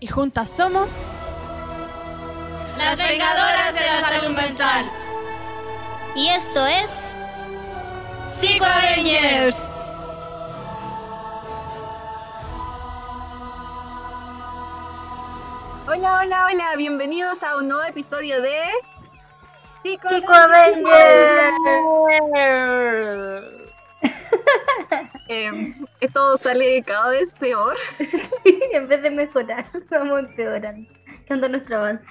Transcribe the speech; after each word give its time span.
Y 0.00 0.06
juntas 0.06 0.48
somos 0.50 0.98
Las 2.76 2.96
vengadoras 2.96 3.74
de 3.74 3.80
la 3.80 4.00
salud 4.00 4.36
mental. 4.36 4.88
Y 6.14 6.28
esto 6.28 6.64
es... 6.66 7.04
Psico 8.26 8.64
Avengers. 8.64 9.58
Hola, 15.88 16.20
hola, 16.20 16.46
hola, 16.46 16.76
bienvenidos 16.76 17.42
a 17.42 17.56
un 17.56 17.68
nuevo 17.68 17.82
episodio 17.84 18.42
de 18.42 18.60
Psico 19.82 20.08
Eh, 25.28 25.74
esto 26.00 26.36
sale 26.36 26.82
cada 26.82 27.10
vez 27.10 27.34
peor. 27.34 27.76
en 28.72 28.88
vez 28.88 29.02
de 29.02 29.10
mejorar, 29.10 29.66
vamos 29.90 30.20
empeorando. 30.20 30.88
Tanto 31.26 31.48
nuestro 31.48 31.78
avance. 31.78 32.04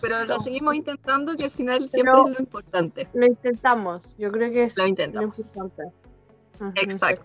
Pero 0.00 0.24
lo 0.24 0.40
seguimos 0.40 0.74
intentando, 0.74 1.36
que 1.36 1.44
al 1.44 1.50
final 1.50 1.88
siempre 1.88 2.12
Pero- 2.12 2.28
es 2.28 2.34
lo 2.34 2.40
importante. 2.40 3.08
Lo 3.14 3.26
intentamos, 3.26 4.16
yo 4.18 4.32
creo 4.32 4.50
que 4.50 4.64
es 4.64 4.76
Lo 4.76 4.86
importante. 4.86 5.92
Exacto. 6.76 7.24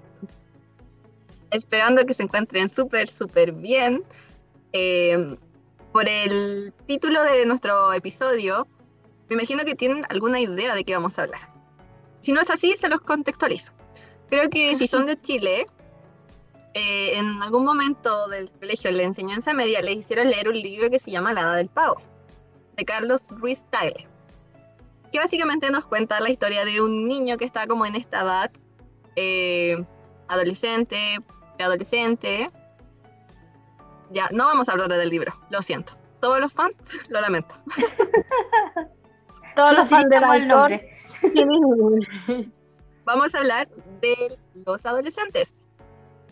Esperando 1.49 2.05
que 2.05 2.13
se 2.13 2.23
encuentren 2.23 2.69
súper, 2.69 3.09
súper 3.09 3.51
bien. 3.51 4.03
Eh, 4.71 5.35
por 5.91 6.07
el 6.09 6.73
título 6.88 7.23
de 7.23 7.45
nuestro 7.45 7.93
episodio, 7.93 8.67
me 9.29 9.35
imagino 9.35 9.63
que 9.63 9.75
tienen 9.75 10.05
alguna 10.09 10.39
idea 10.39 10.75
de 10.75 10.83
qué 10.83 10.93
vamos 10.95 11.17
a 11.17 11.23
hablar. 11.23 11.41
Si 12.19 12.31
no 12.33 12.41
es 12.41 12.49
así, 12.49 12.75
se 12.79 12.89
los 12.89 13.01
contextualizo. 13.01 13.71
Creo 14.29 14.49
que 14.49 14.75
si 14.75 14.88
son 14.88 15.05
de 15.05 15.19
Chile, 15.19 15.66
eh, 16.73 17.17
en 17.17 17.41
algún 17.43 17.66
momento 17.66 18.27
del 18.29 18.49
colegio, 18.52 18.89
en 18.89 18.97
la 18.97 19.03
enseñanza 19.03 19.53
media, 19.53 19.81
les 19.81 19.97
hicieron 19.97 20.29
leer 20.29 20.49
un 20.49 20.59
libro 20.59 20.89
que 20.89 20.97
se 20.97 21.11
llama 21.11 21.33
La 21.33 21.41
Edad 21.41 21.55
del 21.57 21.69
Pavo, 21.69 22.02
de 22.75 22.83
Carlos 22.85 23.27
Ruiz 23.29 23.63
Tagle, 23.69 24.07
que 25.11 25.19
básicamente 25.19 25.69
nos 25.69 25.85
cuenta 25.85 26.19
la 26.19 26.31
historia 26.31 26.66
de 26.66 26.81
un 26.81 27.07
niño 27.07 27.38
que 27.38 27.45
está 27.45 27.67
como 27.67 27.85
en 27.85 27.95
esta 27.95 28.21
edad, 28.21 28.51
eh, 29.16 29.83
adolescente, 30.27 31.19
preadolescente. 31.57 32.49
Ya, 34.09 34.29
no 34.31 34.45
vamos 34.45 34.67
a 34.67 34.71
hablar 34.71 34.89
del 34.89 35.09
libro, 35.09 35.33
lo 35.51 35.61
siento. 35.61 35.95
Todos 36.19 36.39
los 36.39 36.51
fans, 36.51 36.75
lo 37.09 37.21
lamento. 37.21 37.55
Todos 39.55 39.73
los 39.73 39.89
fans 39.89 40.09
del 40.09 40.47
nombre. 40.47 40.89
Vamos 43.05 43.35
a 43.35 43.39
hablar 43.39 43.69
de 44.01 44.37
los 44.65 44.85
adolescentes. 44.85 45.55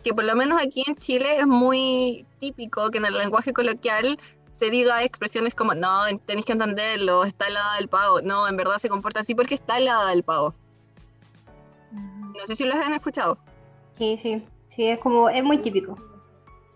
Que 0.04 0.14
por 0.14 0.24
lo 0.24 0.36
menos 0.36 0.62
aquí 0.62 0.84
en 0.88 0.96
Chile 0.96 1.38
es 1.38 1.46
muy 1.46 2.26
típico 2.40 2.90
que 2.90 2.98
en 2.98 3.06
el 3.06 3.18
lenguaje 3.18 3.54
coloquial 3.54 4.18
se 4.54 4.70
diga 4.70 5.04
expresiones 5.04 5.56
como, 5.56 5.74
no, 5.74 6.04
tenéis 6.26 6.46
que 6.46 6.54
entenderlo, 6.54 7.24
está 7.24 7.48
edad 7.48 7.78
del 7.78 7.88
pavo. 7.88 8.22
No, 8.22 8.48
en 8.48 8.58
verdad 8.58 8.78
se 8.78 8.90
comporta 8.90 9.22
así 9.22 9.36
porque 9.36 9.56
está 9.56 9.80
edad 9.80 10.08
del 10.08 10.24
pavo. 10.24 10.54
No 11.92 12.46
sé 12.46 12.56
si 12.56 12.64
lo 12.64 12.74
han 12.76 12.94
escuchado. 12.94 13.38
Sí, 13.98 14.18
sí, 14.22 14.44
sí, 14.70 14.88
es 14.88 15.00
como, 15.00 15.30
es 15.30 15.44
muy 15.44 15.60
típico. 15.60 15.98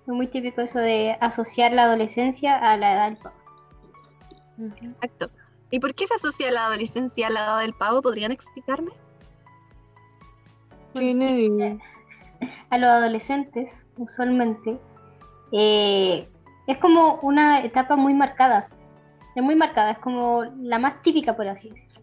Es 0.02 0.14
muy 0.14 0.28
típico 0.28 0.62
eso 0.62 0.80
de 0.80 1.18
asociar 1.22 1.72
la 1.72 1.84
adolescencia 1.84 2.58
a 2.58 2.78
la 2.78 2.94
edad 2.94 3.06
del 3.10 3.18
pavo. 3.18 3.36
Exacto. 4.82 5.30
¿Y 5.72 5.80
por 5.80 5.94
qué 5.96 6.08
se 6.08 6.16
asocia 6.16 6.52
la 6.52 6.68
adolescencia 6.68 7.28
a 7.28 7.30
la 7.30 7.44
edad 7.44 7.60
del 7.62 7.74
pavo? 7.74 8.02
¿Podrían 8.02 8.32
explicarme? 8.32 8.92
Tiene- 11.00 11.80
A 12.70 12.78
los 12.78 12.90
adolescentes, 12.90 13.88
usualmente, 13.98 14.78
eh, 15.52 16.28
es 16.68 16.78
como 16.78 17.20
una 17.22 17.60
etapa 17.62 17.96
muy 17.96 18.14
marcada. 18.14 18.68
Es 19.36 19.44
muy 19.44 19.56
marcada, 19.56 19.92
es 19.92 20.00
como 20.00 20.44
la 20.62 20.80
más 20.80 21.02
típica, 21.02 21.36
por 21.36 21.48
así 21.48 21.70
decirlo. 21.70 22.02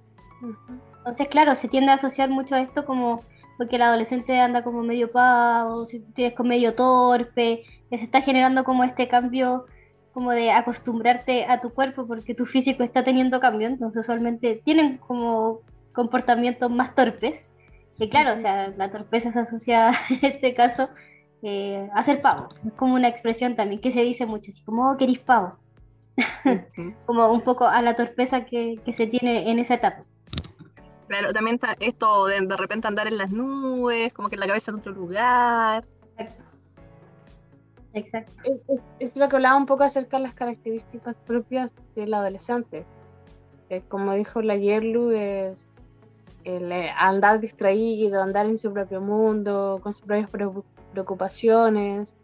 Entonces, 0.98 1.28
claro, 1.28 1.54
se 1.54 1.68
tiende 1.68 1.90
a 1.92 1.94
asociar 1.94 2.28
mucho 2.30 2.54
a 2.54 2.60
esto 2.60 2.84
como 2.84 3.20
porque 3.58 3.76
el 3.76 3.82
adolescente 3.82 4.40
anda 4.40 4.64
como 4.64 4.82
medio 4.82 5.10
pavo, 5.12 5.84
si 5.84 6.00
tienes 6.14 6.34
como 6.34 6.48
medio 6.50 6.74
torpe, 6.74 7.62
que 7.90 7.98
se 7.98 8.04
está 8.04 8.20
generando 8.22 8.64
como 8.64 8.82
este 8.84 9.08
cambio 9.08 9.66
como 10.12 10.30
de 10.32 10.50
acostumbrarte 10.50 11.44
a 11.44 11.60
tu 11.60 11.70
cuerpo 11.70 12.06
porque 12.06 12.34
tu 12.34 12.44
físico 12.46 12.82
está 12.82 13.04
teniendo 13.04 13.40
cambio, 13.40 13.68
entonces 13.68 14.02
usualmente 14.02 14.60
tienen 14.64 14.98
como 14.98 15.60
comportamientos 15.92 16.70
más 16.70 16.94
torpes, 16.94 17.46
que 17.98 18.08
claro, 18.08 18.34
o 18.34 18.38
sea, 18.38 18.68
la 18.68 18.90
torpeza 18.90 19.32
se 19.32 19.40
asocia 19.40 19.92
en 20.10 20.18
este 20.22 20.54
caso 20.54 20.88
eh, 21.42 21.88
a 21.94 22.02
ser 22.04 22.22
pavo, 22.22 22.48
es 22.66 22.72
como 22.74 22.94
una 22.94 23.08
expresión 23.08 23.56
también 23.56 23.80
que 23.80 23.92
se 23.92 24.02
dice 24.02 24.26
mucho, 24.26 24.50
así 24.52 24.62
como, 24.64 24.90
oh, 24.90 24.96
querís 24.96 25.18
pavo, 25.20 25.56
como 27.06 27.32
un 27.32 27.40
poco 27.42 27.64
a 27.66 27.80
la 27.82 27.96
torpeza 27.96 28.44
que, 28.44 28.80
que 28.84 28.92
se 28.92 29.06
tiene 29.06 29.50
en 29.50 29.58
esa 29.58 29.74
etapa. 29.74 30.04
Claro, 31.08 31.32
también 31.32 31.56
está 31.56 31.76
esto 31.80 32.26
de 32.26 32.40
de 32.40 32.56
repente 32.56 32.86
andar 32.88 33.06
en 33.06 33.18
las 33.18 33.30
nubes, 33.32 34.12
como 34.14 34.28
que 34.30 34.36
la 34.36 34.46
cabeza 34.46 34.70
en 34.70 34.78
otro 34.78 34.92
lugar. 34.92 35.84
Exacto. 36.16 36.44
Exacto. 37.94 38.32
es, 38.44 38.60
es- 38.68 38.82
es 39.00 39.16
lo 39.16 39.28
que 39.28 39.36
hablaba 39.36 39.56
un 39.56 39.66
poco 39.66 39.84
acerca 39.84 40.16
de 40.16 40.22
las 40.22 40.32
características 40.34 41.14
propias 41.26 41.72
del 41.94 42.14
adolescente. 42.14 42.86
Que 43.68 43.82
como 43.82 44.14
dijo 44.14 44.40
la 44.40 44.56
Yerlu, 44.56 45.10
es 45.10 45.68
el 46.44 46.70
eh, 46.72 46.90
andar 46.96 47.40
distraído, 47.40 48.22
andar 48.22 48.46
en 48.46 48.58
su 48.58 48.72
propio 48.72 49.00
mundo, 49.00 49.80
con 49.82 49.92
sus 49.92 50.02
propias 50.06 50.30
preo- 50.30 50.64
preocupaciones, 50.92 52.16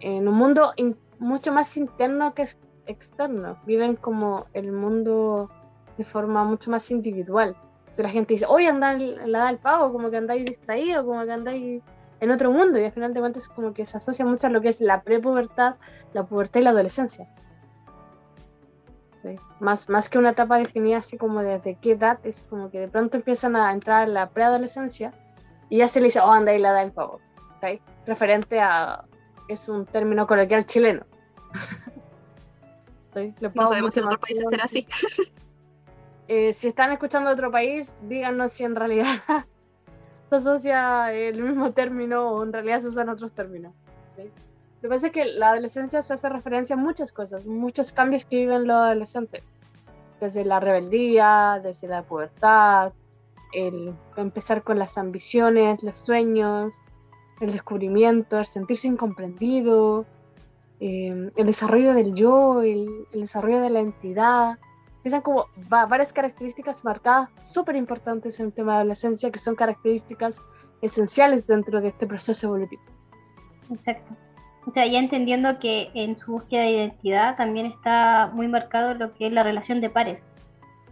en 0.00 0.26
un 0.28 0.34
mundo 0.34 0.72
in- 0.76 0.96
mucho 1.18 1.52
más 1.52 1.76
interno 1.76 2.34
que 2.34 2.46
externo. 2.86 3.58
Viven 3.66 3.96
como 3.96 4.46
el 4.54 4.72
mundo 4.72 5.50
de 5.96 6.04
forma 6.04 6.44
mucho 6.44 6.70
más 6.70 6.90
individual. 6.90 7.56
Sea, 7.92 8.04
la 8.04 8.10
gente 8.10 8.34
dice, 8.34 8.46
oye, 8.48 8.68
anda 8.68 8.92
en 8.92 9.30
la 9.30 9.38
edad 9.38 9.46
del 9.48 9.58
pavo, 9.58 9.92
como 9.92 10.10
que 10.10 10.16
andáis 10.16 10.44
distraído, 10.46 11.04
como 11.04 11.24
que 11.24 11.32
andáis 11.32 11.82
en 12.20 12.30
otro 12.30 12.50
mundo 12.50 12.78
y 12.80 12.84
al 12.84 12.92
final 12.92 13.12
de 13.12 13.20
cuentas 13.20 13.48
como 13.48 13.74
que 13.74 13.84
se 13.84 13.98
asocia 13.98 14.24
mucho 14.24 14.46
a 14.46 14.50
lo 14.50 14.60
que 14.60 14.68
es 14.68 14.80
la 14.80 15.02
prepubertad, 15.02 15.76
la 16.14 16.24
pubertad 16.24 16.60
y 16.60 16.62
la 16.62 16.70
adolescencia. 16.70 17.28
Sí, 19.22 19.36
Más, 19.60 19.88
más 19.88 20.08
que 20.08 20.18
una 20.18 20.30
etapa 20.30 20.58
definida 20.58 20.98
así 20.98 21.16
como 21.16 21.42
desde 21.42 21.76
qué 21.76 21.92
edad, 21.92 22.18
es 22.24 22.42
como 22.42 22.70
que 22.70 22.80
de 22.80 22.88
pronto 22.88 23.16
empiezan 23.16 23.54
a 23.54 23.70
entrar 23.70 24.08
en 24.08 24.14
la 24.14 24.30
preadolescencia 24.30 25.12
y 25.68 25.78
ya 25.78 25.88
se 25.88 26.00
le 26.00 26.06
dice, 26.06 26.20
oh, 26.20 26.30
anda 26.30 26.50
ahí 26.52 26.58
la 26.58 26.70
edad 26.70 26.82
del 26.82 26.92
pavo. 26.92 27.20
¿sí? 27.60 27.80
Referente 28.04 28.60
a, 28.60 29.04
es 29.48 29.68
un 29.68 29.86
término 29.86 30.26
coloquial 30.26 30.66
chileno. 30.66 31.06
Sí, 33.14 33.34
No 33.42 33.66
sabemos 33.66 33.92
si 33.92 34.00
en 34.00 34.06
más 34.06 34.16
países 34.16 34.42
será 34.48 34.64
así. 34.64 34.86
eh, 36.28 36.54
si 36.54 36.68
están 36.68 36.92
escuchando 36.92 37.28
de 37.28 37.34
otro 37.34 37.50
país, 37.50 37.92
díganos 38.08 38.52
si 38.52 38.64
en 38.64 38.74
realidad 38.74 39.04
se 40.30 40.36
asocia 40.36 41.12
el 41.12 41.42
mismo 41.42 41.72
término 41.72 42.30
o 42.30 42.42
en 42.42 42.54
realidad 42.54 42.80
se 42.80 42.88
usan 42.88 43.10
otros 43.10 43.32
términos. 43.32 43.74
¿sí? 44.16 44.30
Lo 44.82 44.88
que 44.88 44.94
pasa 44.94 45.06
es 45.06 45.12
que 45.12 45.24
la 45.24 45.50
adolescencia 45.50 46.02
se 46.02 46.12
hace 46.14 46.28
referencia 46.28 46.74
a 46.74 46.78
muchas 46.78 47.12
cosas, 47.12 47.46
muchos 47.46 47.92
cambios 47.92 48.24
que 48.24 48.36
viven 48.36 48.66
los 48.66 48.76
adolescentes. 48.76 49.44
Desde 50.20 50.44
la 50.44 50.58
rebeldía, 50.58 51.60
desde 51.62 51.86
la 51.86 52.02
pubertad, 52.02 52.92
el 53.52 53.94
empezar 54.16 54.62
con 54.64 54.78
las 54.80 54.98
ambiciones, 54.98 55.82
los 55.84 56.00
sueños, 56.00 56.74
el 57.40 57.52
descubrimiento, 57.52 58.38
el 58.38 58.46
sentirse 58.46 58.88
incomprendido, 58.88 60.04
eh, 60.80 61.30
el 61.36 61.46
desarrollo 61.46 61.94
del 61.94 62.14
yo, 62.14 62.62
el, 62.62 63.06
el 63.12 63.20
desarrollo 63.20 63.60
de 63.60 63.70
la 63.70 63.80
entidad, 63.80 64.58
empiezan 64.96 65.22
como 65.22 65.46
va- 65.72 65.86
varias 65.86 66.12
características 66.12 66.84
marcadas 66.84 67.28
súper 67.40 67.76
importantes 67.76 68.40
en 68.40 68.46
el 68.46 68.52
tema 68.52 68.72
de 68.72 68.78
adolescencia, 68.78 69.30
que 69.30 69.38
son 69.38 69.54
características 69.54 70.40
esenciales 70.80 71.46
dentro 71.46 71.80
de 71.80 71.88
este 71.88 72.06
proceso 72.06 72.48
evolutivo. 72.48 72.82
Exacto. 73.70 74.14
O 74.66 74.72
sea, 74.72 74.86
ya 74.86 74.98
entendiendo 74.98 75.58
que 75.58 75.90
en 75.94 76.16
su 76.16 76.32
búsqueda 76.32 76.62
de 76.62 76.70
identidad 76.70 77.36
también 77.36 77.66
está 77.66 78.30
muy 78.32 78.46
marcado 78.48 78.94
lo 78.94 79.12
que 79.14 79.26
es 79.26 79.32
la 79.32 79.42
relación 79.42 79.80
de 79.80 79.90
pares. 79.90 80.22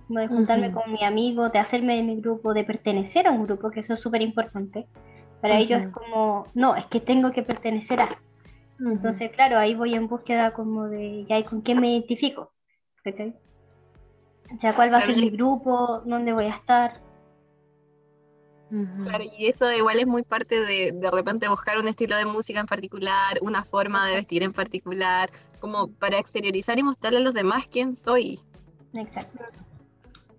Como 0.08 0.19
de 0.19 0.26
juntarme 0.26 0.72
con 0.72 0.93
mi 0.93 1.05
amigo, 1.05 1.50
de 1.50 1.61
hacerme 1.61 1.96
de 1.96 2.02
mi 2.02 2.20
grupo, 2.20 2.52
de 2.52 2.64
pertenecer 2.64 3.28
a 3.28 3.31
un 3.31 3.44
grupo, 3.46 3.70
que 3.70 3.81
eso 3.81 3.94
es 3.94 4.00
súper 4.00 4.22
importante. 4.22 4.88
Para 5.40 5.56
ellos 5.58 5.82
es 5.82 5.88
como, 5.90 6.46
no, 6.55 6.75
es 6.75 6.84
que 6.87 7.00
tengo 7.00 7.31
que 7.31 7.43
pertenecer 7.43 8.00
a. 8.00 8.19
Entonces, 8.81 9.31
claro, 9.31 9.58
ahí 9.58 9.75
voy 9.75 9.94
en 9.94 10.08
búsqueda 10.08 10.52
como 10.52 10.88
de, 10.88 11.26
ya, 11.28 11.38
¿y 11.38 11.44
con 11.44 11.61
quién 11.61 11.81
me 11.81 11.93
identifico? 11.93 12.52
¿Cachai? 13.05 13.34
Ya, 14.58 14.75
¿cuál 14.75 14.93
va 14.93 14.99
a 14.99 15.02
ser 15.02 15.17
mi 15.17 15.31
grupo? 15.31 16.02
¿Dónde 16.05 16.32
voy 16.32 16.46
a 16.46 16.56
estar? 16.56 16.94
Claro, 19.05 19.25
y 19.37 19.46
eso 19.49 19.70
igual 19.72 19.99
es 19.99 20.06
muy 20.06 20.22
parte 20.22 20.61
de 20.61 20.93
de 20.93 21.11
repente 21.11 21.49
buscar 21.49 21.78
un 21.78 21.88
estilo 21.88 22.17
de 22.17 22.25
música 22.25 22.61
en 22.61 22.67
particular, 22.67 23.38
una 23.43 23.64
forma 23.64 24.06
de 24.06 24.14
vestir 24.14 24.43
en 24.44 24.52
particular, 24.52 25.28
como 25.58 25.88
para 25.88 26.19
exteriorizar 26.19 26.78
y 26.78 26.82
mostrarle 26.84 27.19
a 27.19 27.22
los 27.22 27.34
demás 27.34 27.67
quién 27.69 27.96
soy. 27.96 28.40
Exacto. 28.94 29.44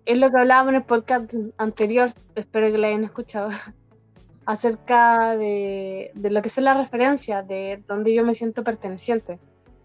Es 0.06 0.18
lo 0.18 0.30
que 0.30 0.38
hablábamos 0.38 0.70
en 0.70 0.76
el 0.76 0.82
podcast 0.84 1.32
anterior, 1.58 2.10
espero 2.34 2.72
que 2.72 2.78
lo 2.78 2.86
hayan 2.86 3.04
escuchado, 3.04 3.50
acerca 4.46 5.36
de, 5.36 6.10
de 6.14 6.30
lo 6.30 6.42
que 6.42 6.48
son 6.48 6.64
las 6.64 6.76
referencias, 6.76 7.46
de 7.46 7.82
donde 7.86 8.14
yo 8.14 8.24
me 8.24 8.34
siento 8.34 8.64
perteneciente. 8.64 9.38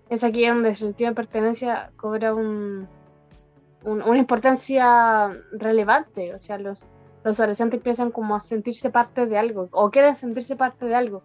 Es 0.09 0.23
aquí 0.23 0.47
donde 0.47 0.69
el 0.69 0.75
sentido 0.75 1.09
de 1.09 1.15
pertenencia 1.15 1.91
cobra 1.97 2.33
un, 2.33 2.87
un- 3.83 4.01
una 4.01 4.17
importancia 4.17 5.29
relevante. 5.51 6.33
O 6.33 6.39
sea, 6.39 6.57
los, 6.57 6.85
los 7.27 7.39
adolescentes 7.39 7.77
empiezan 7.77 8.11
como 8.11 8.35
a 8.35 8.41
sentirse 8.41 8.89
parte 8.89 9.25
de 9.25 9.37
algo, 9.37 9.69
o 9.71 9.91
quieren 9.91 10.15
sentirse 10.15 10.55
parte 10.55 10.85
de 10.85 10.95
algo. 10.95 11.23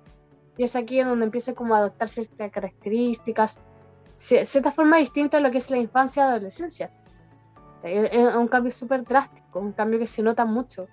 Y 0.57 0.65
es 0.65 0.77
aquí 0.77 1.01
donde 1.01 1.25
empieza 1.25 1.55
como 1.55 1.75
a 1.75 1.79
adoptar 1.79 2.09
ciertas 2.09 2.51
características, 2.51 3.59
ci- 4.17 4.45
cierta 4.45 4.73
forma 4.73 4.99
distinta 4.99 5.39
a 5.39 5.41
lo 5.41 5.51
que 5.51 5.59
es 5.59 5.71
la 5.71 5.79
infancia 5.79 6.25
y 6.25 6.29
adolescencia. 6.29 6.91
Es 7.83 8.35
un 8.35 8.47
cambio 8.49 8.71
súper 8.71 9.05
drástico, 9.05 9.59
un 9.59 9.73
cambio 9.73 9.99
que 9.99 10.07
se 10.07 10.23
nota 10.23 10.45
mucho 10.45 10.87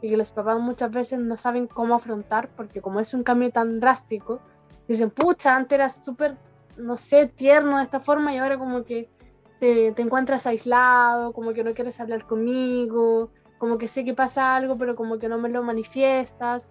y 0.00 0.10
que 0.10 0.16
los 0.16 0.30
papás 0.30 0.60
muchas 0.60 0.90
veces 0.90 1.18
no 1.18 1.36
saben 1.36 1.66
cómo 1.66 1.94
afrontar 1.94 2.50
porque 2.54 2.80
como 2.80 3.00
es 3.00 3.14
un 3.14 3.24
cambio 3.24 3.50
tan 3.50 3.80
drástico, 3.80 4.40
dicen, 4.86 5.10
pucha, 5.10 5.56
antes 5.56 5.76
eras 5.76 6.00
súper, 6.04 6.36
no 6.76 6.96
sé, 6.96 7.26
tierno 7.26 7.78
de 7.78 7.84
esta 7.84 7.98
forma 7.98 8.32
y 8.32 8.38
ahora 8.38 8.58
como 8.58 8.84
que 8.84 9.08
te, 9.58 9.90
te 9.92 10.02
encuentras 10.02 10.46
aislado, 10.46 11.32
como 11.32 11.52
que 11.52 11.64
no 11.64 11.74
quieres 11.74 11.98
hablar 11.98 12.26
conmigo, 12.26 13.30
como 13.58 13.78
que 13.78 13.88
sé 13.88 14.04
que 14.04 14.14
pasa 14.14 14.56
algo 14.56 14.76
pero 14.76 14.96
como 14.96 15.18
que 15.18 15.28
no 15.28 15.38
me 15.38 15.48
lo 15.48 15.62
manifiestas. 15.62 16.70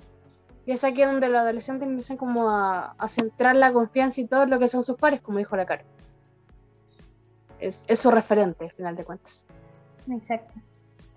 Y 0.66 0.72
es 0.72 0.84
aquí 0.84 1.04
donde 1.04 1.30
los 1.30 1.40
adolescentes 1.40 1.88
empiezan 1.88 2.18
como 2.18 2.50
a, 2.50 2.96
a 2.98 3.08
centrar 3.08 3.56
la 3.56 3.72
confianza 3.72 4.22
y 4.22 4.26
todo 4.26 4.48
lo 4.48 4.58
que 4.58 4.68
son 4.68 4.84
sus 4.84 4.98
pares, 4.98 5.22
como 5.22 5.38
dijo 5.38 5.56
la 5.56 5.66
cara. 5.66 5.84
Es, 7.60 7.86
es 7.88 8.00
su 8.00 8.10
referente, 8.10 8.66
al 8.66 8.72
final 8.72 8.96
de 8.96 9.04
cuentas. 9.04 9.46
Exacto. 10.10 10.54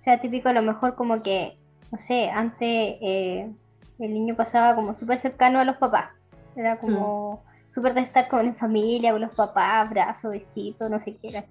O 0.01 0.03
sea, 0.03 0.21
típico 0.21 0.49
a 0.49 0.53
lo 0.53 0.63
mejor 0.63 0.95
como 0.95 1.23
que, 1.23 1.57
no 1.91 1.99
sé, 1.99 2.29
antes 2.29 2.61
eh, 3.01 3.51
el 3.99 4.13
niño 4.13 4.37
pasaba 4.37 4.75
como 4.75 4.97
súper 4.97 5.19
cercano 5.19 5.59
a 5.61 5.65
los 5.65 5.77
papás. 5.77 6.11
Era 6.55 6.79
como 6.79 7.43
súper 7.75 7.95
de 7.95 8.03
estar 8.03 8.29
con 8.29 8.47
la 8.47 8.55
familia, 8.55 9.13
con 9.13 9.21
los 9.23 9.35
papás, 9.35 9.87
abrazo, 9.87 10.31
besito, 10.31 10.89
no 10.89 11.01
sé 11.01 11.17
qué 11.17 11.29
era. 11.29 11.45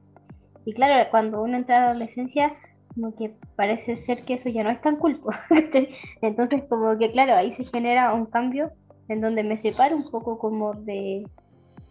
Y 0.66 0.74
claro, 0.74 1.10
cuando 1.10 1.42
uno 1.42 1.58
entra 1.58 1.78
a 1.78 1.80
la 1.80 1.86
adolescencia, 1.92 2.54
como 2.98 3.16
que 3.16 3.34
parece 3.56 3.96
ser 3.96 4.26
que 4.26 4.34
eso 4.34 4.50
ya 4.50 4.64
no 4.64 4.72
es 4.72 4.82
tan 4.82 4.98
cool. 4.98 5.20
po, 5.20 5.30
¿cachai? 5.50 5.96
Entonces 6.22 6.64
como 6.68 6.98
que 6.98 7.12
claro, 7.12 7.36
ahí 7.36 7.54
se 7.54 7.64
genera 7.64 8.14
un 8.14 8.26
cambio 8.26 8.72
en 9.08 9.22
donde 9.22 9.44
me 9.44 9.58
separo 9.58 9.96
un 9.96 10.10
poco 10.10 10.38
como 10.38 10.74
de, 10.74 11.24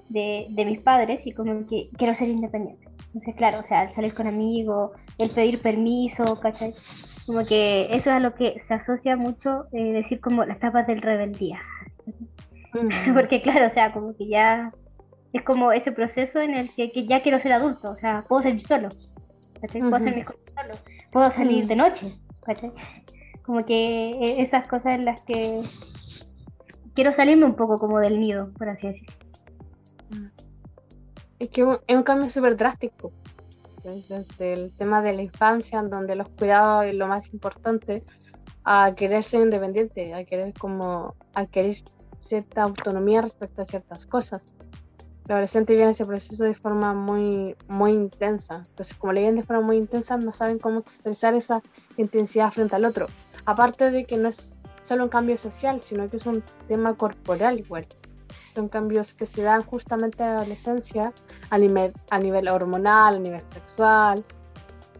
de, 0.08 0.46
de 0.50 0.64
mis 0.64 0.80
padres 0.80 1.26
y 1.26 1.32
como 1.32 1.66
que 1.66 1.88
quiero 1.96 2.14
ser 2.14 2.28
independiente. 2.28 2.86
Entonces, 3.06 3.34
claro, 3.34 3.60
o 3.60 3.64
sea, 3.64 3.84
el 3.84 3.94
salir 3.94 4.12
con 4.12 4.26
amigos, 4.26 4.90
el 5.16 5.30
pedir 5.30 5.62
permiso, 5.62 6.38
¿cachai? 6.38 6.74
Como 7.24 7.46
que 7.46 7.86
eso 7.90 8.10
es 8.10 8.16
a 8.16 8.20
lo 8.20 8.34
que 8.34 8.60
se 8.60 8.74
asocia 8.74 9.16
mucho, 9.16 9.64
eh, 9.72 9.92
decir 9.92 10.20
como 10.20 10.44
las 10.44 10.58
etapas 10.58 10.86
del 10.86 11.00
rebeldía. 11.00 11.62
Porque 13.14 13.40
claro, 13.40 13.68
o 13.68 13.70
sea, 13.70 13.92
como 13.94 14.14
que 14.14 14.28
ya 14.28 14.70
es 15.32 15.42
como 15.44 15.72
ese 15.72 15.92
proceso 15.92 16.40
en 16.40 16.54
el 16.54 16.74
que, 16.74 16.92
que 16.92 17.06
ya 17.06 17.22
quiero 17.22 17.40
ser 17.40 17.52
adulto, 17.52 17.90
o 17.90 17.96
sea, 17.96 18.26
puedo 18.28 18.42
salir 18.42 18.60
solo, 18.60 18.88
¿cachai? 19.62 19.80
Puedo 19.80 19.98
mis 19.98 20.24
cosas 20.26 20.42
solo, 20.54 20.74
puedo 21.16 21.30
salir 21.30 21.64
Mm. 21.64 21.68
de 21.68 21.76
noche, 21.76 22.06
¿cachai? 22.44 22.72
Como 23.42 23.64
que 23.64 24.10
eh, 24.10 24.42
esas 24.42 24.68
cosas 24.68 24.96
en 24.96 25.06
las 25.06 25.22
que 25.22 25.62
quiero 26.94 27.14
salirme 27.14 27.46
un 27.46 27.54
poco 27.54 27.78
como 27.78 28.00
del 28.00 28.20
nido, 28.20 28.52
por 28.58 28.68
así 28.68 28.88
decirlo. 28.88 29.14
Es 31.38 31.48
que 31.48 31.62
es 31.86 31.96
un 31.96 32.02
cambio 32.02 32.28
súper 32.28 32.54
drástico. 32.58 33.12
Desde 33.82 34.52
el 34.52 34.72
tema 34.72 35.00
de 35.00 35.14
la 35.14 35.22
infancia, 35.22 35.78
en 35.78 35.88
donde 35.88 36.16
los 36.16 36.28
cuidados 36.28 36.84
es 36.84 36.94
lo 36.94 37.06
más 37.06 37.32
importante, 37.32 38.04
a 38.64 38.94
querer 38.94 39.22
ser 39.22 39.40
independiente, 39.40 40.12
a 40.12 40.22
querer 40.26 40.52
como 40.52 41.14
a 41.32 41.46
querer 41.46 41.76
cierta 42.26 42.62
autonomía 42.62 43.22
respecto 43.22 43.62
a 43.62 43.66
ciertas 43.66 44.04
cosas. 44.04 44.54
El 45.26 45.32
adolescente 45.32 45.73
vive 45.75 45.90
ese 45.90 46.06
proceso 46.06 46.44
de 46.44 46.55
forma 46.55 46.94
muy, 46.94 47.56
muy 47.69 47.90
intensa. 47.93 48.62
Entonces, 48.69 48.94
como 48.94 49.12
le 49.12 49.20
viven 49.20 49.37
de 49.37 49.43
forma 49.43 49.62
muy 49.62 49.76
intensa, 49.76 50.17
no 50.17 50.31
saben 50.32 50.58
cómo 50.58 50.78
expresar 50.81 51.34
esa 51.34 51.62
intensidad 51.96 52.52
frente 52.52 52.76
al 52.76 52.84
otro. 52.84 53.06
Aparte 53.44 53.90
de 53.90 54.05
que 54.05 54.17
no 54.17 54.28
es 54.28 54.55
solo 54.82 55.02
un 55.05 55.08
cambio 55.11 55.37
social, 55.37 55.82
sino 55.82 56.08
que 56.08 56.19
es 56.19 56.26
un 56.26 56.44
tema 56.69 56.94
corporal 56.94 57.58
igual. 57.58 57.87
Son 58.55 58.69
cambios 58.69 59.14
que 59.17 59.26
se 59.26 59.43
dan 59.43 59.62
justamente 59.62 60.23
a 60.23 60.26
la 60.28 60.37
adolescencia 60.38 61.12
a 61.50 61.58
nivel, 61.58 61.93
a 62.11 62.19
nivel 62.20 62.46
hormonal, 62.49 63.17
a 63.17 63.19
nivel 63.19 63.43
sexual, 63.46 64.25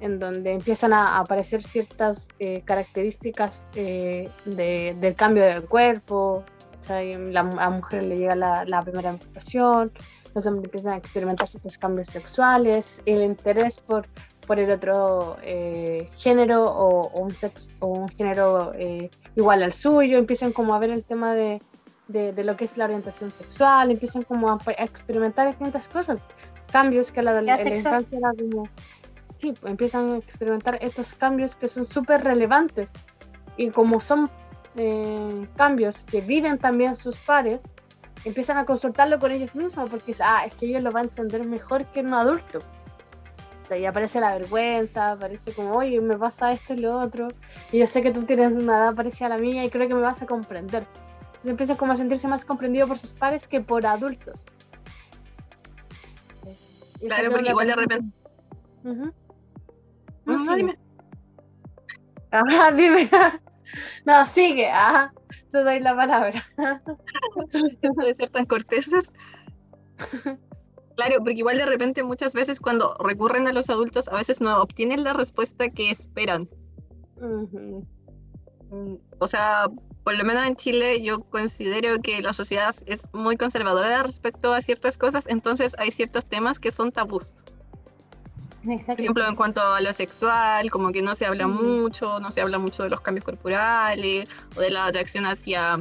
en 0.01 0.19
donde 0.19 0.51
empiezan 0.53 0.93
a 0.93 1.19
aparecer 1.19 1.63
ciertas 1.63 2.29
eh, 2.41 2.63
características 2.65 3.65
eh, 3.75 4.29
de- 4.45 4.97
del 5.01 5.15
cambio 5.15 5.45
del 5.45 5.65
cuerpo. 5.67 6.45
La, 6.89 7.41
a 7.41 7.43
la 7.43 7.71
mujer 7.71 8.05
le 8.05 8.17
llega 8.17 8.37
la, 8.37 8.65
la 8.65 8.81
primera 8.81 9.11
menstruación, 9.11 9.91
los 10.37 10.47
hombres 10.47 10.67
empiezan 10.67 10.93
a 10.93 10.97
experimentar 10.99 11.49
ciertos 11.49 11.79
cambios 11.79 12.09
sexuales, 12.09 13.01
el 13.07 13.23
interés 13.23 13.81
por, 13.81 14.07
por 14.47 14.61
el 14.61 14.71
otro 14.71 15.39
eh, 15.43 16.11
género 16.15 16.67
o, 16.67 17.09
o 17.09 17.21
un 17.21 17.35
sexo, 17.35 17.71
o 17.81 17.87
un 17.87 18.09
género 18.11 18.73
eh, 18.75 19.11
igual 19.35 19.63
al 19.63 19.73
suyo, 19.73 20.19
empiezan 20.19 20.53
como 20.53 20.75
a 20.75 20.79
ver 20.79 20.91
el 20.91 21.05
tema 21.05 21.35
de, 21.35 21.63
de, 22.09 22.33
de 22.35 22.45
lo 22.45 22.55
que 22.57 22.67
es 22.67 22.77
la 22.77 22.85
orientación 22.85 23.31
sexual, 23.31 23.91
empiezan 23.91 24.23
como 24.25 24.51
a, 24.51 24.59
a 24.67 24.85
experimentar 24.85 25.49
distintas 25.49 25.89
cosas, 25.89 26.23
cambios 26.71 27.13
que 27.13 27.23
la, 27.23 27.39
en 27.39 27.47
la 27.47 27.57
sexual. 27.57 27.79
infancia 27.79 28.19
era 28.19 28.33
como, 28.39 28.69
sí, 29.39 29.55
pues, 29.59 29.71
empiezan 29.71 30.13
a 30.13 30.17
experimentar 30.19 30.79
estos 30.83 31.15
cambios 31.15 31.57
que 31.57 31.69
son 31.69 31.87
súper 31.87 32.23
relevantes 32.23 32.93
y 33.57 33.71
como 33.71 34.01
son 34.01 34.29
eh, 34.77 35.49
cambios 35.57 36.05
que 36.05 36.21
viven 36.21 36.59
también 36.59 36.95
sus 36.95 37.21
pares, 37.21 37.63
empiezan 38.29 38.59
a 38.59 38.67
consultarlo 38.67 39.19
con 39.19 39.31
ellos 39.31 39.55
mismos 39.55 39.89
porque 39.89 40.15
ah, 40.21 40.45
es 40.47 40.55
que 40.55 40.67
ellos 40.67 40.83
lo 40.83 40.91
van 40.91 41.05
a 41.05 41.09
entender 41.09 41.47
mejor 41.47 41.87
que 41.87 42.01
un 42.01 42.13
adulto. 42.13 42.59
O 42.59 43.69
sea, 43.69 43.79
y 43.79 43.87
aparece 43.87 44.21
la 44.21 44.33
vergüenza, 44.39 45.13
aparece 45.13 45.53
como, 45.53 45.73
oye, 45.73 46.01
me 46.01 46.17
pasa 46.17 46.53
esto 46.53 46.75
y 46.75 46.79
lo 46.79 46.99
otro, 46.99 47.29
y 47.73 47.79
yo 47.81 47.87
sé 47.87 48.03
que 48.03 48.13
tú 48.13 48.25
tienes 48.25 48.53
una 48.53 48.79
edad 48.79 48.95
parecida 48.95 49.27
a 49.27 49.31
la 49.31 49.39
mía 49.39 49.65
y 49.65 49.71
creo 49.71 49.89
que 49.89 49.95
me 49.95 50.03
vas 50.03 50.23
a 50.23 50.27
comprender. 50.27 50.87
Entonces 51.27 51.51
empieza 51.51 51.77
como 51.77 51.93
a 51.93 51.97
sentirse 51.97 52.29
más 52.29 52.45
comprendido 52.45 52.87
por 52.87 52.99
sus 52.99 53.11
pares 53.11 53.49
que 53.49 53.61
por 53.61 53.85
adultos. 53.87 54.41
Y 57.01 57.09
Claro, 57.09 57.31
porque 57.31 57.51
igual 57.51 57.67
de 57.67 57.77
repente. 57.77 58.07
No, 58.83 58.95
No, 58.95 59.13
no, 60.27 60.39
sigue. 60.39 60.57
dime. 60.57 60.79
Ajá, 62.31 62.71
dime. 62.77 63.11
No, 64.05 64.25
sigue. 64.27 64.69
Ajá. 64.69 65.13
Te 65.53 65.63
doy 65.63 65.81
la 65.81 65.95
palabra. 65.95 66.45
De 67.53 68.15
ser 68.15 68.29
tan 68.29 68.47
corteses. 68.47 69.13
Claro, 70.97 71.19
porque 71.19 71.35
igual 71.35 71.59
de 71.59 71.67
repente 71.67 72.03
muchas 72.03 72.33
veces 72.33 72.59
cuando 72.59 72.97
recurren 72.99 73.47
a 73.47 73.53
los 73.53 73.69
adultos, 73.69 74.09
a 74.09 74.17
veces 74.17 74.41
no 74.41 74.63
obtienen 74.63 75.05
la 75.05 75.13
respuesta 75.13 75.69
que 75.69 75.91
esperan. 75.91 76.49
Mm, 77.21 78.95
O 79.19 79.29
sea, 79.29 79.69
por 80.05 80.17
lo 80.17 80.25
menos 80.25 80.47
en 80.47 80.57
Chile 80.57 81.03
yo 81.03 81.21
considero 81.21 82.01
que 82.01 82.23
la 82.23 82.33
sociedad 82.33 82.75
es 82.87 83.13
muy 83.13 83.37
conservadora 83.37 84.05
respecto 84.05 84.53
a 84.55 84.63
ciertas 84.63 84.97
cosas, 84.97 85.27
entonces 85.29 85.75
hay 85.79 85.91
ciertos 85.91 86.25
temas 86.27 86.59
que 86.59 86.71
son 86.71 86.93
tabús. 86.93 87.35
Por 88.67 89.01
ejemplo, 89.01 89.27
en 89.29 89.37
cuanto 89.37 89.61
a 89.61 89.81
lo 89.81 89.93
sexual, 89.93 90.71
como 90.71 90.91
que 90.93 91.01
no 91.01 91.15
se 91.15 91.25
habla 91.27 91.47
Mm. 91.47 91.83
mucho, 91.83 92.19
no 92.21 92.31
se 92.31 92.41
habla 92.41 92.59
mucho 92.59 92.83
de 92.83 92.91
los 92.91 93.01
cambios 93.01 93.25
corporales 93.25 94.29
o 94.57 94.61
de 94.61 94.71
la 94.71 94.87
atracción 94.87 95.25
hacia, 95.25 95.79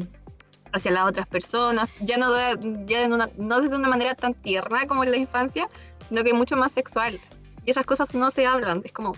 hacia 0.72 0.92
las 0.92 1.08
otras 1.08 1.28
personas, 1.28 1.90
ya 2.02 2.18
no, 2.18 2.32
de, 2.32 2.86
ya 2.86 3.04
en 3.04 3.14
una, 3.14 3.30
no 3.38 3.62
desde 3.62 3.76
una 3.76 3.88
manera 3.90 4.14
tan 4.14 4.34
tierna 4.36 4.86
como 4.88 5.04
en 5.04 5.12
la 5.12 5.18
infancia, 5.18 5.68
sino 6.04 6.24
que 6.24 6.34
mucho 6.34 6.56
más 6.56 6.72
sexual. 6.72 7.20
Y 7.66 7.72
esas 7.72 7.86
cosas 7.86 8.14
no 8.14 8.30
se 8.30 8.46
hablan, 8.46 8.82
es 8.86 8.92
como, 8.92 9.14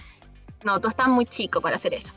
no, 0.63 0.79
tú 0.79 0.87
estás 0.87 1.07
muy 1.09 1.25
chico 1.25 1.59
para 1.59 1.75
hacer 1.75 1.93
eso. 1.93 2.13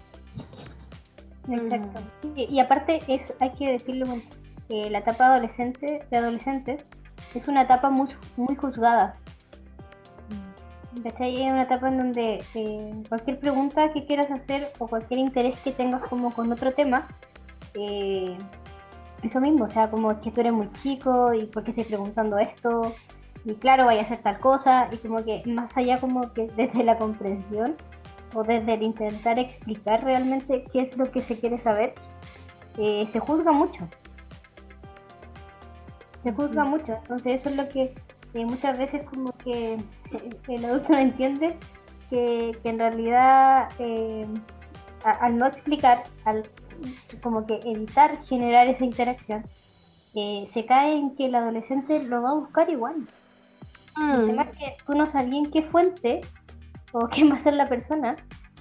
Exacto. 1.50 2.00
Y, 2.36 2.44
y 2.44 2.60
aparte 2.60 3.02
es, 3.08 3.34
hay 3.40 3.50
que 3.54 3.72
decirlo, 3.72 4.20
que 4.68 4.88
la 4.88 4.98
etapa 4.98 5.26
adolescente, 5.26 6.06
de 6.08 6.16
adolescentes 6.16 6.84
es 7.34 7.48
una 7.48 7.62
etapa 7.62 7.90
muy, 7.90 8.08
muy 8.36 8.54
juzgada. 8.54 9.16
¿Cachai? 11.04 11.44
Es 11.44 11.52
una 11.52 11.62
etapa 11.62 11.88
en 11.88 11.98
donde 11.98 12.44
eh, 12.54 13.02
cualquier 13.08 13.38
pregunta 13.38 13.92
que 13.92 14.04
quieras 14.06 14.30
hacer 14.30 14.72
o 14.80 14.88
cualquier 14.88 15.20
interés 15.20 15.58
que 15.60 15.70
tengas 15.72 16.02
como 16.08 16.32
con 16.32 16.50
otro 16.50 16.72
tema, 16.72 17.06
eh, 17.74 18.36
eso 19.22 19.40
mismo, 19.40 19.66
o 19.66 19.68
sea, 19.68 19.88
como 19.88 20.10
es 20.10 20.18
que 20.18 20.32
tú 20.32 20.40
eres 20.40 20.52
muy 20.52 20.70
chico 20.82 21.32
y 21.32 21.46
por 21.46 21.62
qué 21.62 21.70
estoy 21.70 21.84
preguntando 21.84 22.38
esto, 22.38 22.94
y 23.44 23.54
claro, 23.54 23.86
vaya 23.86 24.00
a 24.00 24.04
hacer 24.04 24.18
tal 24.18 24.40
cosa, 24.40 24.88
y 24.90 24.96
como 24.96 25.24
que 25.24 25.42
más 25.46 25.74
allá 25.76 26.00
como 26.00 26.32
que 26.32 26.48
desde 26.56 26.82
la 26.82 26.98
comprensión 26.98 27.76
o 28.34 28.42
desde 28.42 28.74
el 28.74 28.82
intentar 28.82 29.38
explicar 29.38 30.02
realmente 30.04 30.64
qué 30.72 30.82
es 30.82 30.96
lo 30.96 31.10
que 31.10 31.22
se 31.22 31.38
quiere 31.38 31.62
saber, 31.62 31.94
eh, 32.78 33.06
se 33.12 33.20
juzga 33.20 33.52
mucho. 33.52 33.86
Se 36.24 36.32
juzga 36.32 36.64
mucho, 36.64 36.94
entonces 36.94 37.40
eso 37.40 37.48
es 37.48 37.56
lo 37.56 37.68
que 37.68 37.94
eh, 38.34 38.44
muchas 38.44 38.78
veces 38.78 39.02
como 39.08 39.32
que 39.38 39.76
el 40.48 40.64
adulto 40.64 40.92
no 40.92 40.98
entiende 40.98 41.56
que, 42.08 42.58
en 42.64 42.78
realidad 42.78 43.68
eh, 43.78 44.26
al 45.04 45.38
no 45.38 45.46
explicar, 45.46 46.04
al 46.24 46.42
como 47.22 47.46
que 47.46 47.60
evitar 47.64 48.22
generar 48.24 48.66
esa 48.68 48.84
interacción, 48.84 49.44
se 50.12 50.66
cae 50.66 50.96
en 50.96 51.14
que 51.16 51.26
el 51.26 51.34
adolescente 51.34 52.02
lo 52.02 52.22
va 52.22 52.30
a 52.30 52.34
buscar 52.34 52.68
igual. 52.68 53.06
Además 53.96 54.46
mm. 54.52 54.58
que 54.58 54.76
tú 54.86 54.94
no 54.94 55.08
sabes 55.08 55.32
en 55.32 55.50
qué 55.50 55.62
fuente 55.62 56.20
o 56.92 57.08
quién 57.08 57.30
va 57.30 57.36
a 57.36 57.42
ser 57.42 57.54
la 57.54 57.68
persona 57.68 58.16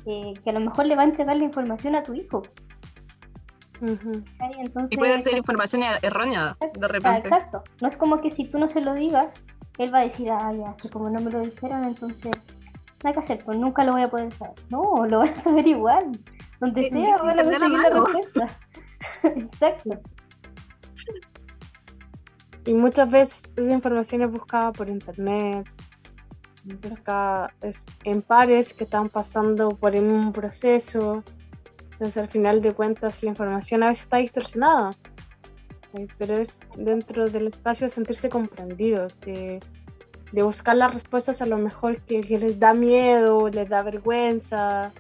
que 0.06 0.50
a 0.50 0.54
lo 0.54 0.60
mejor 0.60 0.88
le 0.88 0.96
va 0.96 1.04
a 1.04 1.06
entregar 1.06 1.38
la 1.38 1.44
información 1.44 1.96
a 1.96 2.04
tu 2.04 2.14
hijo. 2.14 2.42
y 4.90 4.98
puede 4.98 5.20
ser 5.20 5.38
información 5.38 5.84
errónea 6.02 6.58
de 6.74 6.88
repente. 6.88 7.20
Exacto. 7.20 7.64
No 7.82 7.88
es 7.88 7.98
como 7.98 8.22
que 8.22 8.32
si 8.32 8.46
tú 8.46 8.58
no 8.58 8.70
se 8.70 8.82
lo 8.82 8.94
digas, 8.94 9.28
él 9.80 9.94
va 9.94 10.00
a 10.00 10.04
decir, 10.04 10.30
ah, 10.30 10.54
ya, 10.54 10.76
que 10.76 10.90
como 10.90 11.10
no 11.10 11.22
me 11.22 11.32
lo 11.32 11.40
dijeron, 11.40 11.86
entonces 11.86 12.32
nada 13.04 13.14
que 13.14 13.20
hacer, 13.20 13.44
pues 13.46 13.58
nunca 13.58 13.84
lo 13.84 13.94
voy 13.94 14.04
a 14.04 14.10
poder 14.10 14.34
saber. 14.34 14.56
No, 14.70 15.06
lo 15.08 15.20
van 15.20 15.30
a 15.30 15.44
saber 15.44 15.68
igual. 15.68 16.12
Donde 16.60 16.90
sea, 16.90 17.18
van 17.18 17.40
a 17.40 17.44
conseguir 17.44 17.80
la, 17.80 17.90
respuesta. 17.90 18.60
Exacto. 19.24 20.02
Y 22.66 22.74
muchas 22.74 23.10
veces 23.10 23.44
esa 23.56 23.72
información 23.72 24.22
es 24.22 24.32
buscada 24.32 24.74
por 24.74 24.90
internet, 24.90 25.66
buscada 26.84 27.54
en 28.04 28.22
pares 28.22 28.74
que 28.74 28.84
están 28.84 29.10
pasando 29.10 29.70
por 29.70 29.96
un 29.96 30.34
proceso. 30.34 31.24
Entonces, 31.94 32.18
al 32.18 32.28
final 32.28 32.62
de 32.62 32.74
cuentas, 32.74 33.24
la 33.24 33.30
información 33.30 33.84
a 33.84 33.88
veces 33.88 34.04
está 34.04 34.18
distorsionada, 34.18 34.92
eh, 35.94 36.08
pero 36.18 36.38
es 36.38 36.60
dentro 36.76 37.30
del 37.30 37.48
espacio 37.48 37.86
de 37.86 37.90
sentirse 37.90 38.30
comprendidos, 38.30 39.20
de, 39.22 39.60
buscar 40.34 40.76
las 40.76 40.94
respuestas 40.94 41.42
a 41.42 41.48
lo 41.48 41.58
mejor 41.58 42.02
que, 42.02 42.22
les 42.22 42.60
da 42.60 42.74
miedo, 42.74 43.50
les 43.50 43.68
da 43.68 43.82
vergüenza, 43.82 44.92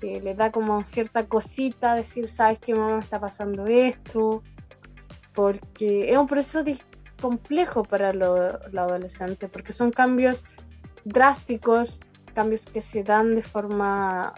que 0.00 0.20
les 0.20 0.36
da 0.36 0.50
como 0.50 0.86
cierta 0.86 1.26
cosita, 1.26 1.94
decir, 1.94 2.28
sabes 2.28 2.58
que 2.58 2.74
mamá 2.74 3.00
está 3.00 3.20
pasando 3.20 3.66
esto, 3.66 4.42
porque 5.34 6.10
es 6.10 6.16
un 6.16 6.26
proceso 6.26 6.64
complejo 7.20 7.82
para 7.82 8.14
los 8.14 8.54
adolescentes, 8.74 9.50
porque 9.50 9.74
son 9.74 9.90
cambios 9.90 10.44
drásticos, 11.04 12.00
cambios 12.34 12.64
que 12.66 12.80
se 12.80 13.02
dan 13.02 13.34
de 13.34 13.42
forma 13.42 14.32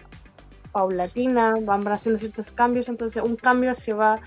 paulatina, 0.73 1.55
van 1.61 1.87
haciendo 1.87 2.19
ciertos 2.19 2.51
cambios, 2.51 2.89
entonces 2.89 3.23
un 3.23 3.37
cambio 3.37 3.73
se 3.73 3.93
va 3.93 4.19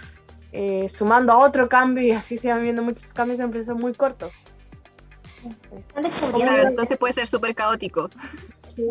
eh, 0.52 0.88
sumando 0.88 1.32
a 1.32 1.38
otro 1.38 1.68
cambio 1.68 2.04
y 2.04 2.12
así 2.12 2.36
se 2.36 2.48
van 2.48 2.62
viendo 2.62 2.82
muchos 2.82 3.12
cambios 3.12 3.40
en 3.40 3.46
un 3.46 3.52
proceso 3.52 3.74
muy 3.74 3.94
corto. 3.94 4.30
entonces 5.96 6.98
puede 6.98 7.12
ser 7.12 7.26
súper 7.26 7.54
caótico. 7.54 8.08
Sí. 8.62 8.86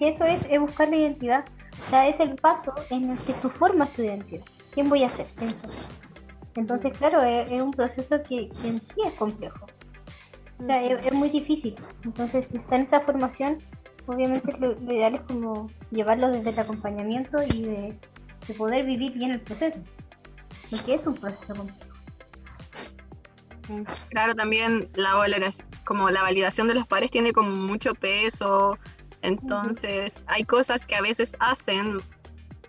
Eso 0.00 0.24
es, 0.24 0.46
es 0.50 0.60
buscar 0.60 0.88
la 0.88 0.96
identidad. 0.96 1.44
O 1.80 1.90
sea, 1.90 2.08
es 2.08 2.20
el 2.20 2.36
paso 2.36 2.74
en 2.90 3.10
el 3.10 3.18
que 3.18 3.32
tú 3.34 3.50
formas 3.50 3.92
tu 3.92 4.02
identidad. 4.02 4.44
¿Quién 4.72 4.88
voy 4.88 5.04
a 5.04 5.10
ser? 5.10 5.26
Eso. 5.40 5.68
Entonces, 6.56 6.92
claro, 6.96 7.22
es, 7.22 7.60
un 7.60 7.72
proceso 7.72 8.22
que, 8.22 8.50
en 8.64 8.80
sí 8.80 9.00
es 9.04 9.12
complejo. 9.14 9.66
O 10.58 10.64
sea, 10.64 10.82
es, 10.82 11.12
muy 11.12 11.30
difícil. 11.30 11.74
Entonces, 12.04 12.46
si 12.46 12.58
está 12.58 12.76
en 12.76 12.82
esa 12.82 13.00
formación, 13.00 13.58
obviamente 14.06 14.56
lo, 14.58 14.72
ideal 14.82 15.16
es 15.16 15.20
como 15.22 15.70
llevarlo 15.90 16.30
desde 16.30 16.50
el 16.50 16.58
acompañamiento 16.58 17.42
y 17.42 17.62
de, 17.62 17.98
poder 18.56 18.84
vivir 18.84 19.12
bien 19.12 19.32
el 19.32 19.40
proceso. 19.40 19.78
Porque 20.74 20.94
es 20.94 21.06
un 21.06 21.14
proceso 21.14 21.54
complejo. 21.54 21.94
Claro, 24.10 24.34
también 24.34 24.90
la 24.94 25.14
valoración, 25.14 25.66
como 25.84 26.10
la 26.10 26.22
validación 26.22 26.66
de 26.66 26.74
los 26.74 26.86
pares 26.86 27.10
tiene 27.10 27.32
como 27.32 27.50
mucho 27.50 27.94
peso, 27.94 28.78
entonces 29.22 30.22
hay 30.26 30.44
cosas 30.44 30.86
que 30.86 30.96
a 30.96 31.00
veces 31.00 31.36
hacen 31.40 32.02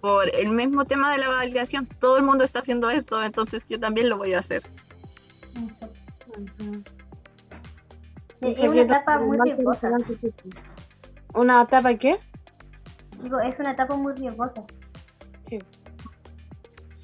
por 0.01 0.33
el 0.33 0.49
mismo 0.49 0.85
tema 0.85 1.11
de 1.11 1.17
la 1.17 1.27
validación. 1.27 1.87
Todo 1.99 2.17
el 2.17 2.23
mundo 2.23 2.43
está 2.43 2.59
haciendo 2.59 2.89
esto, 2.89 3.21
entonces 3.21 3.65
yo 3.67 3.79
también 3.79 4.07
lo 4.07 4.17
voy 4.17 4.33
a 4.35 4.39
hacer. 4.39 4.63
Es 8.41 8.63
una 8.63 8.81
etapa 8.81 9.19
muy 9.19 9.37
riesgosa. 9.43 9.89
¿Una 11.33 11.63
etapa 11.63 11.93
qué? 11.95 12.19
Digo, 13.21 13.39
es 13.39 13.59
una 13.59 13.71
etapa 13.71 13.95
muy 13.95 14.13
riesgosa. 14.13 14.63
Sí. 15.43 15.59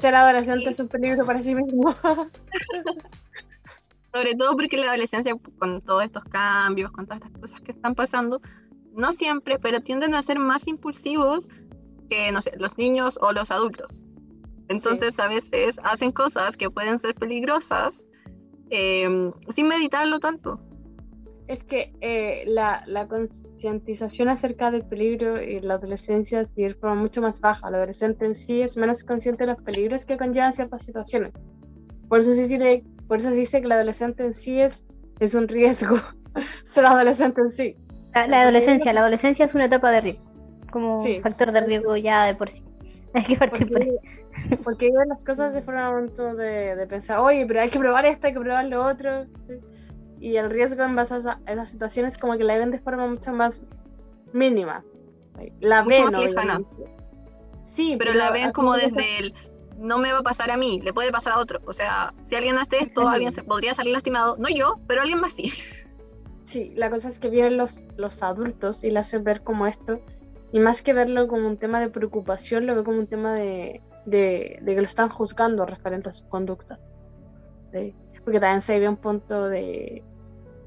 Ser 0.01 0.15
adolescente 0.15 0.67
es 0.71 0.79
un 0.79 0.87
peligro 0.87 1.23
para 1.25 1.43
sí 1.43 1.53
mismo. 1.53 1.95
Sobre 4.07 4.35
todo 4.35 4.57
porque 4.57 4.75
la 4.77 4.87
adolescencia, 4.87 5.35
con 5.59 5.79
todos 5.81 6.03
estos 6.03 6.23
cambios, 6.25 6.91
con 6.91 7.05
todas 7.05 7.21
estas 7.21 7.39
cosas 7.39 7.61
que 7.61 7.71
están 7.71 7.93
pasando, 7.93 8.41
no 8.93 9.11
siempre, 9.11 9.59
pero 9.59 9.79
tienden 9.81 10.15
a 10.15 10.23
ser 10.23 10.39
más 10.39 10.67
impulsivos 10.67 11.49
que, 12.09 12.31
no 12.31 12.41
sé, 12.41 12.51
los 12.57 12.79
niños 12.79 13.19
o 13.21 13.31
los 13.31 13.51
adultos. 13.51 14.01
Entonces 14.69 15.19
a 15.19 15.27
veces 15.27 15.79
hacen 15.83 16.11
cosas 16.11 16.57
que 16.57 16.71
pueden 16.71 16.97
ser 16.97 17.13
peligrosas 17.13 18.03
em, 18.71 19.31
sin 19.49 19.67
meditarlo 19.67 20.19
tanto. 20.19 20.59
Es 21.51 21.63
que 21.63 21.93
eh, 21.99 22.43
la, 22.47 22.83
la 22.87 23.07
concientización 23.07 24.29
acerca 24.29 24.71
del 24.71 24.85
peligro 24.85 25.41
y 25.41 25.59
la 25.59 25.73
adolescencia 25.75 26.41
es 26.41 26.55
de 26.55 26.73
forma 26.73 26.95
mucho 26.95 27.21
más 27.21 27.41
baja. 27.41 27.67
El 27.67 27.75
adolescente 27.75 28.25
en 28.25 28.35
sí 28.35 28.61
es 28.61 28.77
menos 28.77 29.03
consciente 29.03 29.45
de 29.45 29.53
los 29.53 29.61
peligros 29.61 30.05
que 30.05 30.17
conllevan 30.17 30.53
ciertas 30.53 30.85
situaciones. 30.85 31.33
Por 32.07 32.19
eso 32.19 32.33
se 32.33 32.47
dice, 32.47 32.83
por 33.07 33.17
eso 33.17 33.31
se 33.31 33.35
dice 33.35 33.59
que 33.59 33.65
el 33.65 33.71
adolescente 33.73 34.23
en 34.23 34.33
sí 34.33 34.61
es, 34.61 34.85
es 35.19 35.35
un 35.35 35.47
riesgo. 35.47 35.97
ser 36.63 36.85
adolescente 36.85 37.41
en 37.41 37.49
sí. 37.49 37.75
la 38.13 38.43
adolescencia, 38.43 38.93
la 38.93 39.01
adolescencia 39.01 39.45
es 39.45 39.53
una 39.53 39.65
etapa 39.65 39.91
de 39.91 40.01
riesgo 40.01 40.31
como 40.71 40.97
factor 41.21 41.51
de 41.51 41.61
riesgo 41.61 41.95
ya 41.97 42.25
de 42.25 42.33
por 42.33 42.49
sí. 42.49 42.63
Hay 43.13 43.23
que 43.23 43.35
partir 43.35 43.71
por 43.71 43.81
ahí. 43.81 43.91
Porque 44.63 44.89
ven 44.91 45.09
las 45.09 45.23
cosas 45.23 45.53
de 45.53 45.61
forma 45.61 45.91
de, 45.91 46.75
de, 46.75 46.87
pensar, 46.87 47.19
oye, 47.19 47.45
pero 47.45 47.59
hay 47.59 47.69
que 47.69 47.77
probar 47.77 48.05
esto, 48.05 48.27
hay 48.27 48.33
que 48.33 48.39
probar 48.39 48.65
lo 48.65 48.85
otro. 48.85 49.25
Y 50.21 50.37
el 50.37 50.49
riesgo 50.49 50.83
en 50.83 50.95
base 50.95 51.15
a 51.15 51.39
esas 51.47 51.69
situaciones 51.69 52.17
como 52.17 52.37
que 52.37 52.45
la 52.45 52.57
ven 52.57 52.71
de 52.71 52.79
forma 52.79 53.07
mucho 53.07 53.33
más 53.33 53.63
mínima. 54.31 54.85
La 55.59 55.81
ven, 55.83 56.05
Sí, 57.63 57.95
pero, 57.97 58.13
la 58.13 58.31
ven 58.31 58.51
como 58.51 58.73
desde 58.73 59.19
el 59.19 59.33
no 59.77 59.97
me 59.97 60.13
va 60.13 60.19
a 60.19 60.23
pasar 60.23 60.51
a 60.51 60.57
mí, 60.57 60.79
le 60.83 60.93
puede 60.93 61.11
pasar 61.11 61.33
a 61.33 61.39
otro. 61.39 61.59
O 61.65 61.73
sea, 61.73 62.13
si 62.21 62.35
alguien 62.35 62.57
hace 62.57 62.83
esto, 62.83 63.07
alguien 63.07 63.33
se 63.33 63.43
podría 63.43 63.73
salir 63.73 63.93
lastimado. 63.93 64.37
No 64.37 64.47
yo, 64.47 64.79
pero 64.87 65.01
alguien 65.01 65.19
más 65.19 65.33
sí. 65.33 65.51
Sí, 66.43 66.71
la 66.75 66.89
cosa 66.89 67.09
es 67.09 67.17
que 67.17 67.29
vienen 67.29 67.57
los, 67.57 67.85
los 67.97 68.21
adultos 68.23 68.83
y 68.83 68.91
le 68.91 68.99
hacen 68.99 69.23
ver 69.23 69.41
como 69.41 69.67
esto 69.67 70.01
y 70.51 70.59
más 70.59 70.81
que 70.81 70.93
verlo 70.93 71.27
como 71.27 71.47
un 71.47 71.57
tema 71.57 71.79
de 71.79 71.89
preocupación, 71.89 72.65
lo 72.65 72.75
veo 72.75 72.83
como 72.83 72.99
un 72.99 73.07
tema 73.07 73.33
de, 73.33 73.81
de, 74.05 74.61
que 74.65 74.75
lo 74.75 74.81
están 74.81 75.09
juzgando 75.09 75.65
referente 75.65 76.09
a 76.09 76.11
sus 76.11 76.27
conductas. 76.27 76.79
Porque 78.23 78.39
también 78.39 78.61
se 78.61 78.79
ve 78.79 78.89
un 78.89 78.97
punto 78.97 79.47
de, 79.47 80.03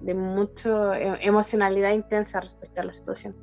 de 0.05 0.15
mucha 0.15 0.99
e, 0.99 1.27
emocionalidad 1.27 1.93
intensa 1.93 2.41
respecto 2.41 2.81
a 2.81 2.85
la 2.85 2.93
situación. 2.93 3.35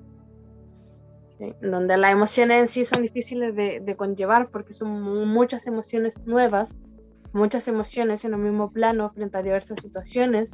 Donde 1.61 1.97
las 1.97 2.11
emociones 2.11 2.59
en 2.59 2.67
sí 2.67 2.85
son 2.85 3.01
difíciles 3.01 3.55
de, 3.55 3.79
de, 3.79 3.95
conllevar 3.95 4.49
porque 4.51 4.73
son 4.73 5.01
muchas 5.27 5.65
emociones 5.65 6.19
nuevas, 6.25 6.77
muchas 7.33 7.67
emociones 7.67 8.23
en 8.25 8.33
el 8.33 8.39
mismo 8.39 8.71
plano 8.71 9.11
frente 9.11 9.37
a 9.37 9.41
diversas 9.41 9.79
situaciones. 9.81 10.51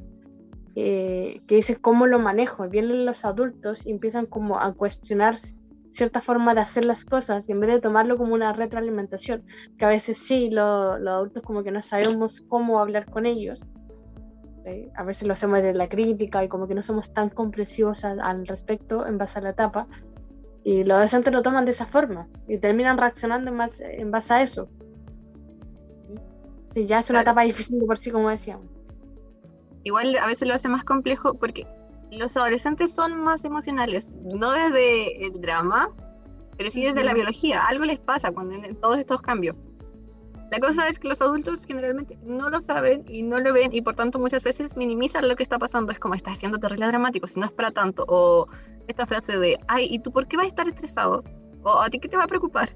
Eh, 0.79 1.41
que 1.47 1.55
dice 1.55 1.77
cómo 1.77 2.05
lo 2.05 2.19
manejo. 2.19 2.69
Vienen 2.69 3.03
los 3.05 3.25
adultos 3.25 3.87
y 3.87 3.91
empiezan 3.91 4.27
como 4.27 4.59
a 4.59 4.73
cuestionarse 4.75 5.55
cierta 5.97 6.21
forma 6.21 6.53
de 6.53 6.61
hacer 6.61 6.85
las 6.85 7.03
cosas 7.03 7.49
y 7.49 7.51
en 7.51 7.59
vez 7.59 7.71
de 7.71 7.81
tomarlo 7.81 8.17
como 8.17 8.35
una 8.35 8.53
retroalimentación, 8.53 9.43
que 9.77 9.85
a 9.85 9.89
veces 9.89 10.19
sí, 10.19 10.49
los 10.51 10.95
adultos 11.07 11.41
como 11.43 11.63
que 11.63 11.71
no 11.71 11.81
sabemos 11.81 12.41
cómo 12.47 12.79
hablar 12.79 13.09
con 13.09 13.25
ellos, 13.25 13.63
a 14.95 15.03
veces 15.03 15.27
lo 15.27 15.33
hacemos 15.33 15.61
de 15.61 15.73
la 15.73 15.87
crítica 15.87 16.43
y 16.43 16.47
como 16.47 16.67
que 16.67 16.75
no 16.75 16.83
somos 16.83 17.13
tan 17.13 17.29
comprensivos 17.29 18.03
al, 18.05 18.47
respecto 18.47 19.05
en 19.05 19.17
base 19.17 19.39
a 19.39 19.41
la 19.41 19.49
etapa, 19.49 19.87
y 20.63 20.83
los 20.83 20.95
adolescentes 20.95 21.33
lo 21.33 21.41
toman 21.41 21.65
de 21.65 21.71
esa 21.71 21.85
forma 21.85 22.27
y 22.47 22.57
terminan 22.57 22.97
reaccionando 22.97 23.49
en 23.51 23.57
base, 23.57 24.01
en 24.01 24.11
base 24.11 24.33
a 24.33 24.41
eso. 24.41 24.69
Sí, 26.69 26.85
ya 26.85 26.99
es 26.99 27.09
una 27.09 27.21
etapa 27.21 27.43
difícil 27.43 27.79
por 27.85 27.97
sí, 27.97 28.11
como 28.11 28.29
decíamos. 28.29 28.65
Igual 29.83 30.17
a 30.17 30.27
veces 30.27 30.47
lo 30.47 30.53
hace 30.53 30.67
más 30.67 30.83
complejo 30.83 31.35
porque 31.35 31.65
los 32.11 32.35
adolescentes 32.35 32.93
son 32.93 33.17
más 33.17 33.45
emocionales, 33.45 34.09
no 34.09 34.51
desde 34.51 35.25
el 35.25 35.39
drama, 35.39 35.89
pero 36.57 36.69
sí 36.69 36.83
desde 36.83 37.03
la 37.03 37.13
biología. 37.13 37.65
Algo 37.65 37.85
les 37.85 37.99
pasa 37.99 38.31
cuando 38.31 38.55
en 38.55 38.75
todos 38.75 38.97
estos 38.97 39.21
cambios. 39.21 39.55
La 40.51 40.59
cosa 40.59 40.87
es 40.87 40.97
que 40.97 41.09
los 41.09 41.21
adultos 41.21 41.65
generalmente 41.65 42.17
no 42.23 42.49
lo 42.49 42.61
saben 42.61 43.03
y 43.09 43.21
no 43.21 43.39
lo 43.39 43.51
ven 43.53 43.73
y 43.73 43.81
por 43.81 43.95
tanto 43.95 44.17
muchas 44.17 44.43
veces 44.43 44.77
minimizan 44.77 45.27
lo 45.27 45.35
que 45.35 45.43
está 45.43 45.59
pasando. 45.59 45.91
Es 45.91 45.99
como, 45.99 46.15
está 46.15 46.31
haciendo 46.31 46.57
terrible 46.57 46.87
dramático, 46.87 47.27
si 47.27 47.39
no 47.39 47.45
es 47.47 47.51
para 47.51 47.71
tanto. 47.71 48.05
O 48.07 48.47
esta 48.87 49.05
frase 49.05 49.37
de, 49.37 49.59
ay, 49.67 49.87
¿y 49.91 49.99
tú 49.99 50.11
por 50.11 50.27
qué 50.27 50.37
vas 50.37 50.45
a 50.45 50.49
estar 50.49 50.67
estresado? 50.67 51.23
O 51.63 51.81
¿a 51.81 51.89
ti 51.89 51.99
qué 51.99 52.07
te 52.07 52.15
va 52.15 52.23
a 52.23 52.27
preocupar? 52.27 52.73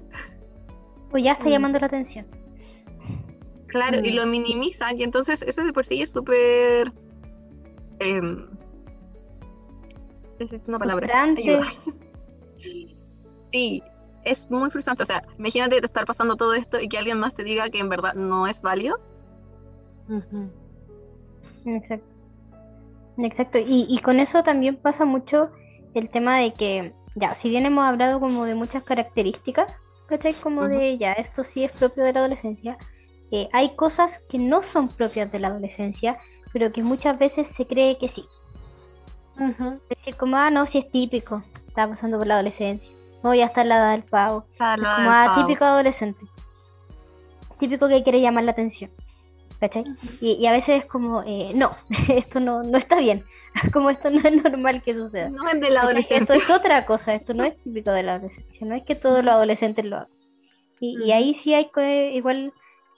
O 1.12 1.18
ya 1.18 1.32
está 1.32 1.46
Mm. 1.46 1.48
llamando 1.48 1.78
la 1.78 1.86
atención. 1.86 2.26
Claro, 3.68 4.00
y 4.04 4.12
Mm. 4.12 4.16
lo 4.16 4.26
minimizan 4.26 4.98
y 4.98 5.02
entonces 5.02 5.42
eso 5.42 5.64
de 5.64 5.72
por 5.72 5.86
sí 5.86 6.02
es 6.02 6.12
súper... 6.12 6.92
em, 8.00 8.46
es 10.38 10.68
una 10.68 10.78
palabra. 10.78 11.08
Sí, 13.52 13.82
es 14.24 14.50
muy 14.50 14.70
frustrante. 14.70 15.02
O 15.02 15.06
sea, 15.06 15.22
imagínate 15.38 15.78
estar 15.78 16.04
pasando 16.04 16.36
todo 16.36 16.54
esto 16.54 16.80
y 16.80 16.88
que 16.88 16.98
alguien 16.98 17.18
más 17.18 17.34
te 17.34 17.44
diga 17.44 17.70
que 17.70 17.78
en 17.78 17.88
verdad 17.88 18.14
no 18.14 18.46
es 18.46 18.62
válido. 18.62 19.00
Exacto. 21.64 22.06
Exacto. 23.18 23.58
Y, 23.58 23.86
y 23.88 23.98
con 24.00 24.20
eso 24.20 24.42
también 24.42 24.76
pasa 24.76 25.04
mucho 25.04 25.50
el 25.94 26.08
tema 26.08 26.38
de 26.38 26.54
que, 26.54 26.94
ya, 27.14 27.34
si 27.34 27.48
bien 27.50 27.66
hemos 27.66 27.84
hablado 27.84 28.20
como 28.20 28.44
de 28.44 28.54
muchas 28.54 28.82
características, 28.84 29.78
¿cachai? 30.06 30.34
Como 30.34 30.66
de, 30.68 30.98
ya, 30.98 31.12
esto 31.12 31.44
sí 31.44 31.64
es 31.64 31.72
propio 31.72 32.04
de 32.04 32.12
la 32.12 32.20
adolescencia, 32.20 32.78
eh, 33.30 33.48
hay 33.52 33.74
cosas 33.76 34.20
que 34.28 34.38
no 34.38 34.62
son 34.62 34.88
propias 34.88 35.30
de 35.32 35.38
la 35.38 35.48
adolescencia, 35.48 36.18
pero 36.52 36.72
que 36.72 36.82
muchas 36.82 37.18
veces 37.18 37.48
se 37.48 37.66
cree 37.66 37.98
que 37.98 38.08
sí. 38.08 38.26
Ujú. 39.38 39.80
Es 39.88 39.98
decir, 39.98 40.16
como, 40.16 40.36
ah, 40.36 40.50
no, 40.50 40.66
si 40.66 40.78
es 40.78 40.90
típico, 40.90 41.42
está 41.66 41.88
pasando 41.88 42.18
por 42.18 42.26
la 42.26 42.34
adolescencia. 42.34 42.94
No, 43.22 43.34
ya 43.34 43.46
está 43.46 43.62
en 43.62 43.68
la 43.68 43.76
edad 43.76 43.92
del 43.92 44.04
pavo. 44.04 44.44
Es 44.52 44.58
la 44.58 44.76
como 44.76 44.96
del 44.96 45.06
pavo. 45.06 45.46
típico 45.46 45.64
adolescente. 45.64 46.26
Típico 47.58 47.88
que 47.88 48.02
quiere 48.02 48.20
llamar 48.20 48.44
la 48.44 48.52
atención. 48.52 48.90
¿Cachai? 49.60 49.84
Y, 50.20 50.32
y 50.32 50.46
a 50.46 50.52
veces 50.52 50.82
es 50.82 50.86
como, 50.86 51.22
eh, 51.24 51.52
no, 51.54 51.70
esto 52.08 52.40
no, 52.40 52.62
no 52.62 52.78
está 52.78 52.96
bien. 52.98 53.24
Como 53.72 53.90
esto 53.90 54.08
no 54.10 54.18
es 54.26 54.42
normal 54.42 54.82
que 54.82 54.94
suceda. 54.94 55.28
No 55.28 55.46
es 55.46 55.60
de 55.60 55.68
la 55.70 55.82
¿Cachai? 55.82 56.00
Esto 56.16 56.32
adolescencia. 56.32 56.36
es 56.36 56.50
otra 56.50 56.86
cosa, 56.86 57.14
esto 57.14 57.34
no 57.34 57.44
es 57.44 57.54
típico 57.62 57.90
de 57.92 58.02
la 58.02 58.14
adolescencia, 58.14 58.66
no 58.66 58.74
es 58.74 58.82
que 58.82 58.94
todos 58.94 59.22
los 59.22 59.34
adolescentes 59.34 59.84
lo 59.84 59.96
hagan. 59.96 60.08
Y, 60.80 60.98
y 61.04 61.12
ahí 61.12 61.34
sí 61.34 61.52
hay 61.52 61.70
igual 62.14 62.54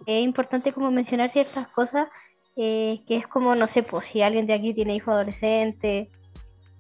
es 0.07 0.23
importante 0.23 0.73
como 0.73 0.91
mencionar 0.91 1.31
ciertas 1.31 1.67
cosas, 1.69 2.09
eh, 2.57 3.03
que 3.07 3.17
es 3.17 3.27
como, 3.27 3.55
no 3.57 3.67
sé, 3.67 3.83
pues 3.83 4.05
si 4.07 4.23
alguien 4.23 4.47
de 4.47 4.55
aquí 4.55 4.73
tiene 4.75 4.95
hijo 4.95 5.11
adolescente 5.11 6.11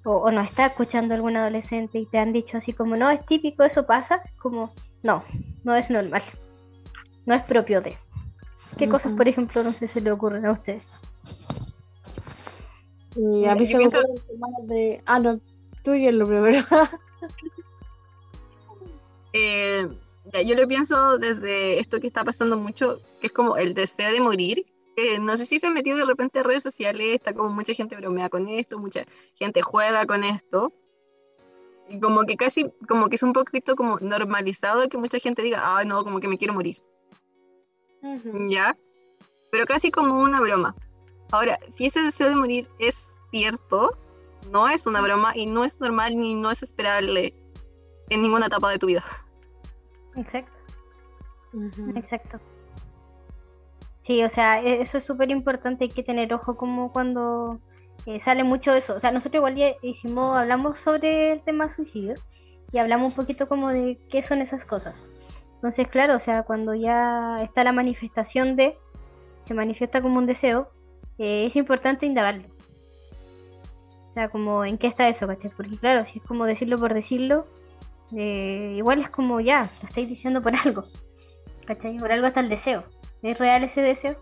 o, 0.04 0.12
o 0.16 0.30
no 0.30 0.40
está 0.42 0.66
escuchando 0.66 1.14
a 1.14 1.16
algún 1.16 1.36
adolescente 1.36 1.98
y 1.98 2.06
te 2.06 2.18
han 2.18 2.32
dicho 2.32 2.58
así 2.58 2.72
como, 2.72 2.96
no, 2.96 3.10
es 3.10 3.24
típico, 3.26 3.64
eso 3.64 3.86
pasa, 3.86 4.22
como, 4.38 4.72
no, 5.02 5.24
no 5.64 5.74
es 5.74 5.90
normal, 5.90 6.22
no 7.26 7.34
es 7.34 7.42
propio 7.44 7.80
de. 7.80 7.96
¿Qué 8.78 8.88
cosas, 8.88 9.12
por 9.12 9.28
ejemplo, 9.28 9.62
no 9.62 9.72
sé, 9.72 9.86
se 9.88 10.00
le 10.00 10.10
ocurren 10.10 10.46
a 10.46 10.52
ustedes? 10.52 11.00
Y 13.16 13.46
a 13.46 13.54
mí 13.54 13.66
se 13.66 13.74
me 13.74 13.80
pienso- 13.80 14.02
de. 14.64 15.00
Ah, 15.06 15.20
no, 15.20 15.40
tú 15.82 15.94
y 15.94 16.10
lo 16.10 16.26
primero. 16.26 16.58
Eh, 19.36 19.88
yo 20.46 20.54
lo 20.54 20.68
pienso 20.68 21.18
desde 21.18 21.80
esto 21.80 21.98
que 21.98 22.06
está 22.06 22.22
pasando 22.22 22.56
mucho, 22.56 23.00
que 23.20 23.26
es 23.26 23.32
como 23.32 23.56
el 23.56 23.74
deseo 23.74 24.12
de 24.12 24.20
morir. 24.20 24.64
Que 24.96 25.18
no 25.18 25.36
sé 25.36 25.46
si 25.46 25.60
se 25.60 25.66
ha 25.66 25.70
metido 25.70 25.96
de 25.96 26.04
repente 26.04 26.38
a 26.38 26.42
redes 26.42 26.62
sociales, 26.62 27.14
está 27.14 27.34
como 27.34 27.50
mucha 27.50 27.74
gente 27.74 27.96
bromea 27.96 28.28
con 28.28 28.48
esto, 28.48 28.78
mucha 28.78 29.04
gente 29.34 29.62
juega 29.62 30.06
con 30.06 30.24
esto. 30.24 30.72
Y 31.88 32.00
como 32.00 32.22
que 32.22 32.36
casi, 32.36 32.70
como 32.88 33.08
que 33.08 33.16
es 33.16 33.22
un 33.22 33.32
poquito 33.32 33.76
como 33.76 33.98
normalizado 34.00 34.88
que 34.88 34.96
mucha 34.96 35.18
gente 35.18 35.42
diga, 35.42 35.60
ah, 35.62 35.84
no, 35.84 36.02
como 36.02 36.20
que 36.20 36.28
me 36.28 36.38
quiero 36.38 36.54
morir. 36.54 36.76
¿ya? 38.48 38.76
Pero 39.50 39.66
casi 39.66 39.90
como 39.90 40.20
una 40.22 40.40
broma. 40.40 40.74
Ahora, 41.30 41.58
si 41.68 41.86
ese 41.86 42.02
deseo 42.02 42.28
de 42.28 42.36
morir 42.36 42.68
es 42.78 43.14
cierto, 43.30 43.96
no 44.50 44.68
es 44.68 44.86
una 44.86 45.00
broma 45.00 45.32
y 45.36 45.46
no 45.46 45.64
es 45.64 45.80
normal 45.80 46.16
ni 46.16 46.34
no 46.34 46.50
es 46.50 46.62
esperable 46.62 47.34
en 48.10 48.22
ninguna 48.22 48.46
etapa 48.46 48.70
de 48.70 48.78
tu 48.78 48.86
vida. 48.86 49.04
Exacto. 50.16 50.52
Exacto. 51.94 52.40
Sí, 54.04 54.22
o 54.22 54.28
sea, 54.28 54.62
e- 54.62 54.82
eso 54.82 54.98
es 54.98 55.04
súper 55.04 55.30
importante, 55.30 55.84
hay 55.84 55.90
que 55.90 56.02
tener 56.02 56.32
ojo 56.34 56.56
como 56.56 56.92
cuando 56.92 57.60
eh, 58.06 58.20
sale 58.20 58.44
mucho 58.44 58.74
eso. 58.74 58.94
O 58.96 59.00
sea, 59.00 59.10
nosotros 59.10 59.36
igual 59.36 59.56
ya 59.56 59.72
hicimos, 59.82 60.36
hablamos 60.36 60.78
sobre 60.78 61.32
el 61.32 61.40
tema 61.42 61.68
suicidio 61.68 62.14
y 62.72 62.78
hablamos 62.78 63.12
un 63.12 63.16
poquito 63.16 63.48
como 63.48 63.70
de 63.70 63.98
qué 64.10 64.22
son 64.22 64.42
esas 64.42 64.64
cosas. 64.66 65.02
Entonces, 65.54 65.88
claro, 65.88 66.16
o 66.16 66.20
sea, 66.20 66.42
cuando 66.42 66.74
ya 66.74 67.42
está 67.42 67.64
la 67.64 67.72
manifestación 67.72 68.56
de, 68.56 68.76
se 69.46 69.54
manifiesta 69.54 70.02
como 70.02 70.18
un 70.18 70.26
deseo, 70.26 70.68
eh, 71.18 71.46
es 71.46 71.56
importante 71.56 72.04
indagarlo. 72.04 72.48
O 74.10 74.12
sea, 74.12 74.28
como 74.28 74.64
en 74.64 74.76
qué 74.78 74.86
está 74.86 75.08
eso, 75.08 75.26
¿cachai? 75.26 75.50
Porque 75.56 75.78
claro, 75.78 76.04
si 76.04 76.18
es 76.18 76.24
como 76.24 76.44
decirlo 76.44 76.78
por 76.78 76.92
decirlo, 76.92 77.46
eh, 78.14 78.74
igual 78.76 79.00
es 79.00 79.08
como 79.08 79.40
ya, 79.40 79.70
lo 79.82 79.88
estáis 79.88 80.08
diciendo 80.08 80.42
por 80.42 80.54
algo. 80.64 80.84
¿Cachai? 81.66 81.96
Por 81.98 82.12
algo 82.12 82.26
está 82.26 82.40
el 82.40 82.50
deseo. 82.50 82.84
¿Es 83.24 83.38
real 83.38 83.64
ese 83.64 83.80
deseo? 83.80 84.12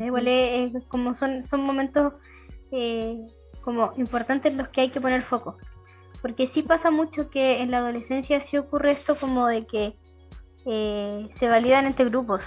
Eh, 0.00 0.06
Igual 0.06 0.26
es, 0.26 0.74
es 0.74 0.84
como 0.86 1.14
son, 1.14 1.46
son 1.46 1.60
momentos 1.60 2.14
eh, 2.72 3.18
como 3.60 3.92
importantes 3.96 4.50
en 4.50 4.58
los 4.58 4.68
que 4.70 4.80
hay 4.80 4.90
que 4.90 5.00
poner 5.00 5.22
foco. 5.22 5.58
Porque 6.22 6.46
sí 6.46 6.62
pasa 6.62 6.90
mucho 6.90 7.28
que 7.28 7.60
en 7.60 7.70
la 7.70 7.78
adolescencia 7.78 8.40
sí 8.40 8.56
ocurre 8.56 8.92
esto 8.92 9.14
como 9.14 9.46
de 9.46 9.66
que 9.66 9.94
eh, 10.64 11.28
se 11.38 11.48
validan 11.48 11.84
entre 11.84 12.06
grupos. 12.06 12.42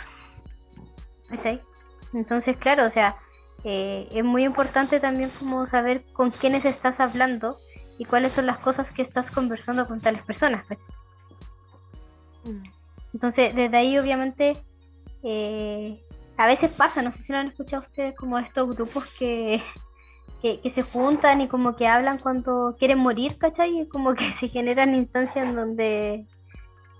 Entonces, 2.11 2.57
claro, 2.57 2.87
o 2.87 2.89
sea, 2.89 3.17
eh, 3.63 4.07
es 4.11 4.23
muy 4.23 4.45
importante 4.45 4.99
también 4.99 5.29
como 5.29 5.67
saber 5.67 6.03
con 6.11 6.31
quiénes 6.31 6.65
estás 6.65 6.99
hablando 6.99 7.59
y 7.99 8.05
cuáles 8.05 8.31
son 8.31 8.47
las 8.47 8.57
cosas 8.57 8.91
que 8.91 9.03
estás 9.03 9.29
conversando 9.29 9.87
con 9.87 9.99
tales 9.99 10.23
personas. 10.23 10.65
Entonces, 13.13 13.55
desde 13.55 13.77
ahí 13.77 13.97
obviamente 13.97 14.57
eh, 15.23 16.03
a 16.37 16.47
veces 16.47 16.71
pasa, 16.71 17.01
no 17.01 17.11
sé 17.11 17.23
si 17.23 17.31
lo 17.31 17.39
han 17.39 17.47
escuchado 17.47 17.83
ustedes, 17.83 18.15
como 18.15 18.37
estos 18.39 18.67
grupos 18.75 19.05
que, 19.17 19.61
que, 20.41 20.61
que 20.61 20.71
se 20.71 20.83
juntan 20.83 21.41
y 21.41 21.47
como 21.47 21.75
que 21.75 21.87
hablan 21.87 22.19
cuando 22.19 22.75
quieren 22.79 22.99
morir, 22.99 23.37
¿cachai? 23.37 23.81
Y 23.81 23.87
como 23.87 24.13
que 24.13 24.33
se 24.39 24.47
generan 24.47 24.95
instancias 24.95 25.47
en 25.47 25.55
donde 25.55 26.25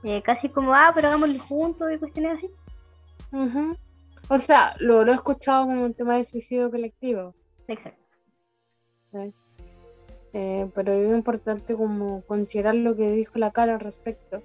eh, 0.04 0.22
casi 0.24 0.50
como, 0.50 0.74
ah, 0.74 0.91
pero 0.93 1.08
hagámoslo 1.08 1.39
juntos 1.39 1.91
y 1.91 1.98
cuestiones 1.98 2.34
así. 2.34 2.50
Ujú. 3.32 3.76
O 4.30 4.38
sea, 4.38 4.76
lo, 4.80 5.04
lo 5.04 5.12
he 5.12 5.15
escuchado 5.15 5.65
como 5.65 5.84
un 5.84 5.93
tema 5.93 6.15
de 6.15 6.24
suicidio 6.24 6.69
colectivo. 6.69 7.34
Exacto. 7.67 8.00
Eh, 10.34 10.69
pero 10.76 10.93
es 10.93 11.12
importante 11.12 11.76
como 11.76 12.22
considerar 12.22 12.76
lo 12.76 12.95
que 12.95 13.10
dijo 13.12 13.39
la 13.39 13.52
cara 13.52 13.74
al 13.74 13.80
respecto. 13.80 14.43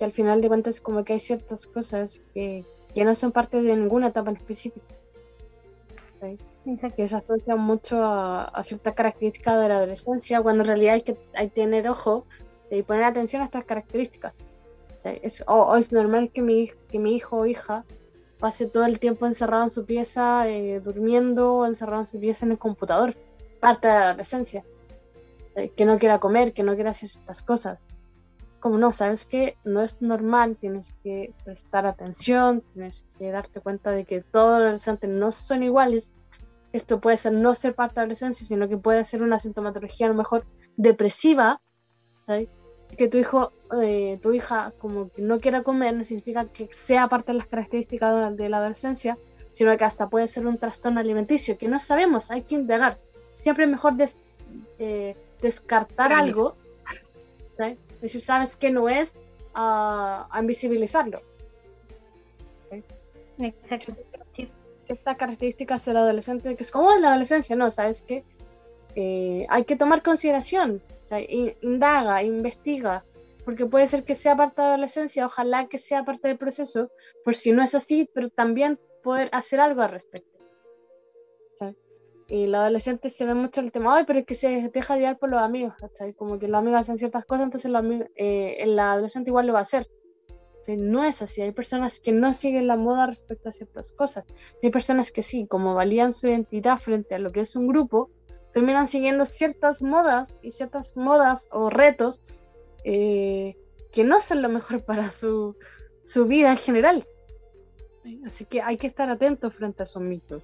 Que 0.00 0.04
al 0.06 0.12
final 0.12 0.40
de 0.40 0.48
cuentas 0.48 0.80
como 0.80 1.04
que 1.04 1.12
hay 1.12 1.20
ciertas 1.20 1.66
cosas 1.68 2.20
que, 2.34 2.64
que 2.94 3.04
no 3.04 3.14
son 3.14 3.30
parte 3.30 3.62
de 3.62 3.76
ninguna 3.76 4.08
etapa 4.08 4.30
en 4.30 4.36
específico. 4.38 4.84
Que 6.96 7.06
se 7.08 7.16
asocian 7.16 7.58
mucho 7.60 8.02
a, 8.02 8.44
a 8.44 8.64
ciertas 8.64 8.94
características 8.94 9.60
de 9.60 9.68
la 9.68 9.76
adolescencia, 9.76 10.42
cuando 10.42 10.62
en 10.62 10.68
realidad 10.68 10.94
hay 10.94 11.02
que, 11.02 11.16
hay 11.34 11.48
que 11.50 11.54
tener 11.54 11.88
ojo 11.88 12.26
y 12.70 12.82
poner 12.82 13.04
atención 13.04 13.42
a 13.42 13.44
estas 13.44 13.64
características. 13.64 14.32
O 15.04 15.08
es, 15.22 15.42
o- 15.46 15.62
o 15.64 15.76
es 15.76 15.92
normal 15.92 16.30
que 16.32 16.42
mi, 16.42 16.70
que 16.88 16.98
mi 16.98 17.14
hijo 17.16 17.36
o 17.38 17.46
hija 17.46 17.84
pase 18.38 18.66
todo 18.66 18.84
el 18.86 18.98
tiempo 18.98 19.26
encerrado 19.26 19.64
en 19.64 19.70
su 19.70 19.84
pieza, 19.84 20.48
eh, 20.48 20.80
durmiendo, 20.80 21.54
o 21.56 21.66
encerrado 21.66 22.00
en 22.02 22.06
su 22.06 22.18
pieza 22.18 22.46
en 22.46 22.52
el 22.52 22.58
computador. 22.58 23.14
Parte 23.60 23.86
de 23.88 23.94
la 23.94 24.08
adolescencia 24.10 24.64
eh, 25.56 25.70
que 25.76 25.84
no 25.84 25.98
quiera 25.98 26.18
comer, 26.20 26.52
que 26.54 26.62
no 26.62 26.74
quiera 26.74 26.90
hacer 26.90 27.08
ciertas 27.10 27.42
cosas. 27.42 27.86
Como 28.60 28.76
no, 28.78 28.92
sabes 28.92 29.24
que 29.24 29.56
no 29.64 29.82
es 29.82 30.02
normal, 30.02 30.56
tienes 30.60 30.94
que 31.02 31.32
prestar 31.44 31.86
atención, 31.86 32.62
tienes 32.74 33.06
que 33.18 33.30
darte 33.32 33.60
cuenta 33.60 33.90
de 33.92 34.04
que 34.04 34.20
todos 34.20 34.58
los 34.58 34.66
adolescentes 34.66 35.08
no 35.10 35.32
son 35.32 35.62
iguales. 35.62 36.12
Esto 36.72 37.00
puede 37.00 37.16
ser 37.16 37.32
no 37.32 37.54
ser 37.54 37.74
parte 37.74 37.94
de 37.94 38.00
la 38.00 38.02
adolescencia, 38.02 38.46
sino 38.46 38.68
que 38.68 38.76
puede 38.76 39.04
ser 39.04 39.22
una 39.22 39.38
sintomatología 39.38 40.06
a 40.06 40.10
lo 40.10 40.14
mejor 40.14 40.44
depresiva, 40.76 41.60
¿sabes? 42.26 42.48
Que 42.98 43.08
tu 43.08 43.16
hijo, 43.16 43.52
eh, 43.82 44.18
tu 44.22 44.32
hija 44.32 44.72
como 44.78 45.08
que 45.10 45.22
no 45.22 45.40
quiera 45.40 45.62
comer 45.62 45.94
no 45.96 46.04
significa 46.04 46.44
que 46.44 46.68
sea 46.70 47.08
parte 47.08 47.32
de 47.32 47.38
las 47.38 47.46
características 47.46 48.36
de 48.36 48.48
la 48.48 48.58
adolescencia, 48.58 49.16
sino 49.52 49.76
que 49.76 49.84
hasta 49.84 50.08
puede 50.08 50.28
ser 50.28 50.46
un 50.46 50.58
trastorno 50.58 51.00
alimenticio, 51.00 51.56
que 51.56 51.66
no 51.66 51.80
sabemos, 51.80 52.30
hay 52.30 52.42
que 52.42 52.56
indagar. 52.56 52.98
Siempre 53.34 53.64
es 53.64 53.70
mejor 53.70 53.94
des- 53.94 54.18
eh, 54.78 55.16
descartar 55.40 56.12
algo, 56.12 56.56
¿sabes? 57.56 57.78
Decir, 58.00 58.20
sabes 58.22 58.56
que 58.56 58.70
no 58.70 58.88
es, 58.88 59.16
a, 59.54 60.28
a 60.30 60.40
invisibilizarlo. 60.40 61.22
Exacto. 63.38 63.94
Sí. 64.32 64.50
Ciertas 64.82 65.16
características 65.16 65.84
del 65.84 65.96
adolescente, 65.96 66.56
que 66.56 66.62
es 66.62 66.70
como 66.70 66.92
en 66.92 67.02
la 67.02 67.10
adolescencia, 67.10 67.56
no, 67.56 67.70
sabes 67.70 68.02
que 68.02 68.24
hay 69.48 69.64
que 69.64 69.76
tomar 69.76 70.02
consideración, 70.02 70.82
o 71.04 71.08
sea, 71.08 71.20
in- 71.20 71.54
indaga, 71.62 72.22
investiga, 72.22 73.04
porque 73.44 73.64
puede 73.66 73.86
ser 73.86 74.04
que 74.04 74.14
sea 74.14 74.36
parte 74.36 74.60
de 74.60 74.66
la 74.68 74.74
adolescencia, 74.74 75.26
ojalá 75.26 75.68
que 75.68 75.78
sea 75.78 76.04
parte 76.04 76.28
del 76.28 76.38
proceso, 76.38 76.90
por 77.24 77.34
si 77.34 77.52
no 77.52 77.62
es 77.62 77.74
así, 77.74 78.10
pero 78.12 78.30
también 78.30 78.78
poder 79.02 79.30
hacer 79.32 79.60
algo 79.60 79.82
al 79.82 79.92
respecto. 79.92 80.39
Y 82.30 82.46
la 82.46 82.60
adolescente 82.60 83.10
se 83.10 83.26
ve 83.26 83.34
mucho 83.34 83.60
el 83.60 83.72
tema, 83.72 83.96
ay, 83.96 84.04
pero 84.06 84.20
es 84.20 84.24
que 84.24 84.36
se 84.36 84.70
deja 84.72 84.96
llevar 84.96 85.18
por 85.18 85.30
los 85.30 85.42
amigos, 85.42 85.74
Como 86.16 86.38
que 86.38 86.46
los 86.46 86.60
amigos 86.60 86.80
hacen 86.80 86.96
ciertas 86.96 87.26
cosas, 87.26 87.46
entonces 87.46 87.72
los 87.72 87.84
eh, 88.14 88.64
la 88.68 88.92
adolescente 88.92 89.30
igual 89.30 89.48
lo 89.48 89.52
va 89.52 89.58
a 89.58 89.62
hacer. 89.62 89.88
No 90.68 91.02
es 91.02 91.22
así, 91.22 91.40
hay 91.40 91.50
personas 91.50 91.98
que 91.98 92.12
no 92.12 92.32
siguen 92.32 92.68
la 92.68 92.76
moda 92.76 93.08
respecto 93.08 93.48
a 93.48 93.52
ciertas 93.52 93.92
cosas. 93.92 94.24
Hay 94.62 94.70
personas 94.70 95.10
que 95.10 95.24
sí, 95.24 95.48
como 95.48 95.74
valían 95.74 96.12
su 96.12 96.28
identidad 96.28 96.78
frente 96.78 97.16
a 97.16 97.18
lo 97.18 97.32
que 97.32 97.40
es 97.40 97.56
un 97.56 97.66
grupo, 97.66 98.10
terminan 98.52 98.86
siguiendo 98.86 99.24
ciertas 99.24 99.82
modas 99.82 100.32
y 100.40 100.52
ciertas 100.52 100.96
modas 100.96 101.48
o 101.50 101.70
retos 101.70 102.20
eh, 102.84 103.56
que 103.90 104.04
no 104.04 104.20
son 104.20 104.42
lo 104.42 104.48
mejor 104.48 104.84
para 104.84 105.10
su, 105.10 105.56
su 106.04 106.26
vida 106.26 106.52
en 106.52 106.58
general. 106.58 107.08
Así 108.24 108.44
que 108.44 108.62
hay 108.62 108.76
que 108.76 108.86
estar 108.86 109.10
atentos 109.10 109.52
frente 109.54 109.82
a 109.82 109.84
esos 109.84 110.02
mitos. 110.02 110.42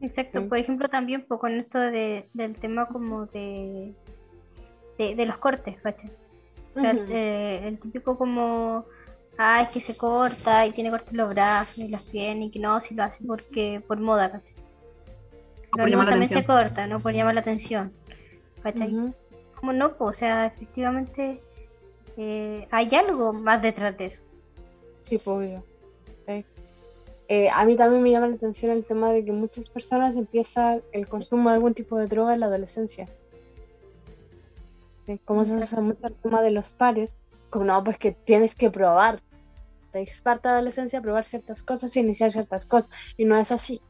Exacto, 0.00 0.48
por 0.48 0.58
ejemplo 0.58 0.88
también 0.88 1.24
pues, 1.26 1.40
con 1.40 1.58
esto 1.58 1.78
de, 1.78 2.28
del 2.32 2.54
tema 2.54 2.86
como 2.86 3.26
de, 3.26 3.94
de, 4.96 5.26
los 5.26 5.38
cortes, 5.38 5.76
eh, 6.76 7.60
el 7.64 7.78
típico 7.80 8.16
como, 8.16 8.84
ah, 9.38 9.62
es 9.62 9.68
que 9.70 9.80
se 9.80 9.96
corta 9.96 10.66
y 10.66 10.72
tiene 10.72 10.90
cortes 10.90 11.14
los 11.14 11.28
brazos 11.28 11.78
y 11.78 11.88
las 11.88 12.02
piernas 12.02 12.48
y 12.48 12.50
que 12.50 12.60
no, 12.60 12.80
si 12.80 12.94
lo 12.94 13.02
hace 13.02 13.24
porque 13.24 13.82
por 13.86 13.98
moda, 13.98 14.30
¿cachai? 14.30 14.54
no, 15.76 16.06
también 16.06 16.28
se 16.28 16.44
corta, 16.44 16.86
¿no? 16.86 17.00
Por 17.00 17.12
llamar 17.12 17.34
la 17.34 17.40
atención, 17.40 17.92
Como 19.54 19.72
no, 19.72 19.96
pues, 19.96 20.16
o 20.16 20.18
sea, 20.18 20.46
efectivamente 20.46 21.42
eh, 22.16 22.68
hay 22.70 22.88
algo 22.94 23.32
más 23.32 23.60
detrás 23.62 23.96
de 23.96 24.06
eso. 24.06 24.22
Sí, 25.04 25.18
pues, 25.18 25.26
obvio. 25.26 25.64
Eh, 27.28 27.50
a 27.50 27.64
mí 27.66 27.76
también 27.76 28.02
me 28.02 28.10
llama 28.10 28.28
la 28.28 28.36
atención 28.36 28.72
el 28.72 28.86
tema 28.86 29.12
de 29.12 29.22
que 29.22 29.32
muchas 29.32 29.68
personas 29.68 30.16
empiezan 30.16 30.82
el 30.92 31.06
consumo 31.06 31.50
de 31.50 31.56
algún 31.56 31.74
tipo 31.74 31.98
de 31.98 32.06
droga 32.06 32.32
en 32.32 32.40
la 32.40 32.46
adolescencia. 32.46 33.06
Como 35.26 35.44
se 35.44 35.54
usa 35.54 35.80
mucho 35.80 36.06
el 36.06 36.14
tema 36.14 36.42
de 36.42 36.50
los 36.50 36.72
pares, 36.72 37.16
como 37.50 37.66
no, 37.66 37.84
pues 37.84 37.98
que 37.98 38.12
tienes 38.12 38.54
que 38.54 38.70
probar. 38.70 39.22
Es 39.92 40.22
parte 40.22 40.48
de 40.48 40.54
adolescencia 40.54 41.02
probar 41.02 41.24
ciertas 41.24 41.62
cosas 41.62 41.94
y 41.96 42.00
iniciar 42.00 42.32
ciertas 42.32 42.66
cosas. 42.66 42.90
Y 43.16 43.24
no 43.24 43.36
es 43.36 43.52
así. 43.52 43.80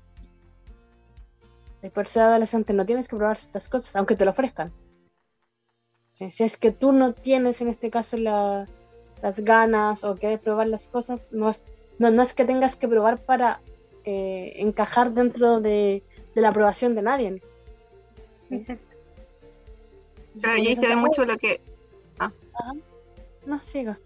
Por 1.94 2.08
ser 2.08 2.24
adolescente 2.24 2.72
no 2.72 2.86
tienes 2.86 3.06
que 3.06 3.16
probar 3.16 3.36
ciertas 3.36 3.68
cosas, 3.68 3.94
aunque 3.94 4.16
te 4.16 4.24
lo 4.24 4.32
ofrezcan. 4.32 4.72
Si 6.12 6.42
es 6.42 6.56
que 6.56 6.72
tú 6.72 6.90
no 6.90 7.12
tienes 7.12 7.60
en 7.60 7.68
este 7.68 7.90
caso 7.90 8.16
las 8.16 9.40
ganas 9.40 10.02
o 10.02 10.16
quieres 10.16 10.40
probar 10.40 10.68
las 10.68 10.88
cosas, 10.88 11.22
no 11.30 11.50
es 11.50 11.62
no, 11.98 12.10
no 12.10 12.22
es 12.22 12.34
que 12.34 12.44
tengas 12.44 12.76
que 12.76 12.88
probar 12.88 13.18
para 13.18 13.60
eh, 14.04 14.54
encajar 14.56 15.12
dentro 15.12 15.60
de, 15.60 16.02
la 16.34 16.48
aprobación 16.48 16.94
de 16.94 17.02
nadie. 17.02 17.42
Exacto. 18.50 18.84
Pero 20.40 20.52
ahí 20.52 20.76
se 20.76 20.88
ve 20.88 20.96
mucho 20.96 21.24
lo 21.24 21.36
que. 21.36 21.60
Ah. 22.18 22.30
No, 23.44 23.58
siga. 23.58 23.98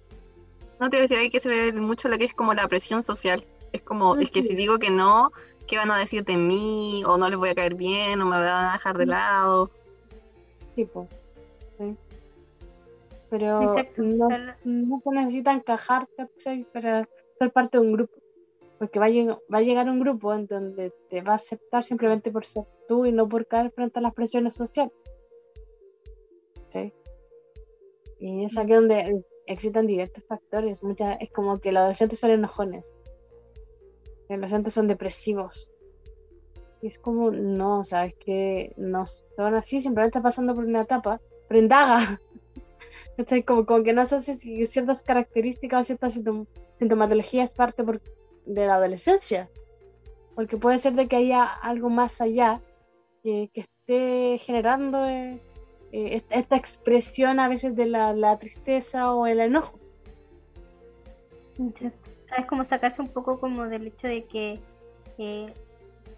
No 0.81 0.89
te 0.89 0.97
voy 0.97 1.01
a 1.01 1.03
decir 1.03 1.19
ahí 1.19 1.31
que 1.31 1.41
se 1.41 1.49
ve 1.49 1.73
mucho 1.73 2.09
lo 2.09 2.17
que 2.17 2.25
es 2.25 2.35
como 2.35 2.55
la 2.55 2.67
presión 2.69 3.03
social. 3.03 3.45
Es 3.73 3.83
como, 3.83 4.17
es 4.17 4.31
que 4.31 4.43
si 4.43 4.55
digo 4.55 4.79
que 4.79 4.91
no, 4.91 5.31
¿qué 5.67 5.77
van 5.77 5.91
a 5.91 5.99
decir 5.99 6.25
de 6.25 6.37
mí? 6.37 7.03
O 7.07 7.19
no 7.19 7.29
les 7.29 7.39
voy 7.39 7.51
a 7.51 7.55
caer 7.55 7.75
bien, 7.75 8.21
o 8.21 8.25
me 8.25 8.41
van 8.41 8.67
a 8.67 8.73
dejar 8.73 8.97
de 8.99 9.07
lado. 9.07 9.71
Sí, 10.71 10.85
pues. 10.87 11.07
Pero 13.31 13.75
no, 13.97 14.29
no 14.65 15.03
se 15.05 15.11
necesita 15.11 15.53
encajar, 15.53 16.07
Para 16.73 17.09
parte 17.51 17.79
de 17.79 17.85
un 17.85 17.93
grupo. 17.93 18.15
Porque 18.79 18.99
va 18.99 19.07
a, 19.07 19.61
llegar 19.61 19.89
un 19.89 20.01
grupo 20.01 20.35
en 20.35 20.47
donde 20.47 20.93
te 21.09 21.23
va 21.23 21.33
a 21.33 21.37
aceptar 21.37 21.85
simplemente 21.85 22.33
por 22.33 22.45
ser 22.45 22.65
tú 22.89 23.07
y 23.07 23.13
no 23.13 23.29
por 23.29 23.47
caer 23.47 23.71
frente 23.71 24.01
a 24.01 24.03
las 24.03 24.15
presiones 24.15 24.55
sociales. 24.55 24.93
¿Sí? 26.69 26.93
Y 28.19 28.45
es 28.45 28.57
aquí 28.57 28.73
donde 28.73 29.25
existen 29.47 29.87
diversos 29.87 30.25
factores. 30.25 30.83
Muchas, 30.83 31.17
es 31.21 31.31
como 31.31 31.61
que 31.61 31.71
los 31.71 31.81
adolescentes 31.81 32.19
son 32.19 32.31
enojones. 32.31 32.93
Los 34.29 34.31
adolescentes 34.31 34.75
son 34.75 34.89
depresivos. 34.89 35.71
Y 36.81 36.89
es 36.89 36.99
como, 36.99 37.31
no, 37.31 37.85
sabes 37.85 38.15
que 38.17 38.73
no 38.77 39.07
son 39.07 39.55
así, 39.55 39.81
simplemente 39.81 40.21
pasando 40.21 40.55
por 40.55 40.65
una 40.65 40.83
etapa, 40.83 41.21
pero 41.49 41.61
indaga. 41.61 42.21
Como, 43.47 43.67
como 43.67 43.85
que 43.85 43.93
no 43.93 44.05
sé 44.07 44.21
ciertas 44.67 45.03
características 45.03 45.83
o 45.83 45.85
ciertas 45.85 46.17
sintomatología 46.83 47.45
es 47.45 47.55
parte 47.55 47.85
de 48.47 48.67
la 48.67 48.75
adolescencia, 48.75 49.49
porque 50.35 50.57
puede 50.57 50.79
ser 50.81 50.95
de 50.95 51.07
que 51.07 51.17
haya 51.17 51.45
algo 51.45 51.91
más 51.91 52.21
allá 52.21 52.61
que 53.23 53.51
esté 53.55 54.41
generando 54.45 55.07
eh, 55.07 55.41
eh, 55.93 56.23
esta, 56.31 56.57
expresión 56.57 57.39
a 57.39 57.49
veces 57.49 57.77
de 57.77 57.87
la, 57.87 58.37
tristeza 58.39 59.15
o 59.15 59.27
el 59.29 59.39
enojo. 59.39 59.79
Es 62.37 62.47
como 62.47 62.65
sacarse 62.65 63.01
un 63.01 63.09
poco 63.09 63.39
como 63.39 63.67
del 63.67 63.87
hecho 63.87 64.09
de 64.09 64.25
que 64.25 64.61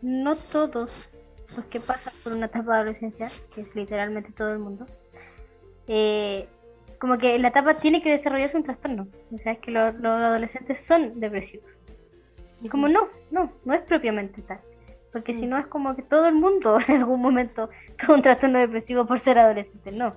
no 0.00 0.36
todos 0.36 1.10
los 1.56 1.66
que 1.66 1.80
pasan 1.80 2.14
por 2.22 2.32
una 2.32 2.46
etapa 2.46 2.72
de 2.72 2.78
adolescencia, 2.78 3.28
que 3.54 3.62
es 3.62 3.74
literalmente 3.74 4.32
todo 4.32 4.50
el 4.50 4.60
mundo, 4.60 4.86
eh, 5.88 6.48
como 7.04 7.18
que 7.18 7.38
la 7.38 7.48
etapa 7.48 7.74
tiene 7.74 8.00
que 8.00 8.10
desarrollarse 8.10 8.56
un 8.56 8.62
trastorno. 8.62 9.08
O 9.30 9.36
sea, 9.36 9.52
es 9.52 9.58
que 9.58 9.70
los 9.70 9.94
adolescentes 10.02 10.82
son 10.82 11.20
depresivos. 11.20 11.70
Y 12.62 12.70
como 12.70 12.88
no, 12.88 13.08
no, 13.30 13.52
no 13.66 13.74
es 13.74 13.82
propiamente 13.82 14.40
tal. 14.40 14.58
Porque 15.12 15.34
si 15.34 15.46
no 15.46 15.58
es 15.58 15.66
como 15.66 15.94
que 15.94 16.02
todo 16.02 16.26
el 16.26 16.34
mundo 16.34 16.78
en 16.88 17.02
algún 17.02 17.20
momento 17.20 17.68
tuvo 17.98 18.14
un 18.14 18.22
trastorno 18.22 18.58
depresivo 18.58 19.04
por 19.04 19.20
ser 19.20 19.38
adolescente. 19.38 19.92
No, 19.92 20.14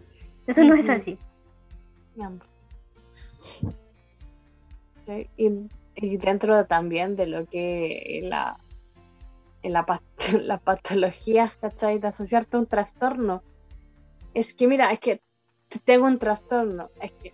eso 0.47 0.63
no 0.63 0.75
es 0.75 0.87
así. 0.87 1.19
Y, 5.35 6.17
dentro 6.19 6.65
también 6.67 7.17
de 7.17 7.27
lo 7.27 7.47
que 7.47 8.21
la, 8.23 8.61
la, 9.61 9.85
la 10.41 10.57
patología, 10.57 11.51
¿cachai? 11.59 11.99
De 11.99 12.07
asociarte 12.07 12.55
a 12.55 12.61
un 12.61 12.65
trastorno. 12.65 13.43
Es 14.33 14.53
que 14.53 14.69
mira, 14.69 14.89
es 14.93 15.01
que 15.01 15.26
tengo 15.83 16.05
un 16.05 16.19
trastorno, 16.19 16.89
es 17.01 17.11
que 17.11 17.33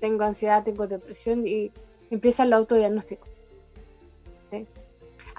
tengo 0.00 0.24
ansiedad, 0.24 0.64
tengo 0.64 0.86
depresión 0.86 1.46
y 1.46 1.70
empieza 2.10 2.42
el 2.42 2.52
autodiagnóstico. 2.52 3.26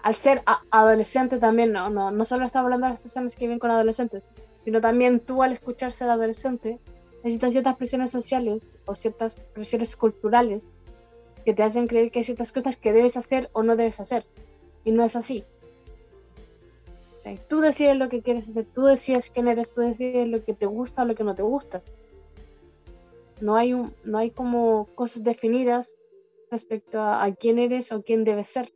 Al 0.02 0.16
ser 0.16 0.44
adolescente 0.70 1.38
también, 1.38 1.72
no, 1.72 1.90
no, 1.90 2.12
no 2.12 2.26
solo 2.26 2.46
estamos 2.46 2.66
hablando 2.66 2.88
de 2.88 2.94
las 2.94 3.02
personas 3.02 3.36
que 3.36 3.46
viven 3.46 3.60
con 3.60 3.72
adolescentes, 3.72 4.24
sino 4.66 4.82
también 4.82 5.20
tú 5.20 5.44
al 5.44 5.54
escucharse 5.54 6.04
al 6.04 6.12
adolescente 6.12 6.80
necesitas 7.24 7.52
ciertas 7.52 7.78
presiones 7.78 8.12
sociales 8.12 8.64
o 8.86 8.96
ciertas 8.96 9.36
presiones 9.36 9.96
culturales 9.96 10.72
que 11.46 11.54
te 11.54 11.64
hacen 11.64 11.88
creer 11.88 12.12
que 12.12 12.20
hay 12.20 12.26
ciertas 12.26 12.52
cosas 12.52 12.76
que 12.76 12.92
debes 12.92 13.16
hacer 13.16 13.50
o 13.54 13.64
no 13.64 13.76
debes 13.76 14.00
hacer. 14.00 14.26
Y 14.84 14.92
no 14.92 15.04
es 15.06 15.16
así. 15.16 15.46
tú 17.48 17.62
decides 17.62 17.96
lo 17.96 18.10
que 18.10 18.22
quieres 18.22 18.50
hacer, 18.50 18.66
tú 18.66 18.84
decides 18.84 19.30
quién 19.30 19.48
eres, 19.48 19.74
tú 19.74 19.82
decides 19.82 20.28
lo 20.28 20.44
que 20.44 20.54
te 20.54 20.66
gusta 20.66 21.04
o 21.04 21.06
lo 21.06 21.16
que 21.16 21.24
no 21.24 21.36
te 21.36 21.44
gusta 21.44 21.82
no 23.44 23.58
hay, 23.58 23.74
un, 23.74 23.94
no 24.06 24.20
hay 24.20 24.32
como 24.32 24.88
cosas 24.96 25.24
definidas 25.26 25.94
respecto 26.50 27.02
a, 27.02 27.30
quién 27.38 27.60
eres 27.60 27.92
o 27.92 28.02
quién 28.02 28.24
debes 28.24 28.48
ser. 28.48 28.72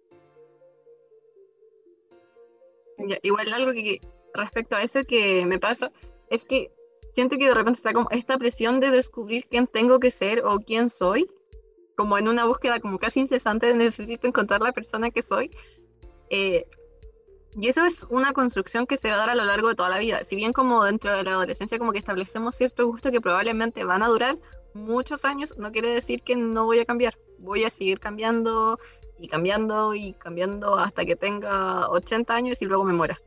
Igual 3.21 3.53
algo 3.53 3.71
que 3.71 4.01
respecto 4.33 4.75
a 4.75 4.83
eso 4.83 4.99
que 5.07 5.45
me 5.45 5.57
pasa 5.57 5.91
es 6.29 6.45
que 6.45 6.69
siento 7.13 7.37
que 7.37 7.45
de 7.45 7.53
repente 7.53 7.77
está 7.77 7.93
como 7.93 8.09
esta 8.11 8.37
presión 8.37 8.81
de 8.81 8.91
descubrir 8.91 9.47
quién 9.47 9.67
tengo 9.67 9.99
que 10.01 10.11
ser 10.11 10.43
o 10.43 10.59
quién 10.59 10.89
soy, 10.89 11.29
como 11.95 12.17
en 12.17 12.27
una 12.27 12.43
búsqueda 12.43 12.81
como 12.81 12.99
casi 12.99 13.21
incesante 13.21 13.67
de 13.67 13.73
necesito 13.73 14.27
encontrar 14.27 14.61
la 14.61 14.73
persona 14.73 15.11
que 15.11 15.21
soy. 15.21 15.49
Eh, 16.29 16.65
y 17.59 17.69
eso 17.69 17.85
es 17.85 18.05
una 18.09 18.33
construcción 18.33 18.85
que 18.85 18.97
se 18.97 19.09
va 19.09 19.15
a 19.15 19.19
dar 19.19 19.29
a 19.29 19.35
lo 19.35 19.45
largo 19.45 19.69
de 19.69 19.75
toda 19.75 19.89
la 19.89 19.97
vida. 19.97 20.23
Si 20.23 20.35
bien 20.35 20.51
como 20.51 20.83
dentro 20.83 21.15
de 21.15 21.23
la 21.23 21.31
adolescencia 21.31 21.79
como 21.79 21.93
que 21.93 21.99
establecemos 21.99 22.55
ciertos 22.55 22.85
gustos 22.85 23.11
que 23.11 23.21
probablemente 23.21 23.83
van 23.83 24.03
a 24.03 24.07
durar 24.07 24.37
muchos 24.85 25.25
años, 25.25 25.55
no 25.57 25.71
quiere 25.71 25.93
decir 25.93 26.21
que 26.21 26.35
no 26.35 26.65
voy 26.65 26.79
a 26.79 26.85
cambiar. 26.85 27.17
Voy 27.39 27.63
a 27.63 27.69
seguir 27.69 27.99
cambiando 27.99 28.79
y 29.19 29.27
cambiando 29.27 29.95
y 29.95 30.13
cambiando 30.13 30.77
hasta 30.77 31.05
que 31.05 31.15
tenga 31.15 31.89
80 31.89 32.33
años 32.33 32.61
y 32.61 32.65
luego 32.65 32.83
me 32.83 32.93
muera. 32.93 33.19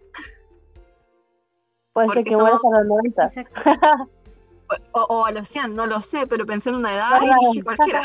Puede 1.93 2.09
ser 2.11 2.25
que 2.25 2.37
mueras 2.37 2.61
a 2.65 2.79
los 2.79 2.87
90. 2.87 3.33
o, 4.93 5.25
a 5.25 5.33
los 5.33 5.49
100, 5.49 5.75
no 5.75 5.87
lo 5.87 6.01
sé, 6.01 6.27
pero 6.27 6.47
pensé 6.47 6.71
en 6.71 6.77
una 6.77 6.95
edad 6.95 7.21
y 7.23 7.47
dije 7.47 7.65
cualquiera. 7.65 8.05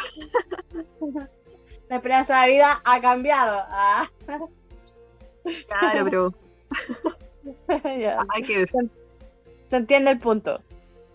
La 1.89 1.97
esperanza 1.97 2.41
de 2.41 2.53
vida 2.53 2.81
ha 2.83 2.99
cambiado. 2.99 3.63
Ah. 3.69 4.09
Claro, 5.67 6.03
pero. 6.03 6.33
Hay 8.29 8.41
que... 8.41 8.65
se, 8.65 8.89
entiende 9.69 10.11
el 10.11 10.19
punto. 10.19 10.59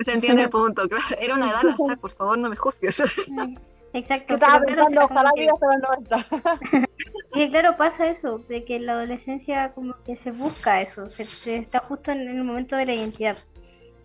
Se 0.05 0.13
entiende 0.13 0.43
el 0.43 0.51
punto, 0.51 0.89
claro. 0.89 1.05
Era 1.19 1.35
una 1.35 1.51
edad 1.51 1.61
al 1.63 1.71
azar, 1.71 1.99
por 1.99 2.11
favor, 2.11 2.39
no 2.39 2.49
me 2.49 2.57
juzgues. 2.57 3.03
Exacto. 3.93 4.35
Estaba 4.35 4.61
pensando, 4.61 5.05
ojalá 5.05 5.31
que- 5.35 5.49
hasta 5.49 5.67
los 5.67 6.11
90. 6.11 6.87
Y 7.35 7.49
claro, 7.51 7.77
pasa 7.77 8.09
eso, 8.09 8.39
de 8.49 8.65
que 8.65 8.77
en 8.77 8.87
la 8.87 8.93
adolescencia 8.93 9.73
como 9.73 9.95
que 10.05 10.17
se 10.17 10.31
busca 10.31 10.81
eso, 10.81 11.07
se, 11.11 11.25
se 11.25 11.57
está 11.57 11.81
justo 11.81 12.13
en 12.13 12.21
el 12.21 12.45
momento 12.45 12.77
de 12.77 12.87
la 12.87 12.95
identidad. 12.95 13.37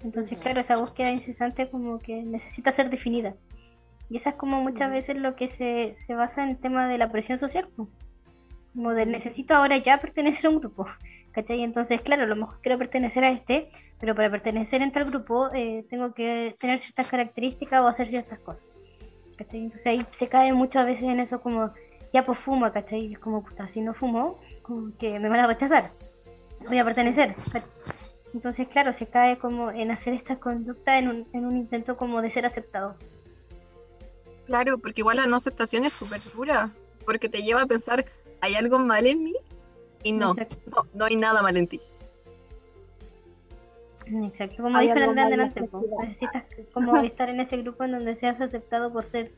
Entonces, 0.04 0.38
claro, 0.40 0.62
esa 0.62 0.78
búsqueda 0.78 1.12
incesante 1.12 1.70
como 1.70 2.00
que 2.00 2.24
necesita 2.24 2.74
ser 2.76 2.90
definida. 2.90 3.34
Y 4.10 4.18
esa 4.18 4.32
es 4.32 4.36
como 4.36 4.62
muchas 4.62 4.92
veces 4.92 5.18
lo 5.18 5.36
que 5.36 5.50
se, 5.50 5.98
se 6.06 6.14
basa 6.14 6.44
en 6.44 6.50
el 6.50 6.58
tema 6.58 6.88
de 6.88 6.98
la 6.98 7.12
presión 7.12 7.40
social. 7.40 7.68
Como 8.74 8.94
de 8.94 9.06
necesito 9.06 9.56
ahora 9.56 9.78
ya 9.78 10.00
pertenecer 10.00 10.46
a 10.48 10.50
un 10.50 10.60
grupo. 10.60 10.86
¿Cachai? 11.36 11.64
Entonces, 11.64 12.00
claro, 12.00 12.24
a 12.24 12.28
lo 12.28 12.38
mejor 12.38 12.62
quiero 12.62 12.78
pertenecer 12.78 13.26
a 13.26 13.30
este, 13.30 13.70
pero 14.00 14.16
para 14.16 14.32
pertenecer 14.32 14.82
en 14.82 14.94
tal 14.94 15.04
grupo 15.04 15.50
eh, 15.54 15.86
tengo 15.90 16.14
que 16.14 16.56
tener 16.62 16.80
ciertas 16.80 17.10
características 17.10 17.82
o 17.82 17.88
hacer 17.88 18.08
ciertas 18.08 18.40
cosas. 18.40 18.64
¿Cachai? 19.36 19.60
Entonces 19.60 19.86
ahí 19.86 20.08
se 20.12 20.30
cae 20.30 20.54
muchas 20.54 20.86
veces 20.86 21.04
en 21.04 21.20
eso 21.20 21.42
como, 21.42 21.74
ya 22.14 22.26
pues 22.26 22.40
fuma, 22.40 22.72
¿cachai? 22.72 23.12
Es 23.12 23.20
como, 23.20 23.44
puta, 23.44 23.68
si 23.68 23.82
no 23.82 23.94
fumo, 23.94 24.40
como 24.62 24.98
que 24.98 25.20
me 25.20 25.28
van 25.28 25.42
a 25.42 25.48
rechazar. 25.48 25.92
Voy 26.70 26.78
a 26.78 26.86
pertenecer. 26.86 27.36
Entonces, 28.34 28.70
claro, 28.70 28.94
se 28.94 29.06
cae 29.06 29.38
como 29.38 29.72
en 29.72 29.92
hacer 29.92 30.14
esta 30.14 30.38
conducta 30.38 30.98
en 30.98 31.10
un, 31.10 31.28
en 31.34 31.46
un 31.46 31.58
intento 31.58 31.98
como 31.98 32.22
de 32.22 32.32
ser 32.32 32.46
aceptado. 32.46 32.96
Claro, 34.46 34.78
porque 34.78 35.02
igual 35.02 35.18
la 35.18 35.26
no 35.26 35.36
aceptación 35.36 35.84
es 35.84 35.92
súper 35.92 36.22
porque 37.04 37.28
te 37.28 37.44
lleva 37.44 37.64
a 37.64 37.66
pensar, 37.66 38.06
¿hay 38.40 38.56
algo 38.56 38.80
mal 38.80 39.06
en 39.06 39.24
mí? 39.24 39.36
Y 40.06 40.12
no, 40.12 40.36
no, 40.36 40.88
no 40.94 41.06
hay 41.06 41.16
nada 41.16 41.42
mal 41.42 41.58
en 41.58 41.68
ti. 41.68 41.82
Exacto, 44.06 44.62
como 44.62 44.78
Hay 44.78 44.88
dijo 44.88 45.00
la 45.00 45.30
delante, 45.30 45.64
po, 45.64 45.82
sociedad. 45.82 46.04
necesitas 46.04 46.46
como 46.72 46.96
estar 47.02 47.28
en 47.28 47.40
ese 47.40 47.58
grupo 47.58 47.84
en 47.86 47.94
donde 47.94 48.16
seas 48.16 48.40
aceptado 48.40 48.94
por 48.94 49.08
ser 49.08 49.32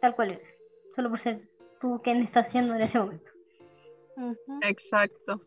tal 0.00 0.14
cual 0.14 0.30
eres, 0.30 0.60
solo 0.94 1.10
por 1.10 1.18
ser 1.18 1.48
tú 1.80 2.00
quien 2.04 2.22
estás 2.22 2.46
haciendo 2.46 2.76
en 2.76 2.82
ese 2.82 3.00
momento. 3.00 3.28
Exacto. 4.62 5.40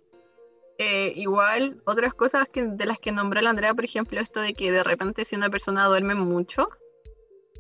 Eh, 0.80 1.14
igual, 1.16 1.82
otras 1.86 2.14
cosas 2.14 2.50
que, 2.50 2.66
de 2.66 2.86
las 2.86 3.00
que 3.00 3.14
nombró 3.14 3.40
la 3.40 3.52
Andrea, 3.52 3.74
por 3.74 3.86
ejemplo, 3.86 4.20
esto 4.20 4.42
de 4.42 4.54
que 4.54 4.70
de 4.70 4.84
repente 4.84 5.24
si 5.24 5.38
una 5.38 5.50
persona 5.50 5.86
duerme 5.86 6.14
mucho, 6.14 6.68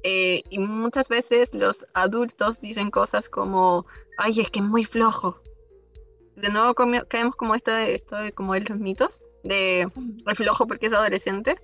eh, 0.04 0.43
y 0.50 0.60
muchas 0.60 1.08
veces 1.08 1.54
los 1.56 1.86
adultos 1.93 2.60
dicen 2.60 2.91
cosas 2.91 3.30
como, 3.30 3.86
ay, 4.17 4.41
es 4.41 4.52
que 4.52 4.60
es 4.60 4.65
muy 4.65 4.84
flojo. 4.84 5.41
De 6.38 6.50
nuevo 6.50 6.76
caemos 7.08 7.36
como 7.36 7.56
esto 7.56 7.71
de, 7.71 7.95
esto 7.95 8.15
de 8.15 8.32
como 8.32 8.54
en 8.54 8.65
los 8.69 8.80
mitos, 8.80 9.21
de 9.43 9.82
es 9.82 10.38
flojo 10.38 10.67
porque 10.67 10.86
es 10.86 10.93
adolescente. 10.93 11.60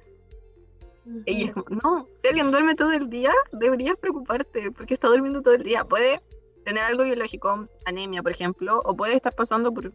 Y 1.27 1.45
es 1.45 1.53
como, 1.53 1.65
no, 1.69 2.07
si 2.21 2.27
alguien 2.29 2.49
duerme 2.49 2.73
todo 2.73 2.91
el 2.91 3.07
día, 3.09 3.31
deberías 3.51 3.95
preocuparte 3.97 4.71
porque 4.71 4.95
está 4.95 5.09
durmiendo 5.09 5.43
todo 5.43 5.53
el 5.53 5.61
día. 5.61 5.85
Puede 5.85 6.21
tener 6.65 6.83
algo 6.83 7.03
biológico, 7.03 7.67
anemia, 7.85 8.23
por 8.23 8.31
ejemplo, 8.31 8.81
o 8.83 8.95
puede 8.95 9.15
estar 9.15 9.35
pasando 9.35 9.71
por, 9.71 9.93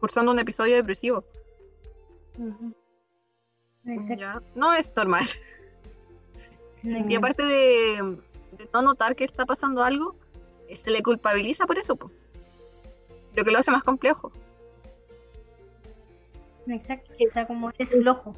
cursando 0.00 0.32
un 0.32 0.40
episodio 0.40 0.74
depresivo. 0.74 1.24
No 4.56 4.74
es 4.74 4.92
normal. 4.96 5.26
Y 6.82 7.14
aparte 7.14 7.44
de, 7.44 8.18
de 8.52 8.68
no 8.72 8.82
notar 8.82 9.14
que 9.14 9.24
está 9.24 9.46
pasando 9.46 9.84
algo, 9.84 10.16
eh, 10.68 10.74
se 10.74 10.90
le 10.90 11.02
culpabiliza 11.02 11.66
por 11.66 11.78
eso, 11.78 11.94
po. 11.94 12.10
Lo 13.36 13.44
que 13.44 13.50
lo 13.50 13.58
hace 13.58 13.70
más 13.70 13.84
complejo. 13.84 14.32
Exacto, 16.66 17.14
sea, 17.32 17.46
como 17.46 17.70
eres 17.70 17.90
flojo. 17.90 18.32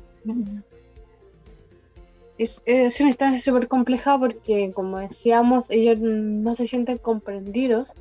Es, 2.37 2.63
es 2.67 3.01
una 3.01 3.09
instancia 3.09 3.41
súper 3.41 3.69
compleja 3.69 4.19
porque, 4.19 4.71
como 4.73 4.99
decíamos, 4.99 5.71
ellos 5.71 5.99
no 6.01 6.55
se 6.55 6.67
sienten 6.67 6.99
comprendidos. 6.99 7.95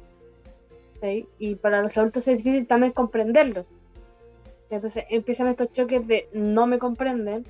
¿sí? 1.01 1.27
Y 1.39 1.55
para 1.55 1.81
los 1.81 1.97
adultos 1.97 2.27
es 2.27 2.43
difícil 2.43 2.67
también 2.67 2.91
comprenderlos. 2.91 3.69
Entonces 4.69 5.05
empiezan 5.09 5.47
estos 5.47 5.71
choques 5.71 6.05
de 6.07 6.27
no 6.33 6.67
me 6.67 6.77
comprenden, 6.77 7.45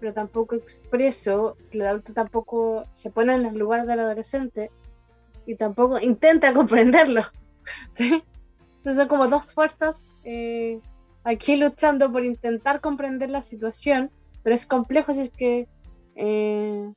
pero 0.00 0.12
tampoco 0.12 0.54
expreso, 0.54 1.56
que 1.70 1.78
el 1.78 1.86
adulto 1.86 2.12
tampoco 2.12 2.82
se 2.92 3.10
pone 3.10 3.34
en 3.34 3.42
los 3.42 3.52
lugares 3.52 3.86
del 3.86 4.00
adolescente 4.00 4.70
y 5.46 5.54
tampoco 5.56 6.00
intenta 6.00 6.54
comprenderlo. 6.54 7.24
¿sí? 7.92 8.22
Entonces 8.86 9.02
son 9.02 9.08
como 9.08 9.26
dos 9.26 9.52
fuerzas 9.52 9.96
eh, 10.22 10.80
aquí 11.24 11.56
luchando 11.56 12.12
por 12.12 12.24
intentar 12.24 12.80
comprender 12.80 13.32
la 13.32 13.40
situación, 13.40 14.12
pero 14.44 14.54
es 14.54 14.64
complejo 14.64 15.12
si 15.12 15.22
es 15.22 15.30
que 15.30 15.66
eh, 16.14 16.92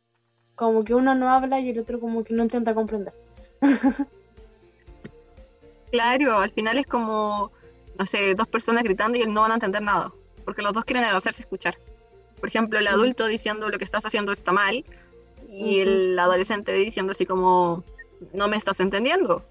como 0.53 0.83
que 0.83 0.93
uno 0.93 1.15
no 1.15 1.31
habla 1.31 1.59
y 1.59 1.71
el 1.71 1.79
otro 1.79 1.99
como 1.99 2.23
que 2.23 2.35
no 2.35 2.43
intenta 2.43 2.75
comprender. 2.75 3.13
Claro, 5.91 6.37
al 6.37 6.51
final 6.51 6.77
es 6.77 6.85
como, 6.85 7.51
no 7.97 8.05
sé, 8.05 8.35
dos 8.35 8.47
personas 8.47 8.83
gritando 8.83 9.17
y 9.17 9.25
no 9.25 9.41
van 9.41 9.49
a 9.49 9.55
entender 9.55 9.81
nada, 9.81 10.13
porque 10.45 10.61
los 10.61 10.71
dos 10.71 10.85
quieren 10.85 11.03
hacerse 11.05 11.41
escuchar. 11.41 11.79
Por 12.39 12.47
ejemplo, 12.47 12.77
el 12.77 12.85
adulto 12.85 13.25
diciendo 13.25 13.67
lo 13.69 13.79
que 13.79 13.85
estás 13.85 14.05
haciendo 14.05 14.31
está 14.31 14.51
mal 14.51 14.85
y 15.49 15.79
el 15.79 16.19
adolescente 16.19 16.71
diciendo 16.73 17.09
así 17.09 17.25
como, 17.25 17.83
no 18.31 18.47
me 18.47 18.57
estás 18.57 18.79
entendiendo. 18.79 19.43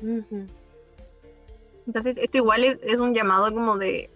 Ujú. 0.00 0.46
Entonces, 1.90 2.18
esto 2.18 2.36
igual 2.36 2.62
es, 2.62 2.78
es 2.84 3.00
un 3.00 3.12
llamado 3.14 3.52
como 3.52 3.76
de, 3.76 4.08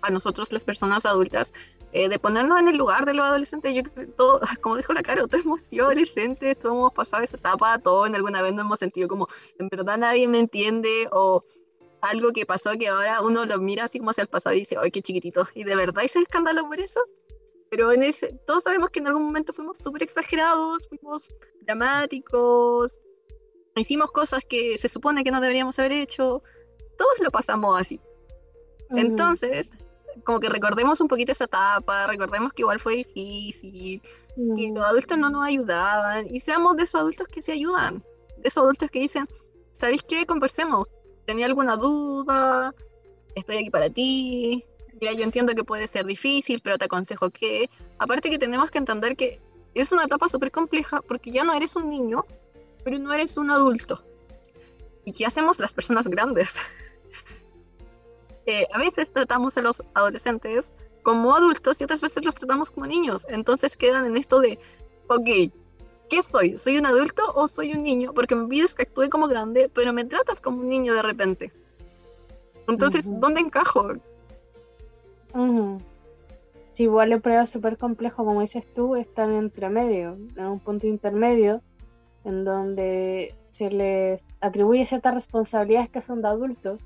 a 0.00 0.10
nosotros 0.10 0.52
las 0.52 0.64
personas 0.64 1.06
adultas, 1.06 1.52
eh, 1.92 2.08
de 2.08 2.18
ponernos 2.18 2.58
en 2.58 2.66
el 2.66 2.76
lugar 2.76 3.06
de 3.06 3.14
los 3.14 3.24
adolescentes. 3.24 3.72
Yo 3.72 3.84
creo 3.84 4.06
que 4.06 4.12
todo, 4.12 4.40
como 4.60 4.76
dijo 4.76 4.92
la 4.92 5.04
cara, 5.04 5.24
todos 5.28 5.44
hemos 5.44 5.62
sido 5.62 5.86
adolescentes, 5.86 6.58
todos 6.58 6.74
hemos 6.74 6.92
pasado 6.92 7.22
esa 7.22 7.36
etapa, 7.36 7.78
todos 7.78 8.08
en 8.08 8.16
alguna 8.16 8.42
vez 8.42 8.52
nos 8.54 8.64
hemos 8.64 8.80
sentido 8.80 9.06
como, 9.06 9.28
en 9.56 9.68
verdad 9.68 9.98
nadie 9.98 10.26
me 10.26 10.40
entiende, 10.40 11.08
o 11.12 11.42
algo 12.00 12.32
que 12.32 12.44
pasó 12.44 12.72
que 12.76 12.88
ahora 12.88 13.22
uno 13.22 13.46
lo 13.46 13.58
mira 13.60 13.84
así 13.84 14.00
como 14.00 14.10
hacia 14.10 14.22
el 14.22 14.28
pasado 14.28 14.56
y 14.56 14.60
dice, 14.60 14.76
¡ay, 14.80 14.90
qué 14.90 15.00
chiquitito! 15.00 15.46
Y 15.54 15.62
de 15.62 15.76
verdad 15.76 16.02
hice 16.02 16.18
escándalo 16.18 16.66
por 16.66 16.80
eso. 16.80 17.00
Pero 17.70 17.92
en 17.92 18.02
ese, 18.02 18.36
todos 18.48 18.64
sabemos 18.64 18.90
que 18.90 18.98
en 18.98 19.06
algún 19.06 19.22
momento 19.22 19.52
fuimos 19.52 19.78
súper 19.78 20.02
exagerados, 20.02 20.88
fuimos 20.88 21.28
dramáticos, 21.60 22.98
hicimos 23.76 24.10
cosas 24.10 24.42
que 24.44 24.76
se 24.78 24.88
supone 24.88 25.22
que 25.22 25.30
no 25.30 25.40
deberíamos 25.40 25.78
haber 25.78 25.92
hecho, 25.92 26.42
todos 26.96 27.18
lo 27.20 27.30
pasamos 27.30 27.80
así. 27.80 28.00
Entonces, 28.90 29.70
como 30.24 30.40
que 30.40 30.48
recordemos 30.48 31.00
un 31.00 31.08
poquito 31.08 31.32
esa 31.32 31.44
etapa, 31.44 32.06
recordemos 32.06 32.52
que 32.52 32.62
igual 32.62 32.78
fue 32.78 32.96
difícil, 32.96 34.00
que 34.36 34.40
Ujú. 34.40 34.74
los 34.74 34.84
adultos 34.84 35.18
no 35.18 35.30
nos 35.30 35.44
ayudaban, 35.44 36.26
y 36.34 36.40
seamos 36.40 36.76
de 36.76 36.84
esos 36.84 37.00
adultos 37.00 37.26
que 37.28 37.42
se 37.42 37.52
ayudan, 37.52 38.02
de 38.36 38.48
esos 38.48 38.62
adultos 38.62 38.90
que 38.90 39.00
dicen, 39.00 39.26
¿sabéis 39.72 40.02
qué? 40.02 40.26
Conversemos, 40.26 40.88
tenía 41.24 41.46
alguna 41.46 41.76
duda, 41.76 42.74
estoy 43.34 43.56
aquí 43.56 43.70
para 43.70 43.88
ti, 43.88 44.64
mira, 45.00 45.12
yo 45.12 45.24
entiendo 45.24 45.54
que 45.54 45.64
puede 45.64 45.86
ser 45.86 46.04
difícil, 46.04 46.60
pero 46.62 46.78
te 46.78 46.84
aconsejo 46.84 47.30
que, 47.30 47.70
aparte 47.98 48.30
que 48.30 48.38
tenemos 48.38 48.70
que 48.70 48.78
entender 48.78 49.16
que 49.16 49.40
es 49.74 49.90
una 49.92 50.04
etapa 50.04 50.28
súper 50.28 50.50
compleja, 50.50 51.00
porque 51.00 51.30
ya 51.30 51.44
no 51.44 51.54
eres 51.54 51.76
un 51.76 51.88
niño, 51.88 52.24
pero 52.84 52.98
no 52.98 53.12
eres 53.12 53.36
un 53.36 53.50
adulto. 53.50 54.02
¿Y 55.04 55.12
qué 55.12 55.26
hacemos 55.26 55.58
las 55.58 55.72
personas 55.72 56.06
grandes? 56.06 56.54
Eh, 58.46 58.66
a 58.72 58.78
veces 58.78 59.12
tratamos 59.12 59.56
a 59.56 59.62
los 59.62 59.82
adolescentes 59.94 60.72
como 61.02 61.34
adultos 61.34 61.80
y 61.80 61.84
otras 61.84 62.00
veces 62.00 62.24
los 62.24 62.34
tratamos 62.34 62.70
como 62.70 62.86
niños. 62.86 63.26
Entonces 63.28 63.76
quedan 63.76 64.04
en 64.04 64.16
esto 64.16 64.40
de, 64.40 64.58
ok, 65.08 65.52
¿qué 66.08 66.22
soy? 66.22 66.58
¿Soy 66.58 66.78
un 66.78 66.86
adulto 66.86 67.22
o 67.34 67.48
soy 67.48 67.72
un 67.72 67.82
niño? 67.82 68.12
Porque 68.12 68.34
me 68.34 68.48
pides 68.48 68.74
que 68.74 68.82
actúe 68.82 69.08
como 69.10 69.28
grande, 69.28 69.70
pero 69.72 69.92
me 69.92 70.04
tratas 70.04 70.40
como 70.40 70.60
un 70.60 70.68
niño 70.68 70.94
de 70.94 71.02
repente. 71.02 71.52
Entonces. 72.68 73.04
¿dónde 73.20 73.40
encajo? 73.40 73.88
Ujú. 75.34 75.78
Sí, 76.72 76.84
igual 76.84 77.12
el 77.12 77.20
periodo 77.20 77.46
súper 77.46 77.76
complejo, 77.76 78.24
como 78.24 78.40
dices 78.40 78.64
tú, 78.74 78.96
están 78.96 79.32
entre 79.34 79.68
medio, 79.68 80.16
en 80.36 80.46
un 80.46 80.58
punto 80.58 80.86
intermedio, 80.86 81.60
en 82.24 82.44
donde 82.44 83.34
se 83.50 83.70
les 83.70 84.24
atribuye 84.40 84.86
ciertas 84.86 85.12
responsabilidades 85.12 85.90
que 85.90 86.00
son 86.00 86.22
de 86.22 86.28
adultos, 86.28 86.80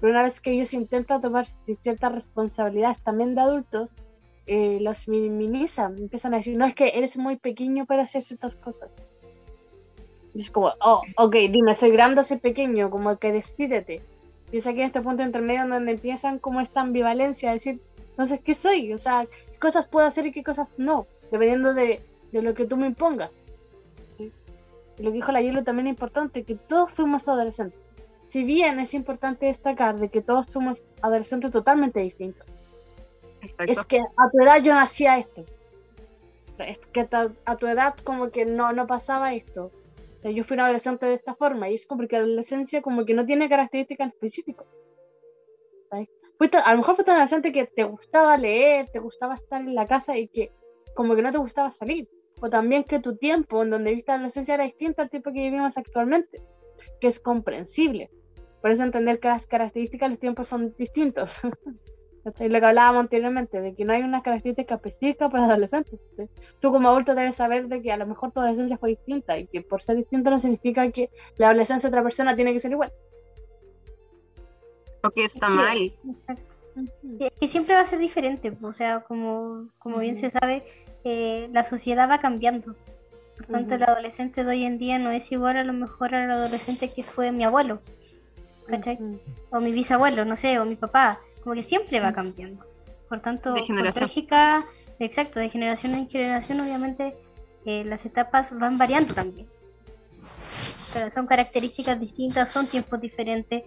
pero 0.00 0.12
una 0.12 0.22
vez 0.22 0.40
que 0.40 0.52
ellos 0.52 0.72
intentan 0.72 1.20
tomar 1.20 1.46
ciertas 1.82 2.12
responsabilidades 2.12 3.02
también 3.02 3.34
de 3.34 3.42
adultos, 3.42 3.90
eh, 4.46 4.78
los 4.80 5.06
minimizan, 5.06 5.98
empiezan 5.98 6.34
a 6.34 6.38
decir, 6.38 6.56
no, 6.56 6.64
es 6.64 6.74
que 6.74 6.92
eres 6.94 7.16
muy 7.16 7.36
pequeño 7.36 7.86
para 7.86 8.02
hacer 8.02 8.22
ciertas 8.22 8.56
cosas. 8.56 8.90
Y 10.34 10.40
es 10.40 10.50
como, 10.50 10.72
oh, 10.80 11.02
ok, 11.16 11.34
dime, 11.50 11.74
soy 11.74 11.90
grande 11.90 12.22
o 12.22 12.24
soy 12.24 12.38
pequeño, 12.38 12.90
como 12.90 13.16
que 13.18 13.32
decídete. 13.32 14.02
Y 14.50 14.56
es 14.56 14.66
aquí 14.66 14.80
en 14.80 14.86
este 14.86 15.02
punto 15.02 15.22
intermedio 15.22 15.66
donde 15.68 15.92
empiezan 15.92 16.38
como 16.38 16.60
esta 16.60 16.80
ambivalencia, 16.80 17.50
a 17.50 17.52
decir, 17.52 17.80
entonces, 18.10 18.40
¿qué 18.40 18.54
soy? 18.54 18.92
O 18.92 18.98
sea, 18.98 19.26
¿qué 19.26 19.58
cosas 19.58 19.86
puedo 19.86 20.06
hacer 20.06 20.26
y 20.26 20.32
qué 20.32 20.42
cosas 20.42 20.74
no? 20.78 21.06
Dependiendo 21.30 21.74
de, 21.74 22.02
de 22.32 22.42
lo 22.42 22.54
que 22.54 22.64
tú 22.64 22.76
me 22.76 22.86
impongas. 22.86 23.30
¿sí? 24.18 24.32
Y 24.98 25.02
lo 25.02 25.10
que 25.10 25.16
dijo 25.16 25.32
la 25.32 25.42
Yelo 25.42 25.62
también 25.62 25.86
es 25.86 25.92
importante, 25.92 26.42
que 26.42 26.56
todos 26.56 26.90
fuimos 26.92 27.28
adolescentes. 27.28 27.78
Si 28.30 28.44
bien 28.44 28.80
es 28.80 28.94
importante 28.94 29.46
destacar 29.46 29.98
de 30.00 30.08
que 30.08 30.22
todos 30.22 30.46
fuimos 30.46 30.84
adolescentes 31.02 31.50
totalmente 31.50 32.00
distintos. 32.00 32.46
Exacto. 33.42 33.72
Es 33.72 33.84
que 33.84 33.98
a 33.98 34.30
tu 34.30 34.40
edad 34.42 34.62
yo 34.62 34.72
no 34.72 34.80
hacía 34.80 35.18
esto. 35.18 35.44
Es 36.58 36.78
que 36.78 37.08
a 37.44 37.56
tu 37.56 37.66
edad 37.66 37.94
como 38.04 38.30
que 38.30 38.46
no, 38.46 38.72
no 38.72 38.86
pasaba 38.86 39.34
esto. 39.34 39.72
O 40.18 40.22
sea, 40.22 40.30
yo 40.30 40.44
fui 40.44 40.54
un 40.54 40.60
adolescente 40.60 41.06
de 41.06 41.14
esta 41.14 41.34
forma 41.34 41.68
y 41.70 41.74
es 41.74 41.86
como 41.86 42.06
que 42.06 42.16
la 42.16 42.22
adolescencia 42.24 42.82
como 42.82 43.04
que 43.04 43.14
no 43.14 43.26
tiene 43.26 43.48
características 43.48 44.08
específicas. 44.12 44.66
Fuiste- 46.38 46.58
a 46.64 46.72
lo 46.72 46.78
mejor 46.78 46.94
fuiste 46.94 47.10
un 47.10 47.16
adolescente 47.16 47.52
que 47.52 47.66
te 47.66 47.84
gustaba 47.84 48.36
leer, 48.38 48.88
te 48.90 48.98
gustaba 48.98 49.34
estar 49.34 49.60
en 49.60 49.74
la 49.74 49.86
casa 49.86 50.16
y 50.16 50.28
que 50.28 50.50
como 50.94 51.14
que 51.14 51.22
no 51.22 51.32
te 51.32 51.38
gustaba 51.38 51.70
salir. 51.70 52.08
O 52.40 52.48
también 52.48 52.84
que 52.84 52.98
tu 53.00 53.16
tiempo 53.16 53.62
en 53.62 53.68
donde 53.70 53.92
viste 53.92 54.12
la 54.12 54.16
adolescencia 54.16 54.54
era 54.54 54.64
distinto 54.64 55.02
al 55.02 55.10
tiempo 55.10 55.32
que 55.32 55.40
vivimos 55.42 55.76
actualmente, 55.76 56.42
que 57.00 57.08
es 57.08 57.20
comprensible. 57.20 58.10
Por 58.60 58.70
eso 58.70 58.82
entender 58.82 59.20
que 59.20 59.28
las 59.28 59.46
características 59.46 60.08
de 60.08 60.10
los 60.10 60.20
tiempos 60.20 60.48
son 60.48 60.74
distintos. 60.76 61.40
¿Cachai? 62.24 62.50
Lo 62.50 62.60
que 62.60 62.66
hablábamos 62.66 63.00
anteriormente, 63.00 63.62
de 63.62 63.74
que 63.74 63.86
no 63.86 63.94
hay 63.94 64.02
una 64.02 64.22
característica 64.22 64.74
específica 64.74 65.30
para 65.30 65.44
adolescentes. 65.46 65.98
¿sí? 66.18 66.28
Tú 66.60 66.70
como 66.70 66.90
adulto 66.90 67.14
debes 67.14 67.36
saber 67.36 67.68
de 67.68 67.80
que 67.80 67.92
a 67.92 67.96
lo 67.96 68.06
mejor 68.06 68.30
tu 68.30 68.40
adolescencia 68.40 68.76
fue 68.76 68.90
distinta 68.90 69.38
y 69.38 69.46
que 69.46 69.62
por 69.62 69.80
ser 69.80 69.96
distinta 69.96 70.28
no 70.28 70.38
significa 70.38 70.90
que 70.90 71.08
la 71.38 71.46
adolescencia 71.46 71.88
de 71.88 71.94
otra 71.94 72.02
persona 72.02 72.36
tiene 72.36 72.52
que 72.52 72.60
ser 72.60 72.72
igual. 72.72 72.92
O 75.02 75.10
que 75.10 75.24
está 75.24 75.46
Sí. 75.46 75.52
mal. 75.54 75.78
Exacto. 75.78 76.54
Es 77.18 77.32
que 77.40 77.48
siempre 77.48 77.74
va 77.74 77.80
a 77.80 77.86
ser 77.86 77.98
diferente, 77.98 78.52
o 78.62 78.72
sea, 78.72 79.00
como, 79.00 79.68
como 79.78 79.98
bien 79.98 80.14
se 80.16 80.30
sabe, 80.30 80.62
eh, 81.04 81.48
la 81.52 81.62
sociedad 81.62 82.08
va 82.08 82.20
cambiando. 82.20 82.76
Por 83.36 83.46
tanto, 83.46 83.74
el 83.74 83.82
adolescente 83.82 84.44
de 84.44 84.50
hoy 84.50 84.64
en 84.64 84.78
día 84.78 84.98
no 84.98 85.10
es 85.10 85.32
igual 85.32 85.56
a 85.56 85.64
lo 85.64 85.72
mejor 85.72 86.14
al 86.14 86.30
adolescente 86.30 86.90
que 86.90 87.02
fue 87.02 87.32
mi 87.32 87.44
abuelo, 87.44 87.80
O 89.50 89.60
mi 89.60 89.72
bisabuelo, 89.72 90.24
no 90.24 90.36
sé, 90.36 90.58
o 90.58 90.64
mi 90.64 90.76
papá, 90.76 91.20
como 91.42 91.54
que 91.54 91.62
siempre 91.62 92.00
va 92.00 92.12
cambiando. 92.12 92.64
Por 93.08 93.20
tanto, 93.20 93.52
De 93.54 93.60
por 93.60 93.66
generación. 93.66 94.04
lógica, 94.04 94.64
exacto, 94.98 95.40
de 95.40 95.48
generación 95.50 95.94
en 95.94 96.08
generación, 96.08 96.60
obviamente, 96.60 97.16
eh, 97.64 97.84
las 97.84 98.04
etapas 98.06 98.50
van 98.56 98.78
variando 98.78 99.14
también. 99.14 99.48
Pero 100.92 101.10
son 101.10 101.26
características 101.26 102.00
distintas, 102.00 102.50
son 102.52 102.66
tiempos 102.66 103.00
diferentes, 103.00 103.62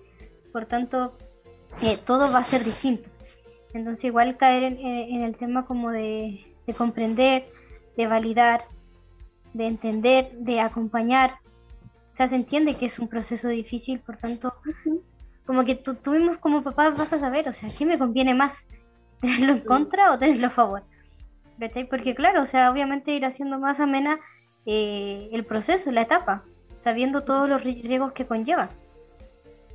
por 0.52 0.66
tanto, 0.66 1.18
eh, 1.82 1.98
todo 2.06 2.32
va 2.32 2.40
a 2.40 2.44
ser 2.44 2.64
distinto. 2.64 3.10
Entonces, 3.74 4.06
igual 4.06 4.38
caer 4.38 4.64
en, 4.64 4.78
en- 4.78 5.16
en 5.16 5.22
el 5.24 5.36
tema 5.36 5.66
como 5.66 5.90
de, 5.92 6.46
de 6.68 6.74
comprender, 6.74 7.48
de 7.98 8.08
validar, 8.08 8.66
de 9.54 9.68
entender, 9.68 10.32
de 10.38 10.60
acompañar. 10.60 11.36
O 12.14 12.16
sea, 12.16 12.28
se 12.28 12.36
entiende 12.36 12.76
que 12.78 12.86
es 12.86 13.00
un 13.00 13.08
proceso 13.08 13.48
difícil, 13.48 14.00
por 14.00 14.18
tanto, 14.18 14.54
como 15.46 15.66
que 15.66 15.76
tú, 15.76 15.98
mismo 16.12 16.40
como 16.40 16.64
papá 16.64 16.92
vas 16.92 17.12
a 17.12 17.20
saber, 17.20 17.50
o 17.50 17.54
sea, 17.54 17.70
¿qué 17.76 17.86
me 17.86 17.98
conviene 17.98 18.34
más? 18.36 18.64
¿Tenerlo 19.22 19.54
en 19.54 19.62
contra 19.62 20.12
o 20.12 20.20
tenerlo 20.20 20.48
a 20.48 20.52
favor? 20.52 20.84
¿Cachai? 21.60 21.88
Porque 21.88 22.14
claro, 22.16 22.44
o 22.44 22.46
sea, 22.46 22.72
obviamente 22.72 23.12
ir 23.14 23.26
haciendo 23.26 23.58
más 23.60 23.80
amena 23.80 24.20
eh, 24.66 25.30
el 25.32 25.46
proceso, 25.46 25.92
la 25.92 26.02
etapa, 26.02 26.44
sabiendo 26.80 27.24
todos 27.24 27.50
los 27.50 27.62
ri- 27.62 27.82
riesgos 27.84 28.14
que 28.14 28.26
conlleva. 28.28 28.70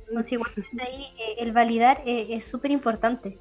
Entonces, 0.07 0.31
igual 0.33 0.51
desde 0.55 0.81
ahí 0.87 1.03
eh, 1.19 1.35
el 1.39 1.51
validar 1.51 2.01
eh, 2.05 2.27
es 2.31 2.45
súper 2.45 2.71
importante. 2.71 3.37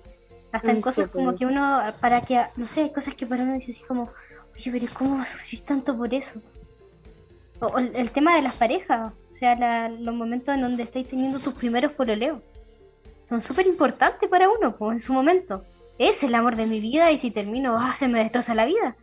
Hasta 0.53 0.71
en 0.73 0.79
Mm, 0.79 0.83
cosas 0.83 1.11
como 1.11 1.37
que 1.37 1.47
uno, 1.47 1.81
para 2.01 2.21
que, 2.23 2.43
no 2.57 2.67
sé, 2.67 2.81
hay 2.83 2.93
cosas 2.93 3.15
que 3.15 3.27
para 3.27 3.43
uno 3.43 3.55
dice 3.55 3.73
así 3.73 3.83
como, 3.85 4.11
oye, 4.57 4.71
pero 4.73 4.87
¿cómo 4.93 5.19
vas 5.19 5.35
a 5.35 5.39
sufrir 5.39 5.65
tanto 5.65 5.97
por 5.97 6.13
eso? 6.13 6.41
O, 7.61 7.79
el, 7.79 7.95
el 7.97 8.11
tema 8.11 8.37
de 8.37 8.43
las 8.43 8.57
parejas, 8.57 9.13
o 9.31 9.33
sea, 9.33 9.57
la- 9.57 9.89
los 9.89 10.15
momentos 10.15 10.55
en 10.55 10.63
donde 10.63 10.85
estáis 10.85 11.09
teniendo 11.09 11.39
tus 11.39 11.55
primeros 11.55 11.93
pololeos, 11.93 12.41
son 13.29 13.43
súper 13.43 13.67
importantes 13.67 14.29
para 14.29 14.49
uno, 14.49 14.77
pues 14.77 14.93
en 14.95 15.01
su 15.01 15.13
momento. 15.13 15.65
Es 15.99 16.23
el 16.23 16.35
amor 16.35 16.57
de 16.57 16.67
mi 16.67 16.81
vida 16.81 17.11
y 17.11 17.19
si 17.19 17.31
termino, 17.31 17.75
ah, 17.77 17.95
se 17.99 18.09
me 18.09 18.21
destroza 18.21 18.55
la 18.55 18.65
vida. 18.65 18.97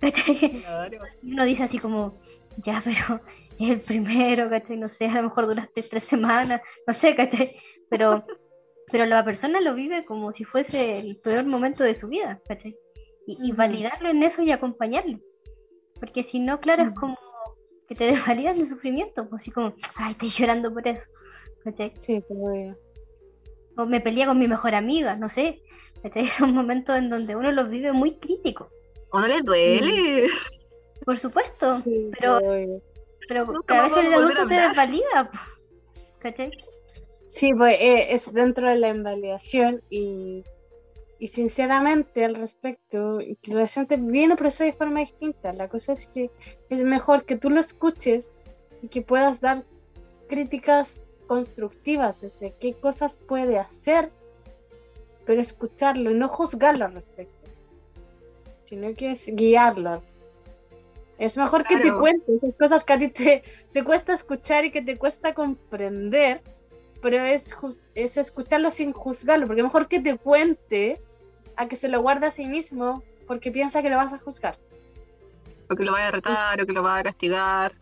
Uno 1.22 1.44
dice 1.44 1.64
así 1.64 1.78
como, 1.78 2.20
ya, 2.58 2.82
pero 2.84 3.20
es 3.58 3.70
el 3.70 3.80
primero, 3.80 4.48
¿cachai? 4.48 4.76
No 4.76 4.88
sé, 4.88 5.06
a 5.06 5.16
lo 5.16 5.24
mejor 5.24 5.46
duraste 5.46 5.82
tres 5.82 6.04
semanas, 6.04 6.60
no 6.86 6.94
sé, 6.94 7.14
¿cachai? 7.14 7.56
Pero, 7.88 8.24
pero 8.92 9.06
la 9.06 9.24
persona 9.24 9.60
lo 9.60 9.74
vive 9.74 10.04
como 10.04 10.32
si 10.32 10.44
fuese 10.44 10.98
el 10.98 11.16
peor 11.16 11.46
momento 11.46 11.84
de 11.84 11.94
su 11.94 12.08
vida, 12.08 12.40
¿cachai? 12.46 12.76
Y, 13.26 13.52
validarlo 13.52 14.10
en 14.10 14.22
eso 14.22 14.42
y 14.42 14.52
acompañarlo. 14.52 15.18
Porque 15.98 16.22
si 16.22 16.40
no, 16.40 16.60
claro, 16.60 16.82
es 16.82 16.90
como 16.90 17.16
que 17.88 17.94
te 17.94 18.04
desvalidas 18.12 18.58
el 18.58 18.68
sufrimiento, 18.68 19.28
pues 19.28 19.42
así 19.42 19.50
como, 19.50 19.74
ay, 19.96 20.12
estoy 20.12 20.30
llorando 20.30 20.72
por 20.72 20.86
eso, 20.86 21.04
¿cachai? 21.64 21.92
Sí, 22.00 22.22
pues, 22.28 22.76
O 23.76 23.86
me 23.86 24.00
peleé 24.00 24.26
con 24.26 24.38
mi 24.38 24.48
mejor 24.48 24.74
amiga, 24.74 25.16
no 25.16 25.28
sé. 25.28 25.60
¿cachai? 26.02 26.26
Son 26.38 26.52
momentos 26.52 26.96
en 26.96 27.10
donde 27.10 27.34
uno 27.36 27.50
los 27.52 27.68
vive 27.68 27.92
muy 27.92 28.16
críticos, 28.18 28.68
¿O 29.10 29.20
no 29.20 29.26
les 29.28 29.42
duele? 29.44 30.28
por 31.04 31.18
supuesto. 31.18 31.80
sí, 31.82 32.10
Pero- 32.18 32.40
pues. 32.40 32.68
Pero 33.26 33.46
que 33.66 33.74
a 33.74 33.84
veces 33.84 34.04
el 34.04 34.12
adulto 34.12 34.46
te 34.46 34.54
desvalida, 34.54 35.30
po, 35.32 35.38
¿cachai? 36.18 36.50
Sí, 37.26 37.48
pues 37.56 37.74
eh, 37.80 38.08
es 38.12 38.30
dentro 38.34 38.68
de 38.68 38.76
la 38.76 38.88
invalidación 38.90 39.80
y, 39.88 40.44
y 41.18 41.28
sinceramente 41.28 42.24
al 42.24 42.34
respecto, 42.34 43.18
que 43.18 43.50
el 43.50 43.52
adolescente 43.52 43.96
viene 43.96 44.36
proceso 44.36 44.64
de 44.64 44.72
forma 44.72 45.00
distinta. 45.00 45.52
La 45.52 45.68
cosa 45.68 45.92
es 45.92 46.06
que 46.08 46.30
es 46.68 46.84
mejor 46.84 47.24
que 47.24 47.36
tú 47.36 47.50
lo 47.50 47.60
escuches 47.60 48.32
y 48.82 48.88
que 48.88 49.02
puedas 49.02 49.40
dar 49.40 49.64
críticas 50.28 51.00
constructivas 51.26 52.20
desde 52.20 52.54
qué 52.58 52.74
cosas 52.74 53.16
puede 53.16 53.58
hacer, 53.58 54.12
pero 55.24 55.40
escucharlo 55.40 56.10
y 56.10 56.14
no 56.14 56.28
juzgarlo 56.28 56.84
al 56.84 56.94
respecto, 56.94 57.48
sino 58.62 58.94
que 58.94 59.12
es 59.12 59.34
guiarlo. 59.34 60.02
Es 61.16 61.36
mejor 61.36 61.64
que 61.64 61.76
te 61.76 61.82
Claro. 61.82 62.00
cuente 62.00 62.34
esas 62.34 62.54
cosas 62.56 62.84
que 62.84 62.92
a 62.92 62.98
ti 62.98 63.08
te, 63.08 63.42
te 63.72 63.84
cuesta 63.84 64.12
escuchar 64.12 64.64
y 64.64 64.72
que 64.72 64.82
te 64.82 64.98
cuesta 64.98 65.32
comprender, 65.32 66.42
pero 67.04 67.18
es, 67.18 67.54
es 67.94 68.16
escucharlo 68.16 68.70
sin 68.70 68.94
juzgarlo, 68.94 69.46
porque 69.46 69.62
mejor 69.62 69.88
que 69.88 70.00
te 70.00 70.16
cuente 70.16 71.02
a 71.54 71.68
que 71.68 71.76
se 71.76 71.90
lo 71.90 72.00
guarde 72.00 72.28
a 72.28 72.30
sí 72.30 72.46
mismo 72.46 73.02
porque 73.26 73.52
piensa 73.52 73.82
que 73.82 73.90
lo 73.90 73.98
vas 73.98 74.14
a 74.14 74.18
juzgar. 74.18 74.58
O 75.68 75.76
que 75.76 75.84
lo 75.84 75.92
vaya 75.92 76.08
a 76.08 76.12
retar, 76.12 76.62
o 76.62 76.64
que 76.64 76.72
lo 76.72 76.82
vaya 76.82 77.00
a 77.00 77.02
castigar. 77.02 77.72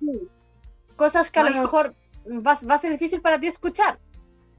Cosas 0.96 1.30
que 1.30 1.38
a 1.38 1.44
No, 1.44 1.50
lo 1.50 1.62
mejor 1.62 1.94
va, 2.26 2.58
va 2.68 2.74
a 2.74 2.78
ser 2.78 2.90
difícil 2.90 3.20
para 3.20 3.38
ti 3.38 3.46
escuchar, 3.46 4.00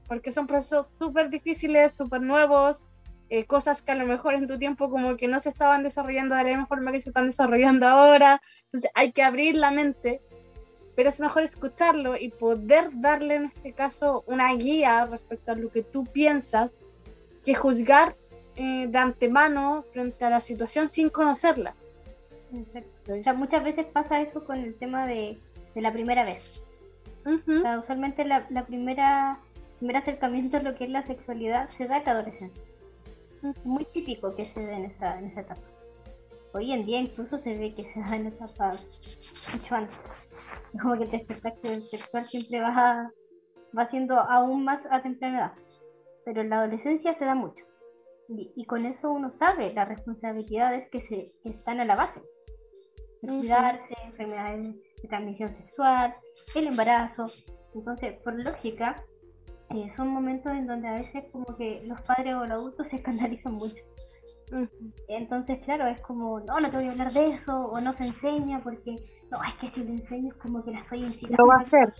porque 0.08 0.32
son 0.32 0.46
procesos 0.46 0.88
súper 0.98 1.28
difíciles, 1.28 1.92
súper 1.92 2.22
nuevos, 2.22 2.84
eh, 3.28 3.44
cosas 3.44 3.82
que 3.82 3.92
a 3.92 3.96
lo 3.96 4.06
mejor 4.06 4.32
en 4.32 4.48
tu 4.48 4.58
tiempo 4.58 4.88
como 4.88 5.18
que 5.18 5.28
no 5.28 5.40
se 5.40 5.50
estaban 5.50 5.82
desarrollando 5.82 6.36
de 6.36 6.44
la 6.44 6.48
misma 6.48 6.66
forma 6.66 6.90
que 6.90 7.00
se 7.00 7.10
están 7.10 7.26
desarrollando 7.26 7.86
ahora. 7.86 8.40
Entonces 8.64 8.90
hay 8.94 9.12
que 9.12 9.22
abrir 9.22 9.56
la 9.56 9.70
mente, 9.70 10.22
pero 10.94 11.08
es 11.08 11.20
mejor 11.20 11.42
escucharlo 11.42 12.16
y 12.16 12.30
poder 12.30 12.90
darle 12.92 13.36
en 13.36 13.44
este 13.46 13.72
caso 13.72 14.24
una 14.26 14.52
guía 14.54 15.06
respecto 15.06 15.52
a 15.52 15.56
lo 15.56 15.70
que 15.70 15.82
tú 15.82 16.04
piensas 16.04 16.72
que 17.44 17.54
juzgar 17.54 18.16
eh, 18.56 18.86
de 18.86 18.98
antemano 18.98 19.84
frente 19.92 20.24
a 20.24 20.30
la 20.30 20.40
situación 20.40 20.88
sin 20.88 21.10
conocerla. 21.10 21.74
Exacto. 22.54 23.14
O 23.14 23.22
sea, 23.22 23.34
muchas 23.34 23.64
veces 23.64 23.86
pasa 23.86 24.20
eso 24.20 24.44
con 24.44 24.58
el 24.58 24.74
tema 24.76 25.06
de, 25.06 25.38
de 25.74 25.80
la 25.80 25.92
primera 25.92 26.24
vez. 26.24 26.42
Ujú. 27.26 27.58
O 27.58 27.62
sea, 27.62 27.78
usualmente 27.78 28.24
la, 28.24 28.46
la 28.50 28.64
primera 28.64 29.40
primer 29.78 29.96
acercamiento 29.96 30.56
a 30.56 30.60
lo 30.60 30.74
que 30.74 30.84
es 30.84 30.90
la 30.90 31.04
sexualidad 31.04 31.68
se 31.70 31.86
da 31.86 31.98
en 31.98 32.04
la 32.04 32.12
adolescencia. 32.12 32.62
Es 33.42 33.66
muy 33.66 33.84
típico 33.84 34.34
que 34.34 34.46
se 34.46 34.60
dé 34.60 34.72
en 34.72 34.84
esa, 34.86 35.18
en 35.18 35.26
esa 35.26 35.40
etapa. 35.42 35.60
Hoy 36.52 36.72
en 36.72 36.86
día 36.86 37.00
incluso 37.00 37.38
se 37.38 37.54
ve 37.54 37.74
que 37.74 37.84
se 37.84 38.00
da 38.00 38.16
en 38.16 38.26
etapas 38.26 38.80
mucho 39.52 39.74
antes. 39.74 40.00
Como 40.80 40.96
que 40.96 41.04
el 41.04 41.10
despertar 41.10 41.54
sexual 41.90 42.28
siempre 42.28 42.60
va, 42.60 43.10
va 43.76 43.90
siendo 43.90 44.18
aún 44.18 44.64
más 44.64 44.86
a 44.90 45.02
temprana 45.02 45.38
edad. 45.38 45.52
Pero 46.24 46.40
en 46.40 46.50
la 46.50 46.60
adolescencia 46.60 47.14
se 47.14 47.24
da 47.24 47.34
mucho. 47.34 47.64
Y, 48.28 48.52
y 48.56 48.64
con 48.64 48.86
eso 48.86 49.10
uno 49.12 49.30
sabe 49.30 49.72
las 49.74 49.88
responsabilidades 49.88 50.88
que 50.90 51.02
se 51.02 51.32
que 51.42 51.50
están 51.50 51.80
a 51.80 51.84
la 51.84 51.96
base. 51.96 52.22
Cuidarse, 53.20 53.94
enfermedades 54.04 54.74
de 55.02 55.08
transmisión 55.08 55.56
sexual, 55.56 56.14
el 56.54 56.66
embarazo. 56.66 57.30
Entonces, 57.74 58.14
por 58.22 58.34
lógica, 58.34 58.96
eh, 59.70 59.90
son 59.96 60.08
momentos 60.08 60.52
en 60.52 60.66
donde 60.66 60.88
a 60.88 60.94
veces 60.94 61.24
como 61.32 61.56
que 61.56 61.82
los 61.84 62.00
padres 62.02 62.34
o 62.34 62.40
los 62.40 62.50
adultos 62.50 62.86
se 62.90 62.96
escandalizan 62.96 63.54
mucho. 63.54 63.82
Entonces, 65.08 65.58
claro, 65.64 65.86
es 65.86 66.00
como, 66.02 66.38
no, 66.40 66.60
no 66.60 66.70
te 66.70 66.76
voy 66.76 66.86
a 66.86 66.92
hablar 66.92 67.12
de 67.12 67.30
eso, 67.30 67.66
o 67.66 67.80
no 67.80 67.92
se 67.94 68.04
enseña, 68.04 68.60
porque, 68.62 68.94
no, 69.34 69.44
es 69.44 69.54
que 69.60 69.70
si 69.70 69.84
lo 69.84 69.92
enseño 69.92 70.32
es 70.32 70.38
como 70.38 70.64
que 70.64 70.70
la 70.72 70.80
estoy 70.80 71.04
incitando. 71.04 71.36
Lo 71.38 71.46
va 71.48 71.56
a 71.56 71.60
hacer. 71.60 71.94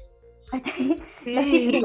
¿cachai? 0.50 1.00
Sí. 1.24 1.82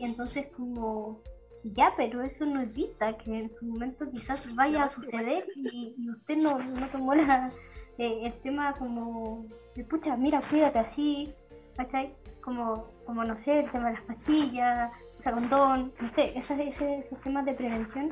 Entonces, 0.00 0.46
como, 0.56 1.20
ya, 1.64 1.92
pero 1.96 2.22
eso 2.22 2.44
no 2.44 2.60
evita 2.62 3.16
que 3.18 3.38
en 3.38 3.50
su 3.58 3.64
momento 3.66 4.10
quizás 4.10 4.40
vaya 4.54 4.84
a 4.84 4.94
suceder 4.94 5.44
y, 5.56 5.94
y 5.98 6.10
usted 6.10 6.36
no, 6.36 6.58
no 6.58 6.86
tomó 6.88 7.14
la, 7.14 7.50
eh, 7.98 8.20
el 8.24 8.32
tema 8.42 8.74
como, 8.74 9.46
de 9.76 9.84
pucha, 9.84 10.16
mira, 10.16 10.40
cuídate 10.50 10.78
así, 10.80 11.32
¿cachai? 11.76 12.12
Como, 12.42 12.86
como 13.06 13.24
no 13.24 13.36
sé, 13.44 13.60
el 13.60 13.70
tema 13.70 13.88
de 13.88 13.94
las 13.94 14.02
pastillas, 14.02 14.90
usa 15.20 15.32
condón, 15.32 15.92
no 16.00 16.08
sé, 16.10 16.36
esas, 16.36 16.58
ese- 16.58 16.98
esos 16.98 17.20
temas 17.22 17.44
de 17.44 17.54
prevención 17.54 18.10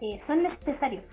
eh, 0.00 0.20
son 0.26 0.42
necesarios. 0.42 1.04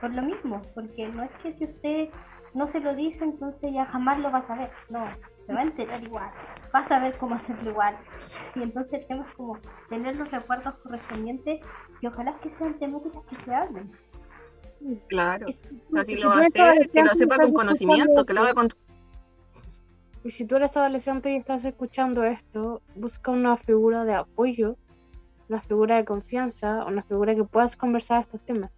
Por 0.00 0.14
lo 0.14 0.22
mismo, 0.22 0.62
porque 0.74 1.08
no 1.08 1.22
es 1.22 1.30
que 1.42 1.54
si 1.54 1.64
usted 1.64 2.08
no 2.54 2.68
se 2.68 2.80
lo 2.80 2.94
dice, 2.94 3.22
entonces 3.24 3.72
ya 3.72 3.86
jamás 3.86 4.18
lo 4.18 4.30
vas 4.30 4.48
a 4.48 4.56
ver. 4.56 4.70
No, 4.88 5.04
se 5.46 5.52
va 5.52 5.60
a 5.60 5.64
enterar 5.64 6.02
igual. 6.02 6.30
Vas 6.72 6.90
a 6.90 7.00
ver 7.00 7.16
cómo 7.18 7.34
hacerlo 7.34 7.70
igual. 7.70 7.96
Y 8.54 8.62
entonces 8.62 9.06
tenemos 9.06 9.32
como 9.36 9.58
tener 9.88 10.16
los 10.16 10.30
recuerdos 10.30 10.74
correspondientes 10.82 11.60
y 12.00 12.06
ojalá 12.06 12.36
que 12.40 12.50
sean 12.58 12.78
temáticas 12.78 13.22
que 13.26 13.36
se 13.44 13.54
hablen. 13.54 13.90
Claro. 15.08 15.46
Y 15.48 15.52
O 15.52 15.92
sea, 15.92 16.04
si 16.04 16.16
lo 16.16 16.28
va 16.28 16.36
a 16.36 16.46
hacer, 16.46 16.90
que 16.90 17.02
lo 17.02 17.10
adolescente 17.10 17.12
y 17.12 17.16
sepa 17.16 17.36
con 17.36 17.52
estás 17.52 17.52
conocimiento, 17.52 18.24
que 18.24 18.34
lo 18.34 18.40
haga 18.40 18.54
escuchando 18.54 18.54
con... 18.54 18.68
Y 20.22 20.30
si 20.30 20.46
tú 20.46 20.56
eres 20.56 20.76
adolescente 20.76 21.32
y 21.32 21.36
estás 21.36 21.64
escuchando 21.64 22.24
esto, 22.24 22.82
busca 22.94 23.30
una 23.30 23.56
figura 23.56 24.04
de 24.04 24.14
apoyo, 24.14 24.76
una 25.48 25.60
figura 25.60 25.96
de 25.96 26.04
confianza, 26.04 26.84
una 26.84 27.02
figura 27.02 27.34
que 27.34 27.44
puedas 27.44 27.76
conversar 27.76 28.22
estos 28.22 28.40
temas. 28.42 28.70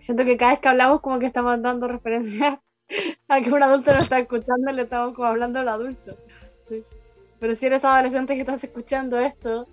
Siento 0.00 0.24
que 0.24 0.36
cada 0.36 0.52
vez 0.52 0.60
que 0.60 0.68
hablamos 0.68 1.00
como 1.00 1.18
que 1.18 1.26
estamos 1.26 1.60
dando 1.62 1.88
referencia 1.88 2.60
a 3.28 3.40
que 3.40 3.50
un 3.50 3.62
adulto 3.62 3.92
nos 3.92 4.02
está 4.02 4.18
escuchando, 4.18 4.70
le 4.70 4.82
estamos 4.82 5.14
como 5.14 5.26
hablando 5.26 5.60
al 5.60 5.68
adulto. 5.68 6.16
¿sí? 6.68 6.84
Pero 7.40 7.54
si 7.54 7.66
eres 7.66 7.84
adolescente 7.84 8.34
y 8.34 8.40
estás 8.40 8.62
escuchando 8.62 9.18
esto, 9.18 9.66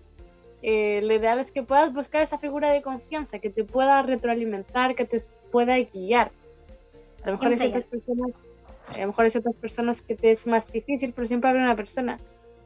eh, 0.61 1.01
lo 1.03 1.13
ideal 1.13 1.39
es 1.39 1.51
que 1.51 1.63
puedas 1.63 1.93
buscar 1.93 2.21
esa 2.21 2.37
figura 2.37 2.71
de 2.71 2.81
confianza, 2.81 3.39
que 3.39 3.49
te 3.49 3.63
pueda 3.65 4.01
retroalimentar, 4.01 4.95
que 4.95 5.05
te 5.05 5.21
pueda 5.51 5.77
guiar. 5.77 6.31
A 7.23 7.27
lo 7.27 7.33
mejor 7.33 7.47
hay 7.49 7.57
ciertas 7.57 7.87
personas, 7.87 8.31
a 8.87 9.01
lo 9.01 9.07
mejor 9.07 9.25
hay 9.25 9.31
ciertas 9.31 9.55
personas 9.55 10.01
que 10.01 10.15
te 10.15 10.31
es 10.31 10.47
más 10.47 10.71
difícil, 10.71 11.11
pero 11.13 11.27
siempre 11.27 11.49
habrá 11.49 11.63
una 11.63 11.75
persona 11.75 12.19